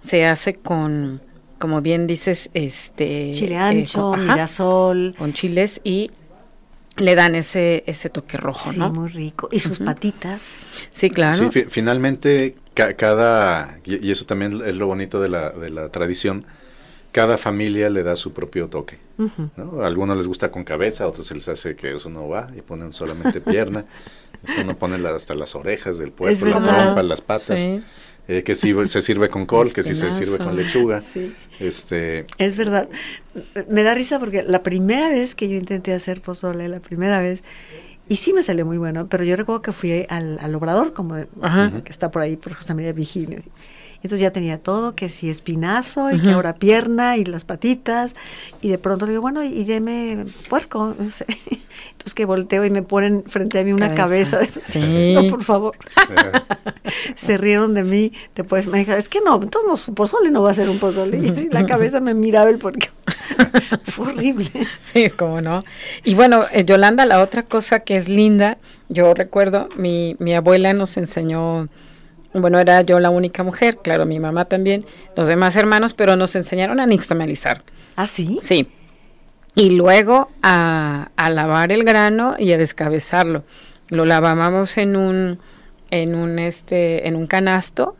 se 0.03 0.25
hace 0.25 0.55
con, 0.55 1.21
como 1.57 1.81
bien 1.81 2.07
dices, 2.07 2.49
este 2.53 3.31
chile 3.33 3.57
ancho, 3.57 4.15
eh, 4.15 4.17
mirasol, 4.17 5.15
con 5.17 5.33
chiles 5.33 5.81
y 5.83 6.11
le 6.97 7.15
dan 7.15 7.35
ese, 7.35 7.83
ese 7.85 8.09
toque 8.09 8.37
rojo, 8.37 8.71
sí, 8.71 8.79
¿no? 8.79 8.91
muy 8.91 9.09
rico. 9.09 9.49
¿Y 9.51 9.59
sus 9.59 9.79
patitas? 9.79 10.51
Sí, 10.91 11.09
claro. 11.09 11.49
Sí, 11.51 11.65
finalmente 11.69 12.55
cada, 12.73 13.79
y, 13.85 14.11
eso 14.11 14.25
también 14.25 14.61
es 14.65 14.75
lo 14.75 14.87
bonito 14.87 15.19
de 15.19 15.29
la, 15.29 15.49
de 15.49 15.69
la 15.69 15.89
tradición, 15.89 16.45
cada 17.11 17.37
familia 17.37 17.89
le 17.89 18.03
da 18.03 18.15
su 18.15 18.33
propio 18.33 18.67
toque. 18.67 18.97
A 19.57 19.85
algunos 19.85 20.17
les 20.17 20.27
gusta 20.27 20.49
con 20.51 20.63
cabeza, 20.63 21.03
a 21.03 21.07
otros 21.07 21.27
se 21.27 21.35
les 21.35 21.47
hace 21.47 21.75
que 21.75 21.95
eso 21.95 22.09
no 22.09 22.27
va 22.27 22.49
y 22.55 22.61
ponen 22.61 22.93
solamente 22.93 23.41
pierna. 23.41 23.85
Esto 24.47 24.63
no 24.63 24.77
ponen 24.77 25.05
hasta 25.05 25.35
las 25.35 25.55
orejas 25.55 25.97
del 25.97 26.11
puerco, 26.11 26.45
la 26.45 26.63
trompa, 26.63 27.03
las 27.03 27.19
patas. 27.21 27.67
Eh, 28.29 28.43
que 28.43 28.55
si 28.55 28.73
se 28.87 29.01
sirve 29.01 29.29
con 29.29 29.47
col, 29.47 29.73
que 29.73 29.81
si 29.81 29.95
se 29.95 30.09
sirve 30.09 30.37
con 30.37 30.55
lechuga. 30.55 31.01
Este, 31.59 32.25
es 32.37 32.55
verdad. 32.55 32.87
Me 33.67 33.83
da 33.83 33.95
risa 33.95 34.19
porque 34.19 34.43
la 34.43 34.61
primera 34.61 35.09
vez 35.09 35.33
que 35.33 35.49
yo 35.49 35.57
intenté 35.57 35.93
hacer 35.93 36.21
pozole, 36.21 36.69
la 36.69 36.79
primera 36.79 37.19
vez, 37.19 37.43
y 38.07 38.17
sí 38.17 38.31
me 38.31 38.43
salió 38.43 38.65
muy 38.65 38.77
bueno, 38.77 39.07
pero 39.07 39.23
yo 39.23 39.35
recuerdo 39.35 39.61
que 39.61 39.71
fui 39.71 40.05
al, 40.07 40.37
al 40.39 40.55
obrador, 40.55 40.93
como 40.93 41.15
que 41.15 41.89
está 41.89 42.11
por 42.11 42.21
ahí, 42.21 42.37
por 42.37 42.53
José 42.53 42.73
María 42.75 42.93
Vigilio. 42.93 43.41
Entonces 44.01 44.21
ya 44.21 44.31
tenía 44.31 44.57
todo, 44.57 44.95
que 44.95 45.09
si 45.09 45.29
espinazo, 45.29 46.09
y 46.11 46.19
que 46.21 46.31
ahora 46.31 46.55
pierna, 46.55 47.17
y 47.17 47.25
las 47.25 47.43
patitas, 47.43 48.15
y 48.61 48.69
de 48.69 48.77
pronto 48.77 49.05
le 49.05 49.11
digo, 49.11 49.21
bueno, 49.21 49.43
y 49.43 49.65
deme 49.65 50.25
puerco. 50.47 50.95
Entonces 50.99 52.13
que 52.13 52.23
volteo 52.23 52.63
y 52.63 52.69
me 52.69 52.81
ponen 52.81 53.23
frente 53.27 53.59
a 53.59 53.63
mí 53.63 53.73
una 53.73 53.93
cabeza. 53.93 54.39
Sí. 54.61 55.13
no, 55.13 55.27
por 55.29 55.43
favor. 55.43 55.75
Se 57.15 57.37
rieron 57.37 57.73
de 57.73 57.83
mí. 57.83 58.13
Te 58.33 58.43
puedes 58.43 58.67
manejar. 58.67 58.97
Es 58.97 59.09
que 59.09 59.19
no, 59.19 59.35
entonces 59.35 59.67
no, 59.67 59.75
su 59.75 59.93
pozole 59.93 60.31
no 60.31 60.41
va 60.41 60.51
a 60.51 60.53
ser 60.53 60.69
un 60.69 60.79
pozole. 60.79 61.17
Y 61.17 61.29
así 61.29 61.49
la 61.49 61.65
cabeza 61.65 61.99
me 61.99 62.13
miraba 62.13 62.49
el 62.49 62.57
porque 62.57 62.89
fue 63.83 64.07
horrible. 64.07 64.49
Sí, 64.81 65.09
cómo 65.09 65.41
no. 65.41 65.65
Y 66.03 66.15
bueno, 66.15 66.45
eh, 66.53 66.63
Yolanda, 66.63 67.05
la 67.05 67.21
otra 67.21 67.43
cosa 67.43 67.81
que 67.81 67.95
es 67.97 68.07
linda, 68.07 68.57
yo 68.87 69.13
recuerdo, 69.13 69.67
mi, 69.75 70.15
mi 70.19 70.33
abuela 70.33 70.73
nos 70.73 70.95
enseñó 70.97 71.67
bueno, 72.33 72.59
era 72.59 72.81
yo 72.81 72.99
la 72.99 73.09
única 73.09 73.43
mujer, 73.43 73.77
claro, 73.77 74.05
mi 74.05 74.19
mamá 74.19 74.45
también, 74.45 74.85
los 75.15 75.27
demás 75.27 75.55
hermanos, 75.55 75.93
pero 75.93 76.15
nos 76.15 76.35
enseñaron 76.35 76.79
a 76.79 76.85
nixtamalizar. 76.85 77.63
¿Ah, 77.95 78.07
sí? 78.07 78.39
Sí. 78.41 78.69
Y 79.55 79.71
luego 79.71 80.29
a, 80.43 81.09
lavar 81.17 81.71
el 81.71 81.83
grano 81.83 82.35
y 82.37 82.51
a 82.53 82.57
descabezarlo. 82.57 83.43
Lo 83.89 84.05
lavábamos 84.05 84.77
en 84.77 84.95
un, 84.95 85.39
en 85.89 86.15
un, 86.15 86.39
este, 86.39 87.07
en 87.07 87.15
un 87.15 87.25
canasto 87.25 87.95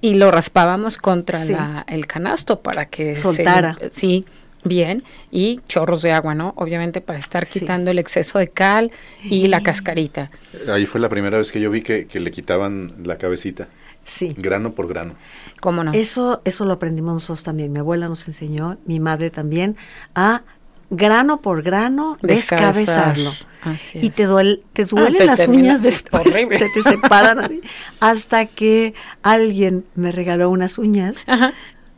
y 0.00 0.14
lo 0.14 0.30
raspábamos 0.30 0.98
contra 0.98 1.44
la, 1.44 1.84
el 1.88 2.06
canasto 2.06 2.60
para 2.60 2.86
que 2.86 3.16
soltara. 3.16 3.78
sí, 3.90 4.24
bien 4.68 5.02
y 5.30 5.60
chorros 5.66 6.02
de 6.02 6.12
agua, 6.12 6.34
¿no? 6.34 6.52
Obviamente 6.56 7.00
para 7.00 7.18
estar 7.18 7.46
quitando 7.46 7.90
el 7.90 7.98
exceso 7.98 8.38
de 8.38 8.48
cal 8.48 8.92
y 9.24 9.48
la 9.48 9.62
cascarita. 9.62 10.30
Ahí 10.72 10.86
fue 10.86 11.00
la 11.00 11.08
primera 11.08 11.38
vez 11.38 11.50
que 11.50 11.60
yo 11.60 11.70
vi 11.70 11.82
que, 11.82 12.06
le 12.12 12.30
quitaban 12.30 12.94
la 13.04 13.16
cabecita. 13.16 13.68
Sí. 14.04 14.34
Grano 14.36 14.72
por 14.72 14.88
grano. 14.88 15.14
¿Cómo 15.60 15.84
no? 15.84 15.92
Eso, 15.92 16.40
eso 16.44 16.64
lo 16.64 16.74
aprendimos 16.74 17.14
nosotros 17.14 17.42
también. 17.42 17.72
Mi 17.72 17.80
abuela 17.80 18.08
nos 18.08 18.26
enseñó, 18.26 18.78
mi 18.86 19.00
madre 19.00 19.30
también, 19.30 19.76
a 20.14 20.42
grano 20.90 21.40
por 21.40 21.62
grano 21.62 22.16
descabezarlo. 22.22 23.32
Así 23.60 23.98
y 24.00 24.10
te, 24.10 24.24
duele, 24.24 24.62
te 24.72 24.82
ah, 24.82 24.86
duelen 24.88 25.26
las 25.26 25.46
uñas 25.48 25.82
después, 25.82 26.32
se 26.32 26.46
te 26.46 26.82
separan 26.82 27.60
hasta 28.00 28.46
que 28.46 28.94
alguien 29.22 29.84
me 29.96 30.12
regaló 30.12 30.48
unas 30.48 30.78
uñas 30.78 31.16
Ajá 31.26 31.52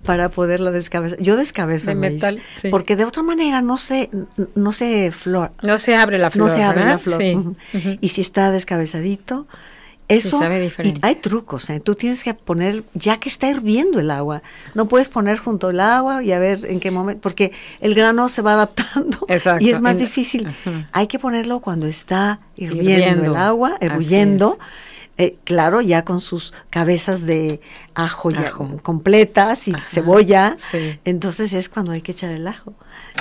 para 0.04 0.28
poderla 0.28 0.70
descabezar. 0.70 1.18
Yo 1.20 1.36
descabezo 1.36 1.86
de 1.90 1.94
metal, 1.94 2.40
porque 2.70 2.96
de 2.96 3.04
otra 3.04 3.22
manera 3.22 3.60
no 3.62 3.76
se 3.78 4.10
no 4.54 4.72
se 4.72 5.10
flor, 5.12 5.50
no 5.62 5.78
se 5.78 5.94
abre 5.96 6.18
la 6.18 6.30
flor, 6.30 6.48
no 6.48 6.54
se 6.54 6.62
abre 6.62 6.84
la 6.84 6.98
flor. 6.98 7.22
Y 8.00 8.08
si 8.08 8.20
está 8.20 8.50
descabezadito, 8.50 9.46
Eso 10.08 10.38
sabe 10.38 10.58
diferente. 10.60 10.98
y 11.00 11.06
hay 11.06 11.14
trucos, 11.16 11.70
¿eh? 11.70 11.78
tú 11.78 11.94
tienes 11.94 12.24
que 12.24 12.34
poner 12.34 12.82
ya 12.94 13.18
que 13.20 13.28
está 13.28 13.48
hirviendo 13.48 14.00
el 14.00 14.10
agua. 14.10 14.42
No 14.74 14.86
puedes 14.86 15.08
poner 15.08 15.38
junto 15.38 15.68
al 15.68 15.78
agua 15.78 16.22
y 16.24 16.32
a 16.32 16.38
ver 16.40 16.66
en 16.66 16.80
qué 16.80 16.90
momento, 16.90 17.20
porque 17.22 17.52
el 17.80 17.94
grano 17.94 18.28
se 18.28 18.42
va 18.42 18.54
adaptando 18.54 19.18
Exacto. 19.28 19.64
y 19.64 19.70
es 19.70 19.80
más 19.80 19.96
En- 19.96 20.02
difícil. 20.02 20.48
Hay 20.92 21.06
que 21.06 21.18
ponerlo 21.20 21.60
cuando 21.60 21.86
está 21.86 22.40
hirviendo, 22.56 22.90
Hirviendo. 22.90 23.24
el 23.32 23.36
agua, 23.36 23.76
ebulliendo. 23.80 24.58
Eh, 25.20 25.36
claro, 25.44 25.80
ya 25.80 26.04
con 26.04 26.20
sus 26.20 26.52
cabezas 26.70 27.26
de 27.26 27.60
ajo, 27.94 28.30
ya 28.30 28.42
Ajo. 28.48 28.78
completas 28.82 29.68
y 29.68 29.72
Ajá, 29.72 29.84
cebolla. 29.86 30.54
sí. 30.56 30.98
Entonces 31.04 31.52
es 31.52 31.68
cuando 31.68 31.92
hay 31.92 32.00
que 32.02 32.12
echar 32.12 32.30
el 32.30 32.46
ajo. 32.48 32.72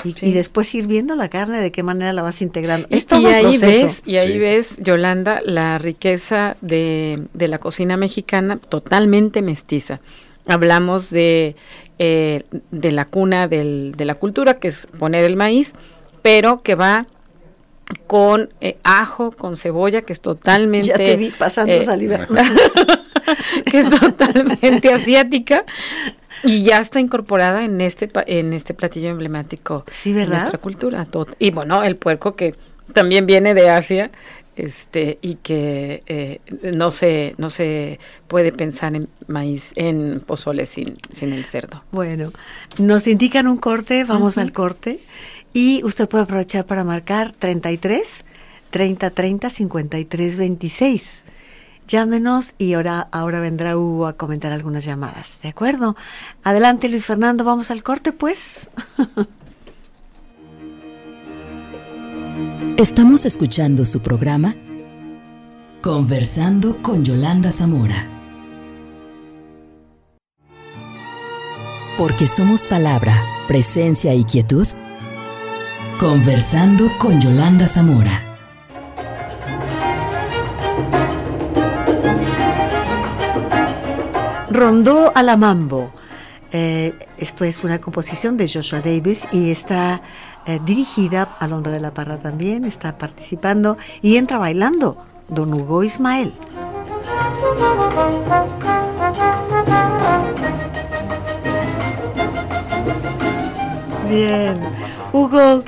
Y, 0.05 0.13
Sí. 0.13 0.27
y 0.27 0.31
después 0.33 0.73
ir 0.75 0.87
viendo 0.87 1.15
la 1.15 1.29
carne, 1.29 1.59
de 1.59 1.71
qué 1.71 1.83
manera 1.83 2.13
la 2.13 2.21
vas 2.21 2.41
integrando. 2.41 2.87
Y, 2.89 2.95
es 2.97 3.05
todo 3.07 3.21
y 3.21 3.25
ahí 3.25 3.57
ves, 3.57 4.01
y 4.05 4.17
ahí 4.17 4.33
Sí. 4.33 4.39
ves, 4.39 4.77
Yolanda, 4.81 5.41
la 5.43 5.77
riqueza 5.77 6.55
de, 6.61 7.27
de 7.33 7.47
la 7.47 7.57
cocina 7.57 7.97
mexicana 7.97 8.57
totalmente 8.57 9.41
mestiza. 9.41 9.99
Hablamos 10.47 11.09
de, 11.09 11.55
eh, 11.97 12.43
de 12.71 12.91
la 12.91 13.05
cuna 13.05 13.47
del- 13.47 13.93
de 13.97 14.05
la 14.05 14.15
cultura, 14.15 14.59
que 14.59 14.69
es 14.69 14.87
poner 14.97 15.23
el 15.25 15.35
maíz, 15.35 15.73
pero 16.21 16.61
que 16.61 16.75
va 16.75 17.05
con 18.07 18.49
eh, 18.61 18.77
ajo, 18.83 19.31
con 19.31 19.55
cebolla, 19.55 20.01
que 20.01 20.13
es 20.13 20.21
totalmente... 20.21 20.87
Ya 20.87 20.95
te 20.95 21.15
vi 21.15 21.31
pasando 21.31 21.73
eh, 21.73 21.83
saliva. 21.83 22.27
que 23.65 23.79
es 23.79 23.89
totalmente 23.89 24.93
asiática 24.93 25.63
y 26.43 26.63
ya 26.63 26.79
está 26.79 26.99
incorporada 26.99 27.65
en 27.65 27.81
este 27.81 28.09
en 28.27 28.53
este 28.53 28.73
platillo 28.73 29.09
emblemático 29.09 29.85
Sí, 29.91 30.13
de 30.13 30.25
nuestra 30.25 30.57
cultura. 30.57 31.07
Y 31.37 31.51
bueno, 31.51 31.83
el 31.83 31.95
puerco 31.95 32.35
que 32.35 32.55
también 32.93 33.25
viene 33.25 33.53
de 33.53 33.69
Asia, 33.69 34.11
este 34.55 35.19
y 35.21 35.35
que 35.35 36.03
eh, 36.07 36.39
no 36.73 36.91
se 36.91 37.35
no 37.37 37.49
se 37.49 37.99
puede 38.27 38.51
pensar 38.51 38.95
en 38.95 39.07
maíz 39.27 39.73
en 39.75 40.21
pozole 40.25 40.65
sin 40.65 40.95
sin 41.11 41.33
el 41.33 41.45
cerdo. 41.45 41.83
Bueno, 41.91 42.31
nos 42.77 43.07
indican 43.07 43.47
un 43.47 43.57
corte, 43.57 44.03
vamos 44.03 44.37
al 44.37 44.51
corte. 44.51 44.99
Y 45.53 45.83
usted 45.83 46.07
puede 46.07 46.23
aprovechar 46.25 46.65
para 46.65 46.83
marcar 46.83 47.31
33 47.31 48.23
30 48.69 49.09
30 49.09 49.49
53 49.49 50.37
26. 50.37 51.23
Llámenos 51.87 52.53
y 52.59 52.73
ahora, 52.73 53.07
ahora 53.11 53.39
vendrá 53.39 53.75
Hugo 53.75 54.05
a 54.05 54.13
comentar 54.13 54.51
algunas 54.51 54.85
llamadas. 54.85 55.39
¿De 55.41 55.49
acuerdo? 55.49 55.95
Adelante, 56.43 56.87
Luis 56.87 57.07
Fernando, 57.07 57.43
vamos 57.43 57.71
al 57.71 57.81
corte, 57.81 58.11
pues. 58.11 58.69
Estamos 62.77 63.25
escuchando 63.25 63.85
su 63.85 64.01
programa 64.01 64.55
Conversando 65.81 66.81
con 66.81 67.03
Yolanda 67.03 67.51
Zamora. 67.51 68.07
Porque 71.97 72.27
somos 72.27 72.67
palabra, 72.67 73.13
presencia 73.47 74.13
y 74.13 74.23
quietud. 74.25 74.67
Conversando 75.99 76.97
con 76.97 77.19
Yolanda 77.19 77.67
Zamora. 77.67 78.23
Rondó 84.49 85.11
a 85.13 85.23
la 85.23 85.35
Mambo. 85.35 85.91
Eh, 86.53 86.93
esto 87.17 87.43
es 87.43 87.65
una 87.65 87.81
composición 87.81 88.37
de 88.37 88.47
Joshua 88.47 88.79
Davis 88.79 89.27
y 89.33 89.51
está 89.51 90.01
eh, 90.45 90.61
dirigida 90.65 91.35
a 91.37 91.47
Londra 91.47 91.73
de 91.73 91.81
la 91.81 91.93
Parra 91.93 92.17
también, 92.17 92.63
está 92.63 92.97
participando 92.97 93.77
y 94.01 94.15
entra 94.15 94.37
bailando 94.37 95.03
Don 95.27 95.53
Hugo 95.53 95.83
Ismael. 95.83 96.33
Bien, 104.09 104.55
Hugo, 105.11 105.63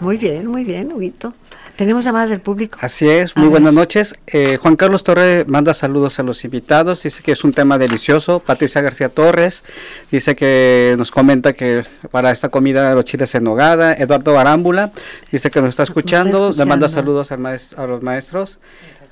muy 0.00 0.16
bien, 0.16 0.46
muy 0.46 0.64
bien, 0.64 0.92
Huguito. 0.92 1.34
Tenemos 1.76 2.06
llamadas 2.06 2.30
del 2.30 2.40
público. 2.40 2.78
Así 2.80 3.06
es, 3.06 3.32
A 3.36 3.40
muy 3.40 3.48
ver. 3.48 3.60
buenas 3.60 3.74
noches. 3.74 4.14
Eh, 4.28 4.56
Juan 4.56 4.76
Carlos 4.76 5.04
Torres 5.04 5.46
manda 5.46 5.74
saludos 5.74 6.18
a 6.18 6.22
los 6.22 6.42
invitados, 6.42 7.02
dice 7.02 7.22
que 7.22 7.32
es 7.32 7.44
un 7.44 7.52
tema 7.52 7.76
delicioso. 7.76 8.40
Patricia 8.40 8.80
García 8.80 9.10
Torres 9.10 9.62
dice 10.10 10.34
que 10.34 10.94
nos 10.96 11.10
comenta 11.10 11.52
que 11.52 11.84
para 12.10 12.30
esta 12.30 12.48
comida 12.48 12.94
los 12.94 13.04
chiles 13.04 13.34
en 13.34 13.44
nogada. 13.44 13.92
Eduardo 13.92 14.32
Barámbula 14.32 14.90
dice 15.30 15.50
que 15.50 15.60
nos 15.60 15.70
está 15.70 15.82
escuchando, 15.82 16.50
le 16.56 16.64
manda 16.64 16.88
saludos 16.88 17.30
al 17.30 17.40
maes- 17.40 17.74
a 17.78 17.86
los 17.86 18.02
maestros. 18.02 18.58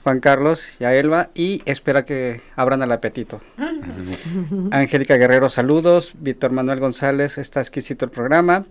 Juan 0.02 0.20
Carlos 0.20 0.62
y 0.80 0.84
a 0.84 0.94
Elba 0.94 1.30
y 1.34 1.62
espera 1.66 2.04
que 2.06 2.40
abran 2.56 2.82
el 2.82 2.92
apetito. 2.92 3.40
Angélica 4.70 5.16
Guerrero, 5.16 5.48
saludos. 5.48 6.12
Víctor 6.18 6.50
Manuel 6.52 6.80
González, 6.80 7.38
está 7.38 7.60
exquisito 7.60 8.04
el 8.04 8.10
programa. 8.10 8.64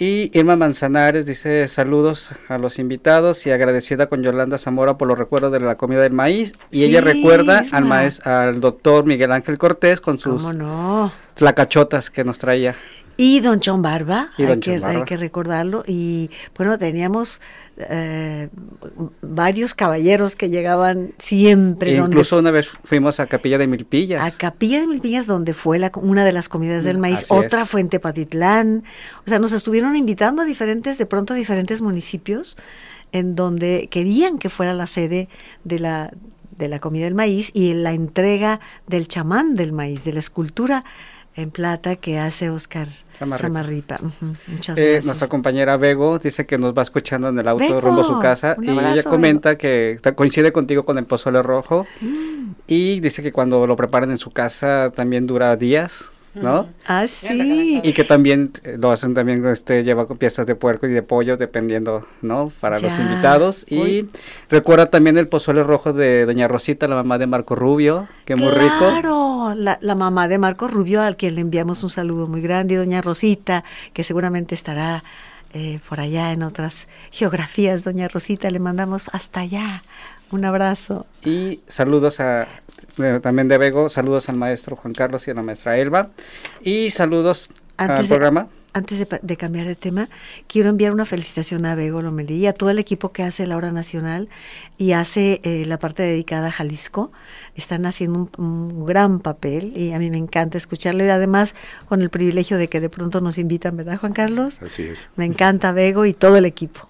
Y 0.00 0.30
Irma 0.32 0.54
Manzanares 0.54 1.26
dice 1.26 1.66
saludos 1.66 2.30
a 2.48 2.56
los 2.58 2.78
invitados 2.78 3.44
y 3.46 3.50
agradecida 3.50 4.06
con 4.06 4.22
Yolanda 4.22 4.56
Zamora 4.58 4.96
por 4.96 5.08
los 5.08 5.18
recuerdos 5.18 5.50
de 5.50 5.58
la 5.58 5.76
comida 5.76 6.02
del 6.02 6.12
maíz. 6.12 6.52
Y 6.70 6.84
ella 6.84 7.00
recuerda 7.00 7.64
al, 7.72 7.84
maes- 7.84 8.24
al 8.24 8.60
doctor 8.60 9.06
Miguel 9.06 9.32
Ángel 9.32 9.58
Cortés 9.58 10.00
con 10.00 10.18
sus 10.20 10.42
¿Cómo 10.42 10.52
no? 10.52 11.12
tlacachotas 11.34 12.10
que 12.10 12.22
nos 12.22 12.38
traía. 12.38 12.76
Y 13.16 13.40
Don 13.40 13.58
Chon 13.58 13.82
Barba, 13.82 14.28
Y 14.38 14.42
hay, 14.42 14.48
Don 14.50 14.60
que, 14.60 14.70
Chon 14.74 14.80
Barba. 14.82 14.98
hay 15.00 15.04
que 15.04 15.16
recordarlo. 15.16 15.82
Y 15.84 16.30
bueno, 16.56 16.78
teníamos 16.78 17.40
eh, 17.78 18.48
varios 19.22 19.74
caballeros 19.74 20.34
que 20.36 20.50
llegaban 20.50 21.12
siempre. 21.18 21.96
donde- 21.96 22.06
Incluso 22.14 22.38
una 22.38 22.50
vez 22.50 22.68
fuimos 22.84 23.20
a 23.20 23.26
Capilla 23.26 23.58
de 23.58 23.66
Milpillas. 23.66 24.20
a 24.22 24.36
Capilla 24.36 24.80
de 24.80 24.86
Milpillas, 24.86 25.26
donde 25.26 25.54
fue 25.54 25.78
la, 25.78 25.90
una 25.94 26.24
de 26.24 26.32
las 26.32 26.48
comidas 26.48 26.84
del 26.84 26.98
maíz, 26.98 27.20
Así 27.24 27.34
otra 27.34 27.62
es. 27.62 27.68
fue 27.68 27.80
en 27.80 27.88
Tepatitlán. 27.88 28.84
O 29.24 29.28
sea, 29.28 29.38
nos 29.38 29.52
estuvieron 29.52 29.94
invitando 29.96 30.42
a 30.42 30.44
diferentes, 30.44 30.98
de 30.98 31.06
pronto 31.06 31.34
a 31.34 31.36
diferentes 31.36 31.80
municipios, 31.80 32.56
en 33.12 33.34
donde 33.34 33.88
querían 33.90 34.38
que 34.38 34.50
fuera 34.50 34.74
la 34.74 34.86
sede 34.86 35.28
de 35.64 35.78
la, 35.78 36.10
de 36.58 36.68
la 36.68 36.78
comida 36.80 37.04
del 37.04 37.14
maíz 37.14 37.50
y 37.54 37.72
la 37.74 37.92
entrega 37.92 38.60
del 38.86 39.06
chamán 39.08 39.54
del 39.54 39.72
maíz, 39.72 40.04
de 40.04 40.12
la 40.12 40.18
escultura 40.18 40.84
en 41.38 41.50
plata 41.52 41.94
que 41.96 42.18
hace 42.18 42.50
Oscar 42.50 42.88
Samarripa. 43.10 43.98
Muchas 44.48 44.76
Eh, 44.76 44.82
gracias. 44.82 45.04
nuestra 45.06 45.28
compañera 45.28 45.76
Bego 45.76 46.18
dice 46.18 46.46
que 46.46 46.58
nos 46.58 46.76
va 46.76 46.82
escuchando 46.82 47.28
en 47.28 47.38
el 47.38 47.46
auto 47.46 47.62
Bego, 47.64 47.80
rumbo 47.80 48.00
a 48.00 48.04
su 48.04 48.18
casa 48.18 48.56
y 48.60 48.70
ella 48.70 49.02
comenta 49.04 49.56
que 49.56 49.98
coincide 50.16 50.50
contigo 50.52 50.84
con 50.84 50.98
el 50.98 51.04
pozole 51.06 51.40
rojo 51.42 51.86
Mm. 52.00 52.52
y 52.66 52.98
dice 53.00 53.22
que 53.22 53.30
cuando 53.32 53.66
lo 53.68 53.76
preparan 53.76 54.10
en 54.10 54.18
su 54.18 54.30
casa 54.32 54.90
también 54.94 55.26
dura 55.28 55.54
días, 55.56 56.06
¿no? 56.34 56.68
Ah, 56.86 57.06
sí. 57.06 57.80
Y 57.82 57.92
que 57.92 58.04
también 58.04 58.52
eh, 58.64 58.76
lo 58.78 58.90
hacen 58.90 59.14
también, 59.14 59.44
este, 59.46 59.82
lleva 59.84 60.06
piezas 60.06 60.46
de 60.46 60.54
puerco 60.54 60.86
y 60.86 60.92
de 60.92 61.02
pollo, 61.02 61.36
dependiendo, 61.36 62.06
¿no? 62.22 62.52
Para 62.60 62.78
los 62.78 62.98
invitados. 62.98 63.64
Y 63.68 63.80
Uy. 63.80 64.10
recuerda 64.48 64.86
también 64.86 65.16
el 65.16 65.28
pozole 65.28 65.62
rojo 65.62 65.92
de 65.92 66.26
Doña 66.26 66.48
Rosita, 66.48 66.88
la 66.88 66.96
mamá 66.96 67.18
de 67.18 67.26
Marco 67.26 67.54
Rubio, 67.54 68.08
que 68.24 68.36
muy 68.36 68.50
rico. 68.52 68.78
Claro, 68.78 69.54
la, 69.54 69.78
la 69.80 69.94
mamá 69.94 70.28
de 70.28 70.38
Marco 70.38 70.68
Rubio, 70.68 71.02
al 71.02 71.16
quien 71.16 71.34
le 71.34 71.40
enviamos 71.40 71.82
un 71.82 71.90
saludo 71.90 72.26
muy 72.26 72.40
grande, 72.40 72.74
y 72.74 72.76
doña 72.76 73.00
Rosita, 73.00 73.64
que 73.92 74.02
seguramente 74.02 74.54
estará 74.54 75.04
eh, 75.54 75.80
por 75.88 76.00
allá 76.00 76.32
en 76.32 76.42
otras 76.42 76.88
geografías. 77.10 77.84
Doña 77.84 78.08
Rosita, 78.08 78.50
le 78.50 78.58
mandamos 78.58 79.06
hasta 79.12 79.40
allá 79.40 79.82
un 80.30 80.44
abrazo. 80.44 81.06
Y 81.24 81.60
saludos 81.68 82.20
a 82.20 82.48
también 83.22 83.48
de 83.48 83.58
Bego, 83.58 83.88
saludos 83.88 84.28
al 84.28 84.36
maestro 84.36 84.76
Juan 84.76 84.94
Carlos 84.94 85.26
y 85.28 85.30
a 85.30 85.34
la 85.34 85.42
maestra 85.42 85.78
Elba. 85.78 86.10
Y 86.62 86.90
saludos 86.90 87.50
al 87.76 88.02
de- 88.02 88.08
programa. 88.08 88.48
Antes 88.74 89.04
de, 89.22 89.36
cambiar 89.38 89.66
de 89.66 89.74
tema, 89.74 90.08
quiero 90.46 90.68
enviar 90.68 90.92
una 90.92 91.06
felicitación 91.06 91.64
a 91.64 91.74
Bego 91.74 92.02
Lomelí 92.02 92.36
y 92.36 92.46
a 92.46 92.52
todo 92.52 92.68
el 92.70 92.78
equipo 92.78 93.12
que 93.12 93.22
hace 93.24 93.46
la 93.46 93.56
hora 93.56 93.72
nacional 93.72 94.28
y 94.76 94.92
hace 94.92 95.40
eh, 95.42 95.64
la 95.66 95.78
parte 95.78 96.02
dedicada 96.02 96.48
a 96.48 96.50
Jalisco. 96.52 97.10
Están 97.56 97.86
haciendo 97.86 98.28
un, 98.36 98.44
un 98.44 98.86
gran 98.86 99.20
papel 99.20 99.72
y 99.74 99.92
a 99.94 99.98
mí 99.98 100.10
me 100.10 100.18
encanta 100.18 100.58
escucharlo 100.58 101.02
y 101.04 101.08
además 101.08 101.54
con 101.88 102.02
el 102.02 102.10
privilegio 102.10 102.56
de 102.58 102.68
que 102.68 102.78
de 102.80 102.90
pronto 102.90 103.20
nos 103.20 103.38
invitan, 103.38 103.76
¿verdad, 103.76 103.98
Juan 103.98 104.12
Carlos? 104.12 104.60
Así 104.62 104.82
es. 104.84 105.08
Me 105.16 105.24
encanta 105.24 105.72
Bego 105.72 106.04
y 106.04 106.12
todo 106.12 106.36
el 106.36 106.44
equipo. 106.44 106.88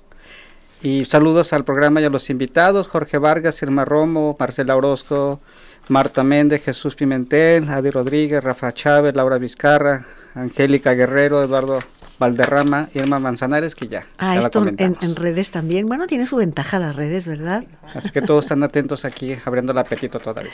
Y 0.82 1.04
saludos 1.06 1.52
al 1.52 1.64
programa 1.64 2.00
y 2.00 2.04
a 2.04 2.10
los 2.10 2.28
invitados, 2.28 2.88
Jorge 2.88 3.18
Vargas, 3.18 3.62
Irma 3.62 3.84
Romo, 3.84 4.36
Marcela 4.38 4.76
Orozco, 4.76 5.40
Marta 5.88 6.22
Méndez, 6.22 6.62
Jesús 6.62 6.94
Pimentel, 6.94 7.68
Adi 7.68 7.90
Rodríguez, 7.90 8.44
Rafa 8.44 8.72
Chávez, 8.72 9.14
Laura 9.14 9.38
Vizcarra, 9.38 10.04
Angélica 10.34 10.92
Guerrero, 10.92 11.42
Eduardo 11.42 11.78
Valderrama, 12.18 12.88
Irma 12.94 13.18
Manzanares, 13.20 13.74
que 13.74 13.88
ya. 13.88 14.04
Ah, 14.18 14.34
ya 14.34 14.40
la 14.40 14.46
esto 14.46 14.58
en, 14.58 14.64
comentamos. 14.76 15.02
en 15.04 15.16
redes 15.16 15.50
también. 15.50 15.86
Bueno, 15.86 16.06
tiene 16.06 16.26
su 16.26 16.36
ventaja 16.36 16.78
las 16.78 16.96
redes, 16.96 17.26
¿verdad? 17.26 17.64
Así 17.94 18.10
que 18.10 18.20
todos 18.22 18.44
están 18.46 18.62
atentos 18.62 19.04
aquí, 19.04 19.36
abriendo 19.44 19.72
el 19.72 19.78
apetito 19.78 20.18
todavía. 20.18 20.50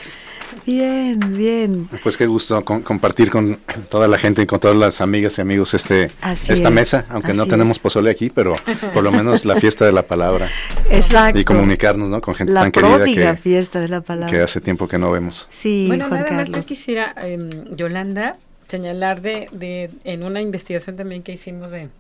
Bien, 0.67 1.19
bien. 1.37 1.89
Pues 2.03 2.17
qué 2.17 2.27
gusto 2.27 2.65
con- 2.65 2.83
compartir 2.83 3.31
con 3.31 3.59
toda 3.89 4.09
la 4.09 4.19
gente 4.19 4.43
y 4.43 4.47
con 4.47 4.61
todas 4.61 4.77
las 4.77 5.01
amigas 5.01 5.39
y 5.39 5.41
amigos 5.41 5.75
este 5.75 6.11
Así 6.21 6.53
esta 6.53 6.69
es, 6.69 6.75
mesa, 6.75 7.05
aunque 7.09 7.33
no 7.35 7.47
tenemos 7.47 7.73
es. 7.73 7.79
pozole 7.81 8.11
aquí, 8.11 8.31
pero 8.31 8.57
por 8.93 9.03
lo 9.03 9.11
menos 9.11 9.45
la 9.45 9.57
fiesta 9.57 9.85
de 9.85 9.93
la 9.93 10.03
palabra 10.03 10.51
Exacto. 10.91 11.39
y 11.39 11.45
comunicarnos, 11.45 12.09
¿no? 12.09 12.21
Con 12.21 12.35
gente 12.35 12.53
La 12.53 12.63
tan 12.63 12.73
querida 12.73 13.05
que, 13.05 13.35
fiesta 13.37 13.81
de 13.81 13.89
la 13.89 14.01
palabra. 14.01 14.31
que 14.33 14.41
hace 14.43 14.61
tiempo 14.61 14.87
que 14.87 14.99
no 14.99 15.11
vemos. 15.11 15.47
Sí, 15.51 15.87
bueno, 15.89 16.09
Juan 16.09 16.21
nada 16.21 16.33
más 16.33 16.41
Carlos. 16.49 16.57
yo 16.57 16.67
quisiera, 16.67 17.15
em, 17.17 17.75
Yolanda, 17.77 18.37
señalar 18.79 19.21
de, 19.23 19.49
de, 19.53 19.91
en 20.05 20.25
una 20.25 20.41
investigación 20.41 20.97
también 20.97 21.23
que 21.23 21.31
hicimos 21.33 21.71
de, 21.71 21.91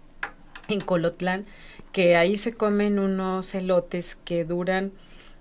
en 0.68 0.80
Colotlán, 0.80 1.46
que 1.92 2.16
ahí 2.16 2.36
se 2.36 2.54
comen 2.54 2.98
unos 2.98 3.54
elotes 3.54 4.16
que 4.24 4.44
duran 4.44 4.90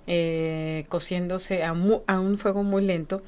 eh, 0.05 0.85
cociéndose 0.89 1.63
a, 1.63 1.73
mu- 1.73 2.01
a 2.05 2.19
un 2.19 2.37
fuego 2.37 2.61
muy 2.63 2.83
lento 2.85 3.23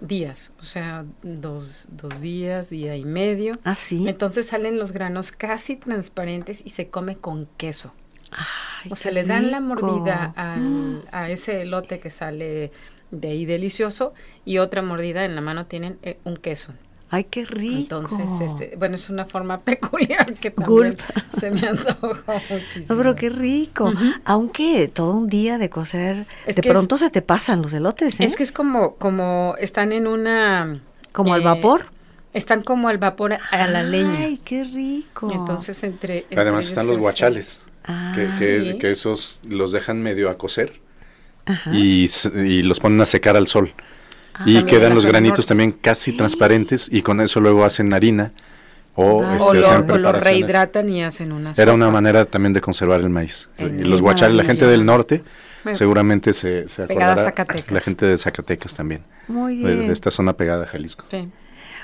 días, 0.00 0.52
o 0.60 0.64
sea, 0.64 1.06
dos, 1.22 1.86
dos 1.90 2.20
días, 2.20 2.68
día 2.68 2.94
y 2.96 3.04
medio. 3.04 3.52
Ah, 3.64 3.74
sí. 3.74 4.04
Entonces 4.06 4.46
salen 4.48 4.78
los 4.78 4.92
granos 4.92 5.32
casi 5.32 5.76
transparentes 5.76 6.62
y 6.66 6.70
se 6.70 6.88
come 6.90 7.16
con 7.16 7.46
queso. 7.56 7.94
Ay, 8.32 8.90
O 8.92 8.96
sea, 8.96 9.12
le 9.12 9.24
dan 9.24 9.50
la 9.50 9.60
mordida 9.60 10.34
Mm. 10.36 10.38
al- 10.40 11.08
a 11.12 11.30
ese 11.30 11.62
elote 11.62 12.00
que 12.00 12.10
sale 12.10 12.70
de 13.12 13.28
ahí 13.28 13.46
delicioso 13.46 14.12
y 14.44 14.58
otra 14.58 14.82
mordida 14.82 15.24
en 15.24 15.34
la 15.36 15.40
mano 15.40 15.64
tienen 15.66 15.98
eh, 16.02 16.18
un 16.24 16.36
queso. 16.36 16.74
Ay, 17.08 17.24
qué 17.24 17.44
rico. 17.44 17.76
Entonces, 18.02 18.40
este, 18.40 18.74
bueno, 18.76 18.96
es 18.96 19.08
una 19.08 19.24
forma 19.26 19.60
peculiar 19.64 20.34
que 20.34 20.50
también 20.50 20.96
Gulp. 20.96 21.00
se 21.32 21.50
me 21.52 21.66
antojó 21.68 22.14
muchísimo. 22.50 22.86
No, 22.88 22.96
pero 22.96 23.14
qué 23.14 23.28
rico. 23.28 23.84
Ujú. 23.90 24.04
Aunque 24.24 24.88
todo 24.92 25.12
un 25.12 25.28
día 25.28 25.56
de 25.58 25.70
cocer, 25.70 26.26
Es 26.46 26.56
de 26.56 26.62
que 26.62 26.68
es- 26.68 26.72
pronto 26.72 26.96
se 26.96 27.10
te 27.10 27.22
pasan 27.22 27.62
los 27.62 27.72
elotes, 27.72 28.18
¿eh? 28.20 28.24
Es 28.24 28.36
que 28.36 28.42
es 28.42 28.50
como, 28.52 28.96
como 28.96 29.54
están 29.60 29.92
en 29.92 30.06
una... 30.08 30.80
Como 31.12 31.32
al 31.34 31.42
eh, 31.42 31.44
vapor. 31.44 31.86
Están 32.34 32.62
como 32.62 32.88
al 32.88 32.98
vapor 32.98 33.34
a, 33.34 33.40
a 33.50 33.66
la 33.68 33.82
leña. 33.84 34.18
Ay, 34.24 34.40
qué 34.44 34.64
rico. 34.64 35.28
Entonces, 35.32 35.82
entre... 35.84 36.18
entre 36.24 36.40
Además 36.40 36.64
ellos 36.66 36.70
están 36.70 36.86
los 36.88 36.96
es- 36.96 37.02
guachales, 37.02 37.62
Ah, 37.88 38.12
que, 38.16 38.22
que- 38.22 38.26
Sí. 38.72 38.78
que 38.78 38.90
esos 38.90 39.40
los 39.48 39.70
dejan 39.70 40.02
medio 40.02 40.28
a 40.28 40.36
cocer 40.36 40.80
ajá. 41.44 41.70
y, 41.72 42.10
y 42.34 42.62
los 42.62 42.80
ponen 42.80 43.00
a 43.00 43.06
secar 43.06 43.36
al 43.36 43.46
sol. 43.46 43.72
Ah, 44.38 44.42
y 44.46 44.62
quedan 44.64 44.94
los 44.94 45.06
granitos 45.06 45.38
norte. 45.38 45.48
también 45.48 45.72
casi 45.72 46.12
transparentes 46.16 46.88
y 46.92 47.02
con 47.02 47.20
eso 47.20 47.40
luego 47.40 47.64
hacen 47.64 47.92
harina 47.94 48.32
o, 48.94 49.22
Ah. 49.22 49.36
este, 49.36 49.48
O 49.50 49.54
lo, 49.54 49.60
hacen 49.60 49.76
o 49.76 49.78
lo 49.80 49.86
preparaciones. 49.86 50.24
rehidratan 50.24 50.88
y 50.88 51.02
hacen 51.04 51.32
una 51.32 51.52
Era 51.56 51.72
una 51.72 51.90
manera 51.90 52.24
también 52.24 52.52
de 52.52 52.60
conservar 52.60 53.00
el 53.00 53.10
maíz. 53.10 53.48
Y 53.58 53.84
los 53.84 54.00
guachales, 54.02 54.36
la 54.36 54.44
gente 54.44 54.66
del 54.66 54.84
norte, 54.84 55.22
Bueno, 55.64 55.76
seguramente 55.78 56.32
se, 56.32 56.68
se 56.68 56.84
acordará. 56.84 57.24
Zacatecas. 57.24 57.72
La 57.72 57.80
gente 57.80 58.06
de 58.06 58.16
Zacatecas 58.18 58.74
también, 58.74 59.02
Muy 59.28 59.56
de, 59.62 59.74
bien. 59.74 59.86
de 59.88 59.92
esta 59.92 60.10
zona 60.10 60.32
pegada 60.34 60.64
a 60.64 60.66
Jalisco. 60.66 61.04
sí. 61.10 61.28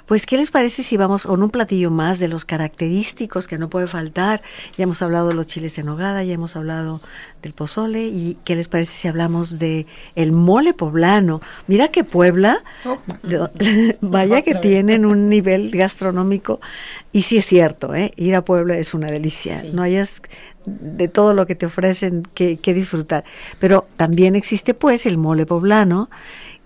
Pues, 0.06 0.26
¿qué 0.26 0.36
les 0.36 0.50
parece 0.50 0.82
si 0.82 0.96
vamos 0.96 1.26
con 1.26 1.42
un 1.42 1.50
platillo 1.50 1.90
más 1.90 2.18
de 2.18 2.28
los 2.28 2.44
característicos 2.44 3.46
que 3.46 3.56
no 3.58 3.68
puede 3.70 3.86
faltar? 3.86 4.42
Ya 4.76 4.84
hemos 4.84 5.00
hablado 5.00 5.28
de 5.28 5.34
los 5.34 5.46
chiles 5.46 5.78
en 5.78 5.86
nogada, 5.86 6.22
ya 6.24 6.34
hemos 6.34 6.56
hablado 6.56 7.00
del 7.42 7.52
pozole 7.52 8.04
y 8.04 8.36
¿qué 8.44 8.54
les 8.54 8.68
parece 8.68 8.92
si 8.92 9.08
hablamos 9.08 9.58
de 9.58 9.86
el 10.14 10.32
mole 10.32 10.74
poblano? 10.74 11.40
Mira 11.66 11.88
que 11.88 12.04
Puebla, 12.04 12.62
Oh, 12.84 12.98
de- 13.22 13.96
vaya 14.00 14.42
que 14.42 14.56
tienen 14.56 15.06
un 15.06 15.28
nivel 15.28 15.70
gastronómico 15.70 16.60
y 17.12 17.22
sí 17.22 17.38
es 17.38 17.46
cierto, 17.46 17.94
¿eh? 17.94 18.12
ir 18.16 18.34
a 18.34 18.44
Puebla 18.44 18.76
es 18.78 18.94
una 18.94 19.06
delicia, 19.10 19.60
Sí. 19.60 19.70
no 19.72 19.82
hayas 19.82 20.20
de 20.64 21.08
todo 21.08 21.34
lo 21.34 21.46
que 21.46 21.54
te 21.56 21.66
ofrecen 21.66 22.22
que, 22.34 22.56
que 22.56 22.72
disfrutar. 22.74 23.24
Pero 23.58 23.86
también 23.96 24.36
existe 24.36 24.74
pues 24.74 25.06
el 25.06 25.18
mole 25.18 25.44
poblano, 25.46 26.08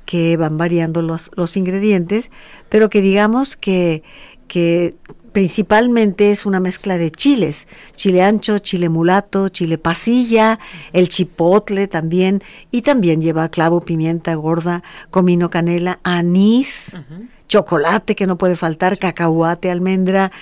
que 0.06 0.38
van 0.38 0.56
variando 0.56 1.02
los, 1.02 1.30
los 1.34 1.56
ingredientes, 1.58 2.30
pero 2.70 2.88
que 2.88 3.02
digamos 3.02 3.56
que, 3.56 4.02
que 4.48 4.94
principalmente 5.32 6.30
es 6.30 6.46
una 6.46 6.60
mezcla 6.60 6.96
de 6.96 7.10
chiles, 7.10 7.68
chile 7.94 8.22
ancho, 8.22 8.58
chile 8.58 8.88
mulato, 8.88 9.50
chile 9.50 9.76
pasilla, 9.76 10.58
el 10.94 11.10
chipotle 11.10 11.88
también, 11.88 12.42
y 12.70 12.80
también 12.80 13.20
lleva 13.20 13.50
clavo, 13.50 13.82
pimienta 13.82 14.34
gorda, 14.34 14.82
comino, 15.10 15.50
canela, 15.50 15.98
anís, 16.04 16.92
chocolate 17.48 18.14
que 18.14 18.26
no 18.26 18.38
puede 18.38 18.56
faltar, 18.56 18.98
cacahuate, 18.98 19.70
almendra, 19.70 20.32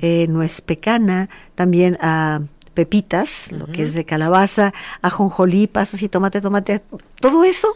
eh, 0.00 0.26
nuez 0.30 0.62
pecana, 0.62 1.28
también 1.54 1.98
a 2.00 2.40
pepitas, 2.78 3.50
lo 3.50 3.66
que 3.66 3.82
es 3.82 3.92
de 3.92 4.04
calabaza, 4.04 4.72
ajonjolí, 5.02 5.66
pasas 5.66 6.00
y 6.00 6.08
tomate, 6.08 6.40
tomate, 6.40 6.80
todo 7.20 7.42
eso. 7.42 7.66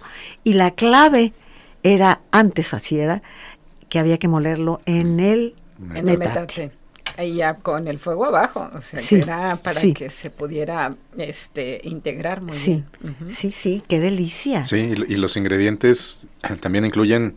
Y 0.44 0.54
la 0.54 0.70
clave 0.70 1.32
era, 1.82 2.20
antes 2.30 2.72
así 2.72 3.00
era, 3.00 3.20
que 3.88 3.98
había 3.98 4.18
que 4.18 4.28
molerlo 4.28 4.80
en 4.86 5.18
el 5.18 5.56
En 5.96 6.08
el 6.08 6.18
metate. 6.18 6.40
metate. 6.68 6.72
Ahí 7.18 7.34
ya 7.34 7.54
con 7.54 7.88
el 7.88 7.98
fuego 7.98 8.26
abajo, 8.26 8.70
o 8.72 8.80
sea, 8.80 9.00
Sí, 9.00 9.16
que 9.16 9.22
era 9.22 9.56
para 9.56 9.80
sí. 9.80 9.92
que 9.92 10.08
se 10.08 10.30
pudiera 10.30 10.94
este 11.18 11.80
integrar 11.82 12.40
muy 12.42 12.56
Sí, 12.56 12.84
bien. 13.00 13.16
Sí, 13.28 13.50
sí, 13.50 13.82
qué 13.88 13.98
delicia. 13.98 14.64
Sí, 14.64 14.76
y, 15.08 15.12
y 15.14 15.16
los 15.16 15.36
ingredientes 15.36 16.28
también 16.60 16.84
incluyen 16.86 17.34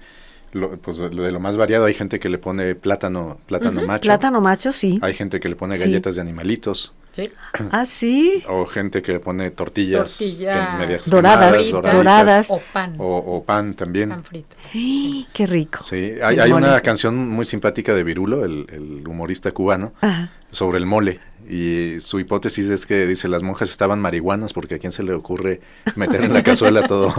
lo, 0.54 0.78
pues, 0.78 1.00
lo 1.00 1.24
de 1.24 1.32
lo 1.32 1.40
más 1.42 1.58
variado. 1.58 1.86
Hay 1.86 1.94
gente 1.96 2.20
que 2.20 2.30
le 2.30 2.38
pone 2.38 2.76
plátano, 2.76 3.40
plátano 3.48 3.82
macho. 3.86 4.04
Plátano 4.04 4.40
macho, 4.40 4.72
sí. 4.72 5.00
Hay 5.02 5.14
gente 5.16 5.42
que 5.42 5.50
le 5.50 5.56
pone 5.58 5.76
Sí. 5.78 5.82
galletas 5.84 6.16
de 6.16 6.22
animalitos. 6.22 6.94
Sí. 7.16 7.32
Ah, 7.72 7.86
sí. 7.86 8.44
O 8.50 8.66
gente 8.66 9.02
que 9.02 9.14
le 9.14 9.20
pone 9.22 9.50
tortillas 9.52 10.18
Tortilla 10.18 10.72
que- 10.72 10.78
medias 10.86 11.10
Doradas, 11.10 11.72
doradas. 11.72 12.52
O 12.52 12.60
pan. 12.74 12.96
O, 13.00 13.16
o 13.38 13.44
pan 13.46 13.74
también. 13.74 14.10
pan 14.10 14.24
frito. 14.26 14.56
¡Ay, 14.74 15.26
Qué 15.32 15.48
rico. 15.48 15.82
Sí, 15.82 16.14
hay, 16.22 16.40
hay 16.40 16.52
una 16.52 16.82
canción 16.82 17.16
muy 17.30 17.46
simpática 17.46 17.94
de 17.94 18.04
Virulo, 18.04 18.44
el, 18.44 18.66
el 18.70 19.08
humorista 19.08 19.52
cubano, 19.52 19.94
Ajá. 20.02 20.30
sobre 20.52 20.78
el 20.78 20.86
mole. 20.86 21.22
Y 21.48 22.00
su 22.00 22.20
hipótesis 22.20 22.70
es 22.70 22.86
que 22.86 23.06
dice 23.06 23.28
las 23.28 23.44
monjas 23.44 23.70
estaban 23.70 24.00
marihuanas 24.02 24.54
porque 24.54 24.76
a 24.76 24.80
quién 24.80 24.92
se 24.92 25.04
le 25.04 25.14
ocurre 25.14 25.62
meter 25.96 26.24
en 26.24 26.34
la 26.34 26.44
cazuela 26.44 26.84
todo, 26.88 27.14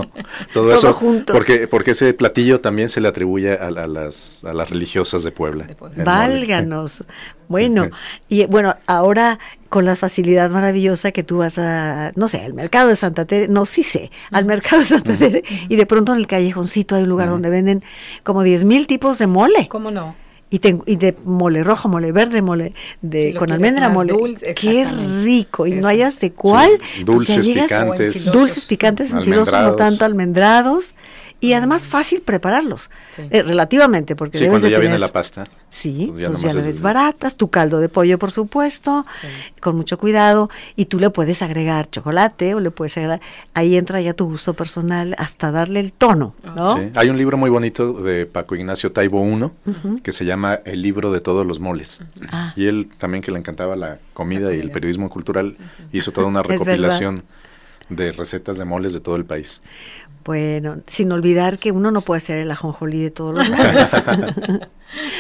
todo, 0.52 0.74
eso. 0.74 0.92
junto. 0.92 1.32
Porque, 1.32 1.68
porque 1.68 1.92
ese 1.92 2.12
platillo 2.14 2.60
también 2.60 2.88
se 2.88 3.00
le 3.00 3.08
atribuye 3.08 3.52
a, 3.52 3.66
a 3.66 3.86
las, 3.86 4.44
a 4.44 4.52
las 4.52 4.70
religiosas 4.70 5.22
de 5.22 5.30
Puebla. 5.30 5.64
De 5.64 5.74
Puebla. 5.74 6.04
Válganos. 6.04 7.04
Bueno, 7.48 7.90
y 8.28 8.44
bueno, 8.46 8.74
ahora 8.86 9.38
con 9.68 9.84
la 9.84 9.94
facilidad 9.94 10.50
maravillosa 10.50 11.12
que 11.12 11.22
tú 11.22 11.38
vas 11.38 11.58
a, 11.58 12.12
no 12.16 12.28
sé, 12.28 12.40
al 12.40 12.54
mercado 12.54 12.88
de 12.88 12.96
Santa 12.96 13.24
Tere, 13.24 13.48
no, 13.48 13.66
sí 13.66 13.82
sé, 13.82 14.10
al 14.30 14.44
mercado 14.46 14.80
de 14.82 14.86
Santa 14.88 15.14
Tere, 15.14 15.44
y 15.68 15.76
de 15.76 15.86
pronto 15.86 16.12
en 16.12 16.18
el 16.18 16.26
callejoncito 16.26 16.96
hay 16.96 17.04
un 17.04 17.08
lugar 17.08 17.28
donde 17.28 17.50
venden 17.50 17.84
como 18.24 18.42
10 18.42 18.64
mil 18.64 18.86
tipos 18.86 19.18
de 19.18 19.26
mole. 19.26 19.68
¿Cómo 19.68 19.90
no? 19.90 20.16
Y, 20.48 20.60
te- 20.60 20.78
y 20.86 20.94
de 20.96 21.14
mole 21.24 21.64
rojo, 21.64 21.88
mole 21.88 22.12
verde, 22.12 22.40
mole 22.40 22.72
de 23.02 23.32
Si 23.32 23.34
con 23.36 23.50
almendra, 23.50 23.88
mole. 23.88 24.12
dulce, 24.12 24.54
Qué 24.54 24.86
rico. 25.24 25.66
Y 25.66 25.72
no 25.72 25.88
hayas 25.88 26.20
de 26.20 26.30
cuál. 26.32 26.70
Sí, 26.70 26.78
pues 26.78 26.96
ya 26.98 27.04
dulces, 27.04 27.46
llegas- 27.46 27.64
picantes. 27.66 28.32
Dulces, 28.32 28.64
picantes, 28.64 29.12
enchilosos, 29.12 29.52
no 29.52 29.74
tanto 29.74 30.04
almendrados. 30.04 30.94
Y 31.38 31.52
además 31.52 31.84
fácil 31.86 32.22
prepararlos, 32.22 32.88
Sí. 33.10 33.22
eh, 33.30 33.42
relativamente, 33.42 34.16
porque 34.16 34.38
Sí, 34.38 34.44
debes 34.44 34.54
cuando 34.54 34.66
de 34.68 34.72
ya 34.72 34.78
viene 34.78 34.98
la 34.98 35.12
pasta. 35.12 35.46
Sí, 35.68 36.06
Pues 36.10 36.22
ya 36.22 36.30
pues 36.30 36.42
ya 36.42 36.52
le 36.54 36.60
es- 36.60 36.64
desbaratas, 36.66 37.36
tu 37.36 37.50
caldo 37.50 37.78
de 37.78 37.90
pollo, 37.90 38.18
por 38.18 38.32
supuesto, 38.32 39.04
con 39.60 39.76
mucho 39.76 39.98
cuidado, 39.98 40.48
y 40.76 40.86
tú 40.86 40.98
le 40.98 41.10
puedes 41.10 41.42
agregar 41.42 41.90
chocolate 41.90 42.54
o 42.54 42.60
le 42.60 42.70
puedes 42.70 42.96
agregar, 42.96 43.20
ahí 43.52 43.76
entra 43.76 44.00
ya 44.00 44.14
tu 44.14 44.24
gusto 44.24 44.54
personal 44.54 45.14
hasta 45.18 45.50
darle 45.50 45.80
el 45.80 45.92
tono, 45.92 46.34
¿no? 46.54 46.78
Sí. 46.78 46.90
Hay 46.94 47.10
un 47.10 47.18
libro 47.18 47.36
muy 47.36 47.50
bonito 47.50 47.92
de 47.92 48.24
Paco 48.24 48.54
Ignacio 48.56 48.92
Taibo 48.92 49.22
I 49.26 50.00
que 50.02 50.12
se 50.12 50.24
llama 50.24 50.60
El 50.64 50.80
libro 50.80 51.12
de 51.12 51.20
todos 51.20 51.44
los 51.46 51.60
moles. 51.60 52.00
Ah. 52.30 52.54
Y 52.56 52.66
él 52.66 52.88
también 52.96 53.22
que 53.22 53.30
le 53.30 53.38
encantaba 53.38 53.76
la 53.76 53.98
comida 54.14 54.54
y 54.54 54.60
el 54.60 54.70
periodismo 54.70 55.10
cultural, 55.10 55.56
hizo 55.92 56.12
toda 56.12 56.26
una 56.28 56.42
recopilación 56.42 57.24
de 57.88 58.10
recetas 58.10 58.58
de 58.58 58.64
moles 58.64 58.92
de 58.94 59.00
todo 59.00 59.14
el 59.16 59.24
país. 59.24 59.62
Bueno, 60.26 60.78
sin 60.88 61.12
olvidar 61.12 61.58
que 61.60 61.70
uno 61.70 61.92
no 61.92 62.00
puede 62.00 62.20
ser 62.20 62.38
el 62.38 62.50
ajonjolí 62.50 63.00
de 63.00 63.10
todos 63.12 63.38
los 63.38 63.48
moles, 63.48 63.88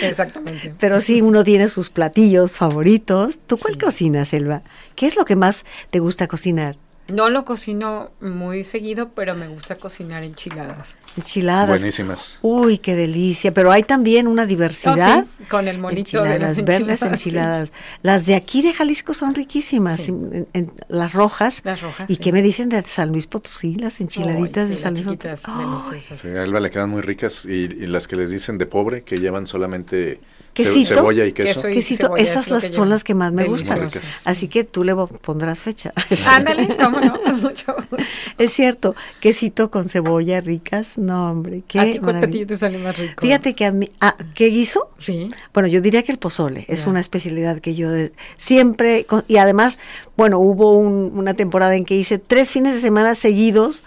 Exactamente. 0.02 0.74
pero 0.80 1.00
sí 1.00 1.22
uno 1.22 1.44
tiene 1.44 1.68
sus 1.68 1.90
platillos 1.90 2.52
favoritos. 2.52 3.38
¿Tú 3.46 3.56
cuál 3.56 3.78
cocinas, 3.78 4.32
Elba? 4.32 4.62
¿Qué 4.96 5.06
es 5.06 5.14
lo 5.14 5.24
que 5.24 5.36
más 5.36 5.64
te 5.90 6.00
gusta 6.00 6.26
cocinar? 6.26 6.76
No 7.08 7.28
lo 7.28 7.44
cocino 7.44 8.10
muy 8.20 8.64
seguido, 8.64 9.10
pero 9.10 9.34
me 9.36 9.46
gusta 9.48 9.76
cocinar 9.76 10.24
enchiladas. 10.24 10.96
Enchiladas. 11.16 11.68
Buenísimas. 11.68 12.38
Uy, 12.42 12.78
qué 12.78 12.96
delicia, 12.96 13.54
pero 13.54 13.70
hay 13.70 13.84
también 13.84 14.26
una 14.26 14.44
diversidad. 14.44 15.20
Oh, 15.24 15.28
sí, 15.38 15.44
con 15.44 15.68
el 15.68 15.78
monito 15.78 16.22
de 16.24 16.38
las 16.40 16.64
verdes, 16.64 17.02
enchiladas, 17.02 17.68
sí. 17.72 17.74
Las 18.02 18.26
de 18.26 18.34
aquí 18.34 18.60
de 18.60 18.72
Jalisco 18.72 19.14
son 19.14 19.34
riquísimas, 19.34 20.00
Sí. 20.00 20.10
en- 20.10 20.48
en- 20.52 20.72
las 20.88 21.12
rojas. 21.12 21.62
Las 21.64 21.80
rojas, 21.80 22.10
¿Y 22.10 22.14
sí. 22.16 22.20
qué 22.20 22.32
me 22.32 22.42
dicen 22.42 22.68
de 22.68 22.82
San 22.82 23.10
Luis 23.12 23.26
Potosí, 23.28 23.76
las 23.76 24.00
enchiladitas 24.00 24.68
de 24.68 24.76
San 24.76 24.94
las 24.94 25.04
Luis 25.04 25.16
Potosí? 25.18 25.52
Deliciosas. 25.56 26.20
Sí, 26.20 26.28
a 26.28 26.42
Elba 26.42 26.58
le 26.60 26.70
quedan 26.70 26.90
muy 26.90 27.02
ricas 27.02 27.44
y, 27.44 27.50
y 27.52 27.86
las 27.86 28.08
que 28.08 28.16
les 28.16 28.30
dicen 28.30 28.58
de 28.58 28.66
pobre, 28.66 29.02
que 29.04 29.18
llevan 29.18 29.46
solamente 29.46 30.18
quesito, 30.64 30.94
cebolla 30.94 31.24
y 31.26 31.32
queso. 31.32 31.54
queso 31.54 31.68
y 31.68 31.74
quesito, 31.74 32.06
cebolla 32.06 32.22
esas 32.22 32.46
es 32.46 32.50
las, 32.50 32.64
que 32.64 32.70
son 32.70 32.88
las 32.88 33.04
que 33.04 33.14
más 33.14 33.32
me 33.32 33.44
gustan. 33.44 33.88
Así 34.24 34.48
que 34.48 34.64
tú 34.64 34.84
le 34.84 34.94
pondrás 34.94 35.58
fecha. 35.58 35.92
Ándale, 36.28 36.76
cómo 36.76 37.00
no, 37.00 37.20
con 37.20 37.40
mucho 37.40 37.74
gusto. 37.74 37.96
Es 38.38 38.52
cierto, 38.52 38.94
quesito 39.20 39.70
con 39.70 39.88
cebolla 39.88 40.40
ricas, 40.40 40.98
no 40.98 41.30
hombre, 41.30 41.62
qué 41.66 41.78
¿A 41.80 41.84
ti 41.92 41.98
cuál 41.98 42.30
te 42.46 42.56
sale 42.56 42.78
más 42.78 42.96
rico? 42.98 43.20
Fíjate 43.20 43.54
que 43.54 43.64
a 43.64 43.72
mí, 43.72 43.90
ah, 44.00 44.16
¿qué 44.34 44.46
guiso? 44.46 44.90
Sí. 44.98 45.28
Bueno, 45.54 45.68
yo 45.68 45.80
diría 45.80 46.02
que 46.02 46.12
el 46.12 46.18
pozole 46.18 46.64
es 46.68 46.86
una 46.86 47.00
especialidad 47.00 47.60
que 47.60 47.74
yo 47.74 47.90
de- 47.90 48.12
siempre, 48.36 49.04
con- 49.04 49.24
y 49.28 49.36
además, 49.36 49.78
bueno, 50.16 50.38
hubo 50.38 50.76
un- 50.76 51.12
una 51.14 51.34
temporada 51.34 51.74
en 51.76 51.84
que 51.84 51.94
hice 51.94 52.18
tres 52.18 52.50
fines 52.50 52.74
de 52.74 52.80
semana 52.80 53.14
seguidos 53.14 53.82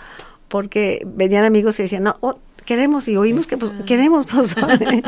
porque 0.47 1.01
venían 1.05 1.45
amigos 1.45 1.79
y 1.79 1.83
decían, 1.83 2.03
no, 2.03 2.17
oh, 2.21 2.37
queremos 2.69 3.07
y 3.07 3.17
oímos 3.17 3.47
que 3.47 3.57
pues, 3.57 3.73
queremos 3.87 4.25
pozole. 4.31 5.01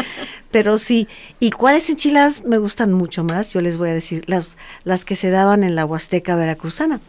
Pero 0.50 0.80
sí, 0.80 1.08
¿y 1.40 1.52
cuáles 1.52 1.88
enchiladas 1.92 2.44
me 2.44 2.58
gustan 2.58 2.92
mucho 2.92 3.24
más? 3.24 3.54
Yo 3.54 3.62
les 3.62 3.78
voy 3.78 3.90
a 3.90 3.94
decir, 3.94 4.24
las, 4.26 4.58
las 4.84 5.06
que 5.06 5.16
se 5.16 5.30
daban 5.30 5.64
en 5.64 5.76
la 5.76 5.86
Huasteca 5.86 6.36
Veracruzana, 6.36 7.02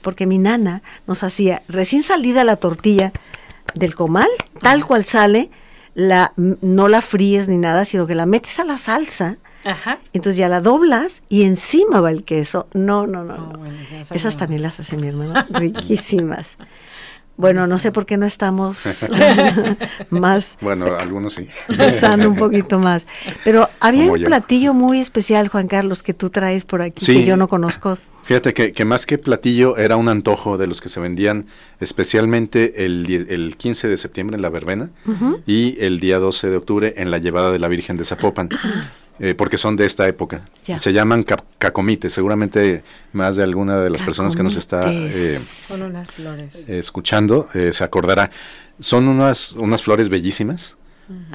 porque 0.00 0.26
mi 0.26 0.38
nana 0.38 0.82
nos 1.06 1.22
hacía 1.22 1.62
recién 1.68 2.02
salida 2.02 2.42
la 2.42 2.56
tortilla 2.56 3.12
del 3.76 3.94
comal, 3.94 4.26
tal 4.60 4.84
cual 4.84 5.04
sale, 5.04 5.50
la, 5.94 6.32
no 6.36 6.88
la 6.88 7.00
fríes 7.00 7.46
ni 7.46 7.58
nada, 7.58 7.84
sino 7.84 8.04
que 8.08 8.16
la 8.16 8.26
metes 8.26 8.58
a 8.58 8.64
la 8.64 8.78
salsa, 8.78 9.36
Ajá. 9.64 10.00
entonces 10.12 10.36
ya 10.36 10.48
la 10.48 10.60
doblas 10.60 11.22
y 11.28 11.44
encima 11.44 12.00
va 12.00 12.10
el 12.10 12.24
queso. 12.24 12.66
No, 12.74 13.06
no, 13.06 13.22
no. 13.22 13.34
Oh, 13.34 13.52
no. 13.52 13.58
bueno, 13.60 13.76
ya 13.88 14.00
Esas 14.00 14.36
también 14.36 14.62
las 14.62 14.80
hace 14.80 14.96
mi 14.96 15.06
hermano, 15.06 15.34
riquísimas. 15.50 16.56
Bueno, 17.36 17.66
no 17.66 17.78
sé 17.78 17.90
por 17.92 18.06
qué 18.06 18.16
no 18.16 18.26
estamos 18.26 18.78
más 20.10 20.56
Bueno, 20.60 20.86
algunos 20.96 21.34
sí. 21.34 21.48
pensando 21.76 22.28
un 22.28 22.36
poquito 22.36 22.78
más. 22.78 23.06
Pero 23.44 23.68
había 23.80 24.02
Como 24.02 24.12
un 24.14 24.18
yo. 24.20 24.26
platillo 24.26 24.74
muy 24.74 25.00
especial, 25.00 25.48
Juan 25.48 25.66
Carlos, 25.68 26.02
que 26.02 26.14
tú 26.14 26.30
traes 26.30 26.64
por 26.64 26.82
aquí, 26.82 27.04
Sí. 27.04 27.14
que 27.14 27.24
yo 27.24 27.36
no 27.36 27.48
conozco. 27.48 27.98
Fíjate 28.24 28.54
que, 28.54 28.70
que 28.72 28.84
más 28.84 29.04
que 29.04 29.18
platillo 29.18 29.76
era 29.76 29.96
un 29.96 30.08
antojo 30.08 30.56
de 30.56 30.68
los 30.68 30.80
que 30.80 30.88
se 30.88 31.00
vendían 31.00 31.46
especialmente 31.80 32.84
el, 32.84 33.26
el 33.28 33.56
15 33.56 33.88
de 33.88 33.96
septiembre 33.96 34.36
en 34.36 34.42
la 34.42 34.48
verbena 34.48 34.90
y 35.44 35.76
el 35.80 35.98
día 35.98 36.20
12 36.20 36.48
de 36.48 36.56
octubre 36.56 36.94
en 36.98 37.10
la 37.10 37.18
llevada 37.18 37.50
de 37.50 37.58
la 37.58 37.66
Virgen 37.66 37.96
de 37.96 38.04
Zapopan, 38.04 38.48
eh, 39.22 39.34
porque 39.34 39.56
son 39.56 39.76
de 39.76 39.86
esta 39.86 40.06
época. 40.06 40.42
Ya. 40.64 40.78
Se 40.78 40.92
llaman 40.92 41.24
cacomites, 41.58 42.12
seguramente 42.12 42.82
más 43.14 43.36
de 43.36 43.44
alguna 43.44 43.78
de 43.80 43.88
las 43.88 44.02
personas 44.02 44.36
que 44.36 44.42
nos 44.42 44.56
está 44.56 44.92
eh, 44.92 45.40
Son 45.68 45.80
unas 45.80 46.10
flores. 46.10 46.68
escuchando 46.68 47.48
eh, 47.54 47.72
se 47.72 47.84
acordará. 47.84 48.30
Son 48.80 49.08
unas, 49.08 49.52
unas 49.52 49.82
flores 49.82 50.08
bellísimas, 50.10 50.76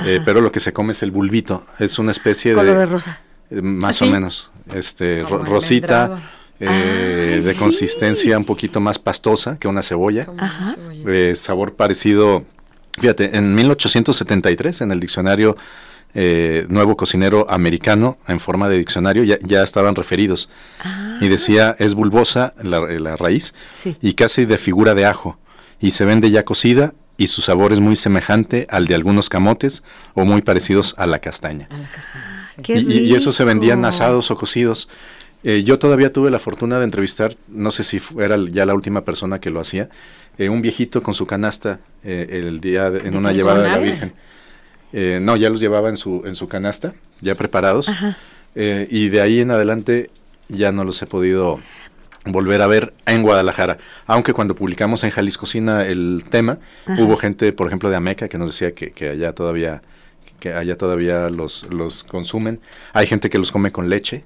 eh, 0.05 0.19
pero 0.25 0.41
lo 0.41 0.51
que 0.51 0.59
se 0.59 0.73
come 0.73 0.91
es 0.91 1.01
el 1.01 1.11
bulbito, 1.11 1.65
es 1.79 1.97
una 1.97 2.11
especie 2.11 2.53
Color 2.53 2.73
de 2.73 2.79
de... 2.79 2.85
rosa. 2.85 3.19
Eh, 3.49 3.61
Más 3.61 3.95
¿Ah, 4.01 4.05
sí? 4.05 4.09
o 4.09 4.11
menos. 4.11 4.51
Este, 4.73 5.23
ro- 5.23 5.45
rosita, 5.45 6.19
eh, 6.59 6.67
Ay, 7.37 7.41
de 7.41 7.53
sí. 7.53 7.59
consistencia 7.59 8.37
un 8.37 8.43
poquito 8.45 8.81
más 8.81 8.99
pastosa 8.99 9.57
que 9.57 9.67
una 9.69 9.81
cebolla. 9.81 10.27
Ajá. 10.37 10.75
eh, 11.07 11.33
sabor 11.37 11.75
parecido. 11.75 12.43
Fíjate, 12.99 13.37
en 13.37 13.53
1873, 13.55 14.81
en 14.81 14.91
el 14.91 14.99
diccionario 14.99 15.55
eh, 16.13 16.65
Nuevo 16.69 16.97
Cocinero 16.97 17.45
Americano, 17.49 18.17
en 18.27 18.39
forma 18.39 18.69
de 18.69 18.77
diccionario, 18.77 19.23
ya, 19.23 19.37
ya 19.41 19.63
estaban 19.63 19.95
referidos. 19.95 20.49
Ah, 20.83 21.17
Y 21.21 21.27
decía, 21.29 21.75
es 21.79 21.93
bulbosa 21.93 22.53
la, 22.61 22.79
la 22.81 23.15
raíz 23.17 23.53
Sí. 23.75 23.97
y 24.01 24.13
casi 24.13 24.45
de 24.45 24.57
figura 24.57 24.95
de 24.95 25.05
ajo. 25.05 25.37
Y 25.79 25.91
se 25.91 26.05
vende 26.05 26.31
ya 26.31 26.43
cocida 26.43 26.93
y 27.17 27.27
su 27.27 27.41
sabor 27.41 27.73
es 27.73 27.79
muy 27.79 27.95
semejante 27.95 28.67
al 28.69 28.87
de 28.87 28.95
algunos 28.95 29.29
camotes 29.29 29.83
o 30.13 30.25
muy 30.25 30.41
parecidos 30.41 30.95
a 30.97 31.05
la 31.07 31.19
castaña. 31.19 31.67
A 31.71 31.77
la 31.77 31.89
castaña, 31.91 32.47
sí. 32.55 32.61
Qué 32.61 32.79
Y, 32.79 32.99
y- 33.11 33.15
eso 33.15 33.31
se 33.31 33.43
vendían 33.43 33.83
asados 33.85 34.31
o 34.31 34.37
cocidos. 34.37 34.87
Eh, 35.43 35.63
yo 35.63 35.77
todavía 35.77 36.11
tuve 36.11 36.31
la 36.31 36.39
fortuna 36.39 36.79
de 36.79 36.85
entrevistar, 36.85 37.35
no 37.47 37.69
sé 37.69 37.83
si 37.83 38.01
era 38.19 38.37
ya 38.51 38.65
la 38.65 38.73
última 38.73 39.01
persona 39.05 39.39
que 39.39 39.51
lo 39.51 39.59
hacía, 39.59 39.87
eh, 40.39 40.49
un 40.49 40.61
viejito 40.63 41.03
con 41.03 41.13
su 41.13 41.27
canasta 41.27 41.79
eh, 42.03 42.27
el 42.43 42.59
día 42.59 42.89
de- 42.89 42.99
en 43.01 43.11
¿De 43.11 43.17
una 43.17 43.31
llevada 43.33 43.61
de 43.63 43.69
la? 43.69 43.77
Virgen. 43.77 44.13
Eh, 44.93 45.19
no, 45.21 45.35
ya 45.35 45.49
los 45.49 45.59
llevaba 45.59 45.89
en 45.89 45.97
su, 45.97 46.23
en 46.25 46.35
su 46.35 46.47
canasta, 46.47 46.93
ya 47.21 47.35
preparados. 47.35 47.91
Eh, 48.55 48.87
y 48.89 49.09
de 49.09 49.21
ahí 49.21 49.39
en 49.39 49.51
adelante 49.51 50.09
ya 50.49 50.71
no 50.71 50.83
los 50.83 51.01
he 51.01 51.05
podido 51.07 51.59
volver 52.25 52.61
a 52.61 52.67
ver 52.67 52.93
en 53.05 53.21
Guadalajara. 53.21 53.77
Aunque 54.05 54.33
cuando 54.33 54.55
publicamos 54.55 55.03
en 55.03 55.11
Jalisco 55.11 55.41
Cocina 55.41 55.85
el 55.85 56.25
tema, 56.29 56.57
Ajá. 56.85 57.01
hubo 57.01 57.17
gente, 57.17 57.53
por 57.53 57.67
ejemplo, 57.67 57.89
de 57.89 57.95
Ameca 57.95 58.27
que 58.27 58.37
nos 58.37 58.49
decía 58.49 58.73
que, 58.73 58.91
que 58.91 59.09
allá 59.09 59.33
todavía 59.33 59.81
que 60.39 60.53
allá 60.53 60.77
todavía 60.77 61.29
los, 61.29 61.67
los 61.71 62.03
consumen. 62.03 62.59
Hay 62.93 63.07
gente 63.07 63.29
que 63.29 63.39
los 63.39 63.51
come 63.51 63.71
con 63.71 63.89
leche. 63.89 64.23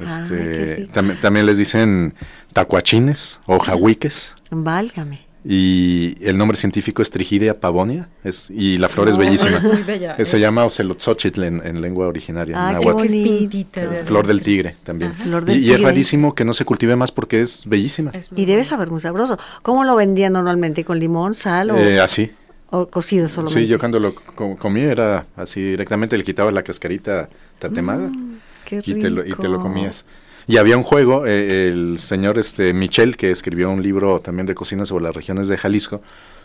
Este, 0.00 0.88
también 1.20 1.46
les 1.46 1.56
dicen 1.58 2.14
tacuachines 2.52 3.40
o 3.46 3.58
jahuiques. 3.58 4.34
Válgame. 4.50 5.23
Y 5.46 6.14
el 6.26 6.38
nombre 6.38 6.56
científico 6.56 7.02
es 7.02 7.10
Trigidea 7.10 7.52
pavonia. 7.54 8.08
Es, 8.24 8.50
y 8.50 8.78
la 8.78 8.88
flor 8.88 9.08
es 9.10 9.16
No, 9.18 9.24
bellísima. 9.24 9.58
Es 9.58 9.64
muy 9.64 9.82
bella. 9.82 10.12
Eh, 10.18 10.24
Se 10.24 10.36
es- 10.38 10.42
llama 10.42 10.64
Ocelotzotl 10.64 11.42
en, 11.44 11.60
en 11.66 11.82
lengua 11.82 12.08
originaria. 12.08 12.56
Ah, 12.58 12.72
en 12.72 12.78
qué 12.78 12.84
náhuatl. 12.86 13.04
Es 13.04 13.10
que 13.12 13.18
es 13.18 13.24
bonito. 13.24 13.38
pintita. 13.40 13.86
De 13.86 14.04
flor 14.04 14.26
del 14.26 14.42
tigre 14.42 14.76
también. 14.84 15.10
Ajá. 15.12 15.22
Flor 15.24 15.44
del 15.44 15.62
y, 15.62 15.66
y 15.68 15.72
es 15.72 15.80
rarísimo 15.82 16.34
que 16.34 16.44
no 16.46 16.54
se 16.54 16.64
cultive 16.64 16.96
más 16.96 17.12
porque 17.12 17.42
es 17.42 17.64
bellísima. 17.66 18.10
Y 18.34 18.46
debe 18.46 18.64
saber 18.64 18.90
muy 18.90 19.00
sabroso. 19.00 19.38
¿Cómo 19.62 19.84
lo 19.84 19.94
vendían 19.96 20.32
normalmente? 20.32 20.82
¿Con 20.84 20.98
limón, 20.98 21.34
sal 21.34 21.70
o, 21.72 21.76
Eh, 21.76 22.00
así. 22.00 22.30
o 22.70 22.86
cocido 22.86 23.28
solamente? 23.28 23.60
Sí, 23.60 23.66
yo 23.66 23.78
cuando 23.78 24.00
lo 24.00 24.14
co- 24.14 24.56
comí 24.56 24.80
era 24.80 25.26
así 25.36 25.60
directamente, 25.62 26.16
le 26.16 26.24
quitaba 26.24 26.50
la 26.52 26.62
cascarita 26.62 27.28
tatemada 27.58 28.08
Mm, 28.08 28.38
Qué 28.64 28.80
y, 28.82 28.94
te 28.94 29.10
lo, 29.10 29.26
y 29.26 29.34
te 29.34 29.46
lo 29.46 29.60
comías. 29.60 30.06
Y 30.46 30.58
había 30.58 30.76
un 30.76 30.82
juego, 30.82 31.26
eh, 31.26 31.68
el 31.68 31.98
señor 31.98 32.38
este 32.38 32.74
Michel, 32.74 33.16
que 33.16 33.30
escribió 33.30 33.70
un 33.70 33.82
libro 33.82 34.20
también 34.20 34.46
de 34.46 34.54
cocina 34.54 34.84
sobre 34.84 35.04
las 35.04 35.14
regiones 35.14 35.48
de 35.48 35.56
Jalisco, 35.56 36.02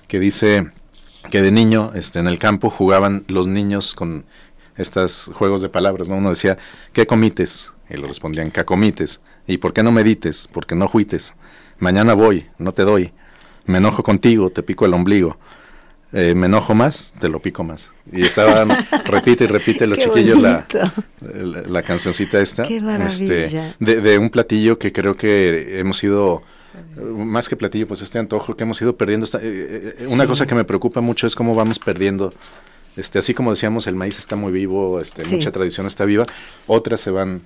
que 0.08 0.20
dice 0.20 0.72
que 1.30 1.42
de 1.42 1.52
niño 1.52 1.92
este, 1.96 2.20
en 2.20 2.28
el 2.28 2.40
campo 2.40 2.70
jugaban 2.70 3.26
los 3.28 3.48
niños 3.48 3.94
con 3.94 4.26
estos 4.78 5.30
juegos 5.34 5.62
de 5.62 5.68
palabras, 5.68 6.08
¿no? 6.08 6.16
Uno 6.16 6.30
decía, 6.30 6.58
¿qué 6.94 7.06
comites? 7.06 7.74
Y 7.90 7.98
le 7.98 8.08
respondían, 8.08 8.52
cacomites. 8.52 9.20
¿Y 9.46 9.58
por 9.58 9.74
qué 9.74 9.84
no 9.84 9.92
medites? 9.92 10.48
Porque 10.50 10.76
no 10.76 10.88
juites. 10.88 11.34
Mañana 11.80 12.14
voy, 12.14 12.48
no 12.58 12.74
te 12.74 12.84
doy. 12.84 13.12
Me 13.66 13.80
enojo 13.80 14.04
contigo, 14.04 14.50
te 14.50 14.64
pico 14.64 14.86
el 14.86 14.94
ombligo. 14.94 15.38
Eh, 16.12 16.34
me 16.34 16.48
enojo 16.48 16.74
más, 16.74 17.14
te 17.20 17.30
lo 17.30 17.40
pico 17.40 17.64
más. 17.64 17.92
Y 18.12 18.24
estaban, 18.24 18.70
repite 19.06 19.44
y 19.44 19.48
repite 19.48 19.86
los 19.86 20.00
Qué 20.00 20.06
chiquillos 20.06 20.40
la, 20.42 20.66
la, 21.22 21.62
la 21.62 21.84
cancioncita 21.84 22.42
esta. 22.42 22.64
Qué 22.64 22.82
maravilla. 22.82 23.76
de, 23.80 24.02
de 24.02 24.18
un 24.18 24.30
platillo 24.32 24.80
que 24.80 24.92
creo 24.92 25.14
que 25.16 25.80
hemos 25.80 26.04
ido, 26.04 26.42
más 27.16 27.48
que 27.48 27.56
platillo, 27.56 27.88
pues 27.88 28.02
este 28.02 28.18
antojo 28.18 28.56
que 28.58 28.64
hemos 28.64 28.82
ido 28.82 28.96
perdiendo. 28.98 29.26
esta- 29.26 29.38
eh, 29.40 29.96
eh, 30.00 30.08
Una 30.08 30.24
Sí. 30.24 30.30
cosa 30.30 30.48
que 30.48 30.56
me 30.56 30.64
preocupa 30.64 31.00
mucho 31.02 31.28
es 31.28 31.36
cómo 31.36 31.54
vamos 31.54 31.78
perdiendo. 31.78 32.34
Este, 32.98 33.20
así 33.20 33.36
como 33.36 33.52
decíamos, 33.52 33.86
el 33.86 33.96
maíz 33.96 34.18
está 34.18 34.36
muy 34.36 34.52
vivo, 34.52 35.00
este, 35.00 35.24
Sí. 35.24 35.36
mucha 35.36 35.52
tradición 35.52 35.86
está 35.86 36.06
viva, 36.06 36.26
otras 36.66 37.00
se 37.00 37.12
van 37.12 37.42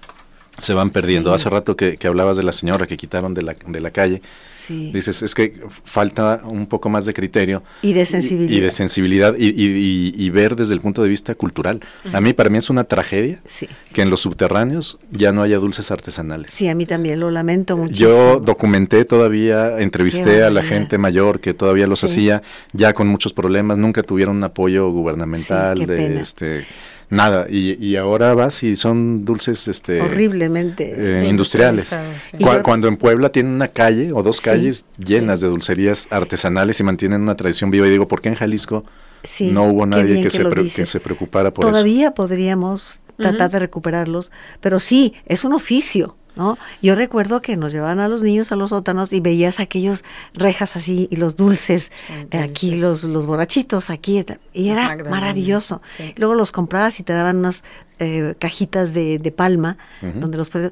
se 0.57 0.73
van 0.73 0.89
perdiendo. 0.91 1.29
Sí. 1.31 1.35
Hace 1.35 1.49
rato 1.49 1.75
que, 1.75 1.97
que 1.97 2.07
hablabas 2.07 2.37
de 2.37 2.43
la 2.43 2.51
señora 2.51 2.85
que 2.85 2.95
quitaron 2.97 3.33
de 3.33 3.41
la, 3.41 3.55
de 3.67 3.79
la 3.81 3.91
calle, 3.91 4.21
Sí. 4.49 4.91
dices, 4.93 5.21
es 5.23 5.35
que 5.35 5.59
falta 5.83 6.39
un 6.45 6.67
poco 6.67 6.87
más 6.89 7.05
de 7.05 7.13
criterio 7.13 7.63
Y 7.81 7.91
de 7.91 8.05
sensibilidad. 8.05 8.57
y 8.57 8.61
de 8.61 8.71
sensibilidad 8.71 9.35
y, 9.37 9.47
y- 9.49 10.13
y- 10.13 10.13
y 10.15 10.29
ver 10.29 10.55
desde 10.55 10.73
el 10.73 10.79
punto 10.79 11.03
de 11.03 11.09
vista 11.09 11.35
cultural. 11.35 11.81
A 12.13 12.21
mí, 12.21 12.31
para 12.31 12.49
mí 12.49 12.59
es 12.59 12.69
una 12.69 12.85
tragedia 12.85 13.41
Sí. 13.45 13.67
que 13.91 14.03
en 14.03 14.09
los 14.09 14.21
subterráneos 14.21 14.99
ya 15.11 15.33
no 15.33 15.41
haya 15.41 15.57
dulces 15.57 15.91
artesanales. 15.91 16.51
Sí, 16.53 16.69
a 16.69 16.75
mí 16.75 16.85
también 16.85 17.19
lo 17.19 17.29
lamento 17.29 17.75
muchísimo. 17.75 18.07
Yo 18.09 18.39
documenté 18.39 19.03
todavía, 19.03 19.79
entrevisté 19.79 20.43
a 20.43 20.49
la 20.49 20.63
gente 20.63 20.97
mayor 20.97 21.41
que 21.41 21.53
todavía 21.53 21.85
los 21.85 22.01
hacía, 22.05 22.41
ya 22.71 22.93
con 22.93 23.09
muchos 23.09 23.33
problemas, 23.33 23.77
nunca 23.77 24.01
tuvieron 24.01 24.37
un 24.37 24.43
apoyo 24.45 24.89
gubernamental, 24.91 25.77
de 25.79 25.87
pena. 25.87 26.21
este 26.21 26.65
nada, 27.13 27.47
y, 27.49 27.83
y 27.85 27.95
ahora 27.95 28.33
vas 28.33 28.63
y 28.63 28.75
son 28.75 29.23
dulces 29.25 29.67
este 29.67 30.01
Horriblemente. 30.01 30.93
eh, 30.95 31.27
industriales. 31.27 31.89
Sí. 31.89 32.37
Yo- 32.39 32.63
Cuando 32.63 32.87
en 32.87 32.97
Puebla 32.97 33.29
tienen 33.29 33.53
una 33.53 33.67
calle 33.67 34.11
o 34.13 34.23
dos 34.23 34.37
Sí, 34.37 34.43
calles 34.43 34.85
llenas 34.97 35.39
de 35.41 35.47
dulcerías 35.47 36.07
artesanales 36.09 36.79
y 36.79 36.83
mantienen 36.83 37.21
una 37.21 37.35
tradición 37.35 37.71
viva, 37.71 37.87
y 37.87 37.91
digo, 37.91 38.07
¿por 38.07 38.21
qué 38.21 38.29
en 38.29 38.35
Jalisco 38.35 38.83
Sí, 39.23 39.51
no 39.51 39.65
hubo 39.65 39.85
nadie 39.85 40.03
bien 40.15 40.23
que, 40.23 40.29
se 40.29 40.43
que 40.75 40.85
se 40.85 40.99
preocupara 40.99 41.51
por 41.51 41.63
eso? 41.65 41.71
Todavía 41.71 42.11
podríamos 42.11 42.99
tratar 43.17 43.51
de 43.51 43.59
recuperarlos, 43.59 44.31
pero 44.59 44.79
sí, 44.79 45.13
es 45.25 45.43
un 45.45 45.53
oficio, 45.53 46.17
¿no? 46.35 46.57
Yo 46.81 46.95
recuerdo 46.95 47.41
que 47.41 47.55
nos 47.57 47.71
llevaban 47.73 47.99
a 47.99 48.07
los 48.07 48.21
niños 48.21 48.51
a 48.51 48.55
los 48.55 48.71
sótanos 48.71 49.13
y 49.13 49.19
veías 49.19 49.59
aquellos 49.59 50.03
rejas 50.33 50.75
así 50.75 51.07
y 51.11 51.15
los 51.17 51.35
dulces, 51.35 51.91
eh, 52.31 52.37
aquí 52.39 52.75
los, 52.75 53.03
los 53.03 53.25
borrachitos, 53.25 53.89
aquí, 53.89 54.25
y 54.53 54.69
era 54.69 54.97
maravilloso. 55.09 55.81
sí. 55.95 56.13
Luego 56.17 56.33
los 56.35 56.51
comprabas 56.51 56.99
y 56.99 57.03
te 57.03 57.13
daban 57.13 57.37
unas 57.37 57.63
eh, 57.99 58.35
cajitas 58.39 58.93
de, 58.93 59.19
de 59.19 59.31
palma, 59.31 59.77
donde 60.01 60.37
los 60.37 60.49
podías... 60.49 60.71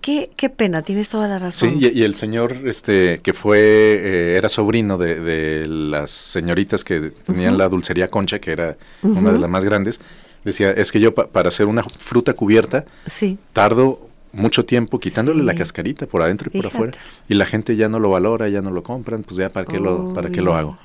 Qué, 0.00 0.30
qué 0.36 0.50
pena, 0.50 0.82
tienes 0.82 1.08
toda 1.08 1.28
la 1.28 1.38
Sí, 1.38 1.66
razón. 1.66 1.74
y, 1.80 1.86
y 1.86 2.02
el 2.02 2.14
señor 2.14 2.56
este 2.66 3.20
que 3.22 3.32
fue, 3.32 3.58
eh, 3.60 4.34
era 4.36 4.48
sobrino 4.48 4.98
de, 4.98 5.20
de 5.20 5.66
las 5.66 6.10
señoritas 6.10 6.82
que 6.84 7.10
tenían 7.10 7.56
la 7.56 7.68
dulcería 7.68 8.08
Concha, 8.08 8.38
que 8.38 8.50
era 8.52 8.76
una 9.02 9.32
de 9.32 9.38
las 9.38 9.48
más 9.50 9.64
grandes, 9.64 10.00
Decía, 10.44 10.72
es 10.72 10.92
que 10.92 11.00
yo 11.00 11.14
para 11.14 11.48
hacer 11.48 11.64
una 11.66 11.82
fruta 11.84 12.34
cubierta 12.34 12.84
sí. 13.06 13.38
tardo 13.54 14.10
mucho 14.34 14.64
tiempo 14.64 14.98
quitándole 14.98 15.42
la 15.42 15.54
cascarita 15.54 16.06
por 16.06 16.22
adentro 16.22 16.50
y 16.52 16.56
por 16.56 16.66
afuera 16.66 16.98
y 17.28 17.34
la 17.34 17.46
gente 17.46 17.76
ya 17.76 17.88
no 17.88 17.98
lo 17.98 18.10
valora, 18.10 18.48
ya 18.48 18.62
no 18.62 18.70
lo 18.70 18.82
compran, 18.82 19.22
pues 19.22 19.36
ya 19.36 19.48
para 19.48 19.66
qué 19.66 19.78
lo 19.78 20.12
para 20.12 20.30
qué 20.30 20.42
lo 20.42 20.54
hago. 20.54 20.78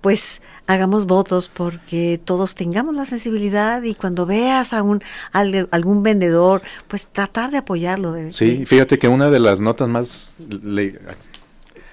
Pues 0.00 0.42
hagamos 0.66 1.06
votos 1.06 1.48
porque 1.52 2.20
todos 2.24 2.54
tengamos 2.54 2.94
la 2.94 3.04
sensibilidad 3.04 3.82
y 3.82 3.94
cuando 3.94 4.26
veas 4.26 4.72
a 4.72 4.82
un 4.82 5.02
algún 5.32 6.02
vendedor, 6.02 6.62
pues 6.88 7.06
tratar 7.06 7.50
de 7.50 7.58
apoyarlo. 7.58 8.16
sí, 8.30 8.64
fíjate 8.66 8.98
que 8.98 9.08
una 9.08 9.30
de 9.30 9.40
las 9.40 9.60
notas 9.60 9.88
más 9.88 10.34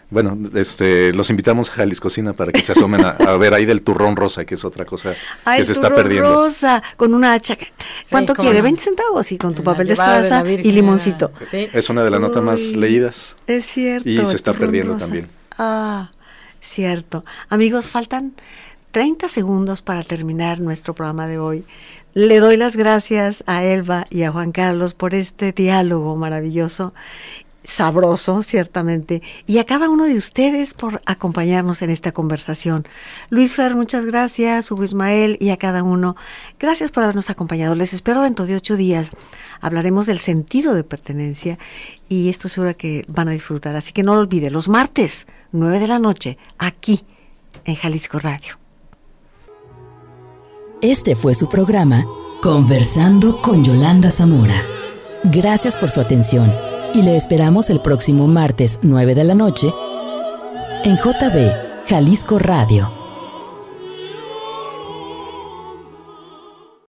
bueno, 0.10 0.38
este, 0.56 1.14
los 1.14 1.30
invitamos 1.30 1.70
a 1.70 1.74
Jaliscocina 1.74 2.34
para 2.34 2.52
que 2.52 2.62
se 2.62 2.72
asomen 2.72 3.06
a, 3.06 3.38
ver 3.38 3.54
ahí 3.54 3.66
del 3.66 3.84
turrón 3.84 4.16
rosa, 4.16 4.44
que 4.44 4.56
es 4.56 4.66
otra 4.66 4.86
cosa 4.86 5.16
que 5.56 5.64
se 5.64 5.72
está 5.72 5.94
perdiendo. 5.94 6.34
rosa, 6.34 6.82
con 6.98 7.14
una 7.14 7.34
hacha. 7.34 7.58
¿Cuánto 8.10 8.34
quiere? 8.34 8.64
¿20 8.64 8.78
centavos? 8.80 9.32
Y 9.32 9.38
con 9.38 9.54
tu 9.54 9.64
papel 9.64 9.88
de 9.88 9.94
estraza 9.94 10.44
y 10.50 10.72
limoncito. 10.72 11.32
Es 11.52 11.90
una 11.90 12.04
de 12.04 12.10
las 12.10 12.20
notas 12.20 12.42
más 12.42 12.60
leídas. 12.74 13.36
Es 13.46 13.66
cierto. 13.66 14.10
Y 14.10 14.26
se 14.26 14.36
está 14.36 14.54
perdiendo 14.54 14.98
también. 14.98 15.28
Ah, 15.58 16.12
cierto. 16.60 17.24
Amigos, 17.50 17.90
faltan 17.90 18.34
30 18.92 19.30
segundos 19.30 19.82
para 19.84 20.04
terminar 20.04 20.60
nuestro 20.60 20.96
programa 20.96 21.28
de 21.28 21.38
hoy. 21.38 21.66
Le 22.16 22.40
doy 22.40 22.58
las 22.58 22.76
gracias 22.76 23.44
a 23.46 23.64
Elba 23.64 24.08
y 24.10 24.24
a 24.24 24.32
Juan 24.32 24.52
Carlos 24.52 24.96
por 24.96 25.14
este 25.14 25.52
diálogo 25.52 26.16
maravilloso 26.16 26.94
sabroso, 27.64 28.42
ciertamente, 28.42 29.22
y 29.46 29.58
a 29.58 29.66
cada 29.66 29.90
uno 29.90 30.06
de 30.06 30.16
ustedes 30.16 30.74
por 30.74 31.02
acompañarnos 31.06 31.82
en 31.82 31.90
esta 31.90 32.12
conversación. 32.12 32.88
Luis 33.30 33.54
Fer, 33.54 33.76
muchas 33.76 34.06
gracias, 34.06 34.72
Hugo 34.72 34.84
Ismael 34.84 35.38
y 35.40 35.50
a 35.50 35.58
cada 35.58 35.84
uno, 35.84 36.16
gracias 36.60 36.92
por 36.92 37.04
habernos 37.04 37.30
acompañado. 37.30 37.76
Les 37.76 37.94
espero 37.94 38.22
dentro 38.22 38.46
de 38.46 38.56
ocho 38.56 38.76
días. 38.76 39.12
Hablaremos 39.62 40.06
del 40.06 40.20
sentido 40.20 40.74
de 40.74 40.86
pertenencia 40.86 41.60
y 42.08 42.30
esto 42.30 42.48
seguro 42.48 42.78
que 42.78 43.04
van 43.08 43.28
a 43.28 43.32
disfrutar. 43.32 43.76
Así 43.76 43.92
que 43.92 44.04
no 44.04 44.16
lo 44.16 44.22
olviden, 44.22 44.54
los 44.54 44.70
martes, 44.70 45.28
nueve 45.52 45.80
de 45.80 45.88
la 45.88 46.00
noche, 46.00 46.38
aquí 46.58 47.02
en 47.66 47.76
Jalisco 47.76 48.20
Radio. 48.20 48.58
Este 50.82 51.16
fue 51.16 51.36
su 51.36 51.50
programa, 51.50 52.06
Conversando 52.42 53.42
con 53.42 53.66
Yolanda 53.66 54.12
Zamora. 54.12 54.64
Gracias 55.26 55.76
por 55.76 55.92
su 55.92 56.00
atención 56.00 56.69
y 56.94 57.02
le 57.02 57.16
esperamos 57.16 57.70
el 57.70 57.82
próximo 57.82 58.28
martes 58.28 58.80
9 58.82 59.16
de 59.16 59.24
la 59.24 59.36
noche 59.36 59.74
en 60.84 60.96
JB 60.98 61.88
Jalisco 61.88 62.40
Radio 62.40 62.99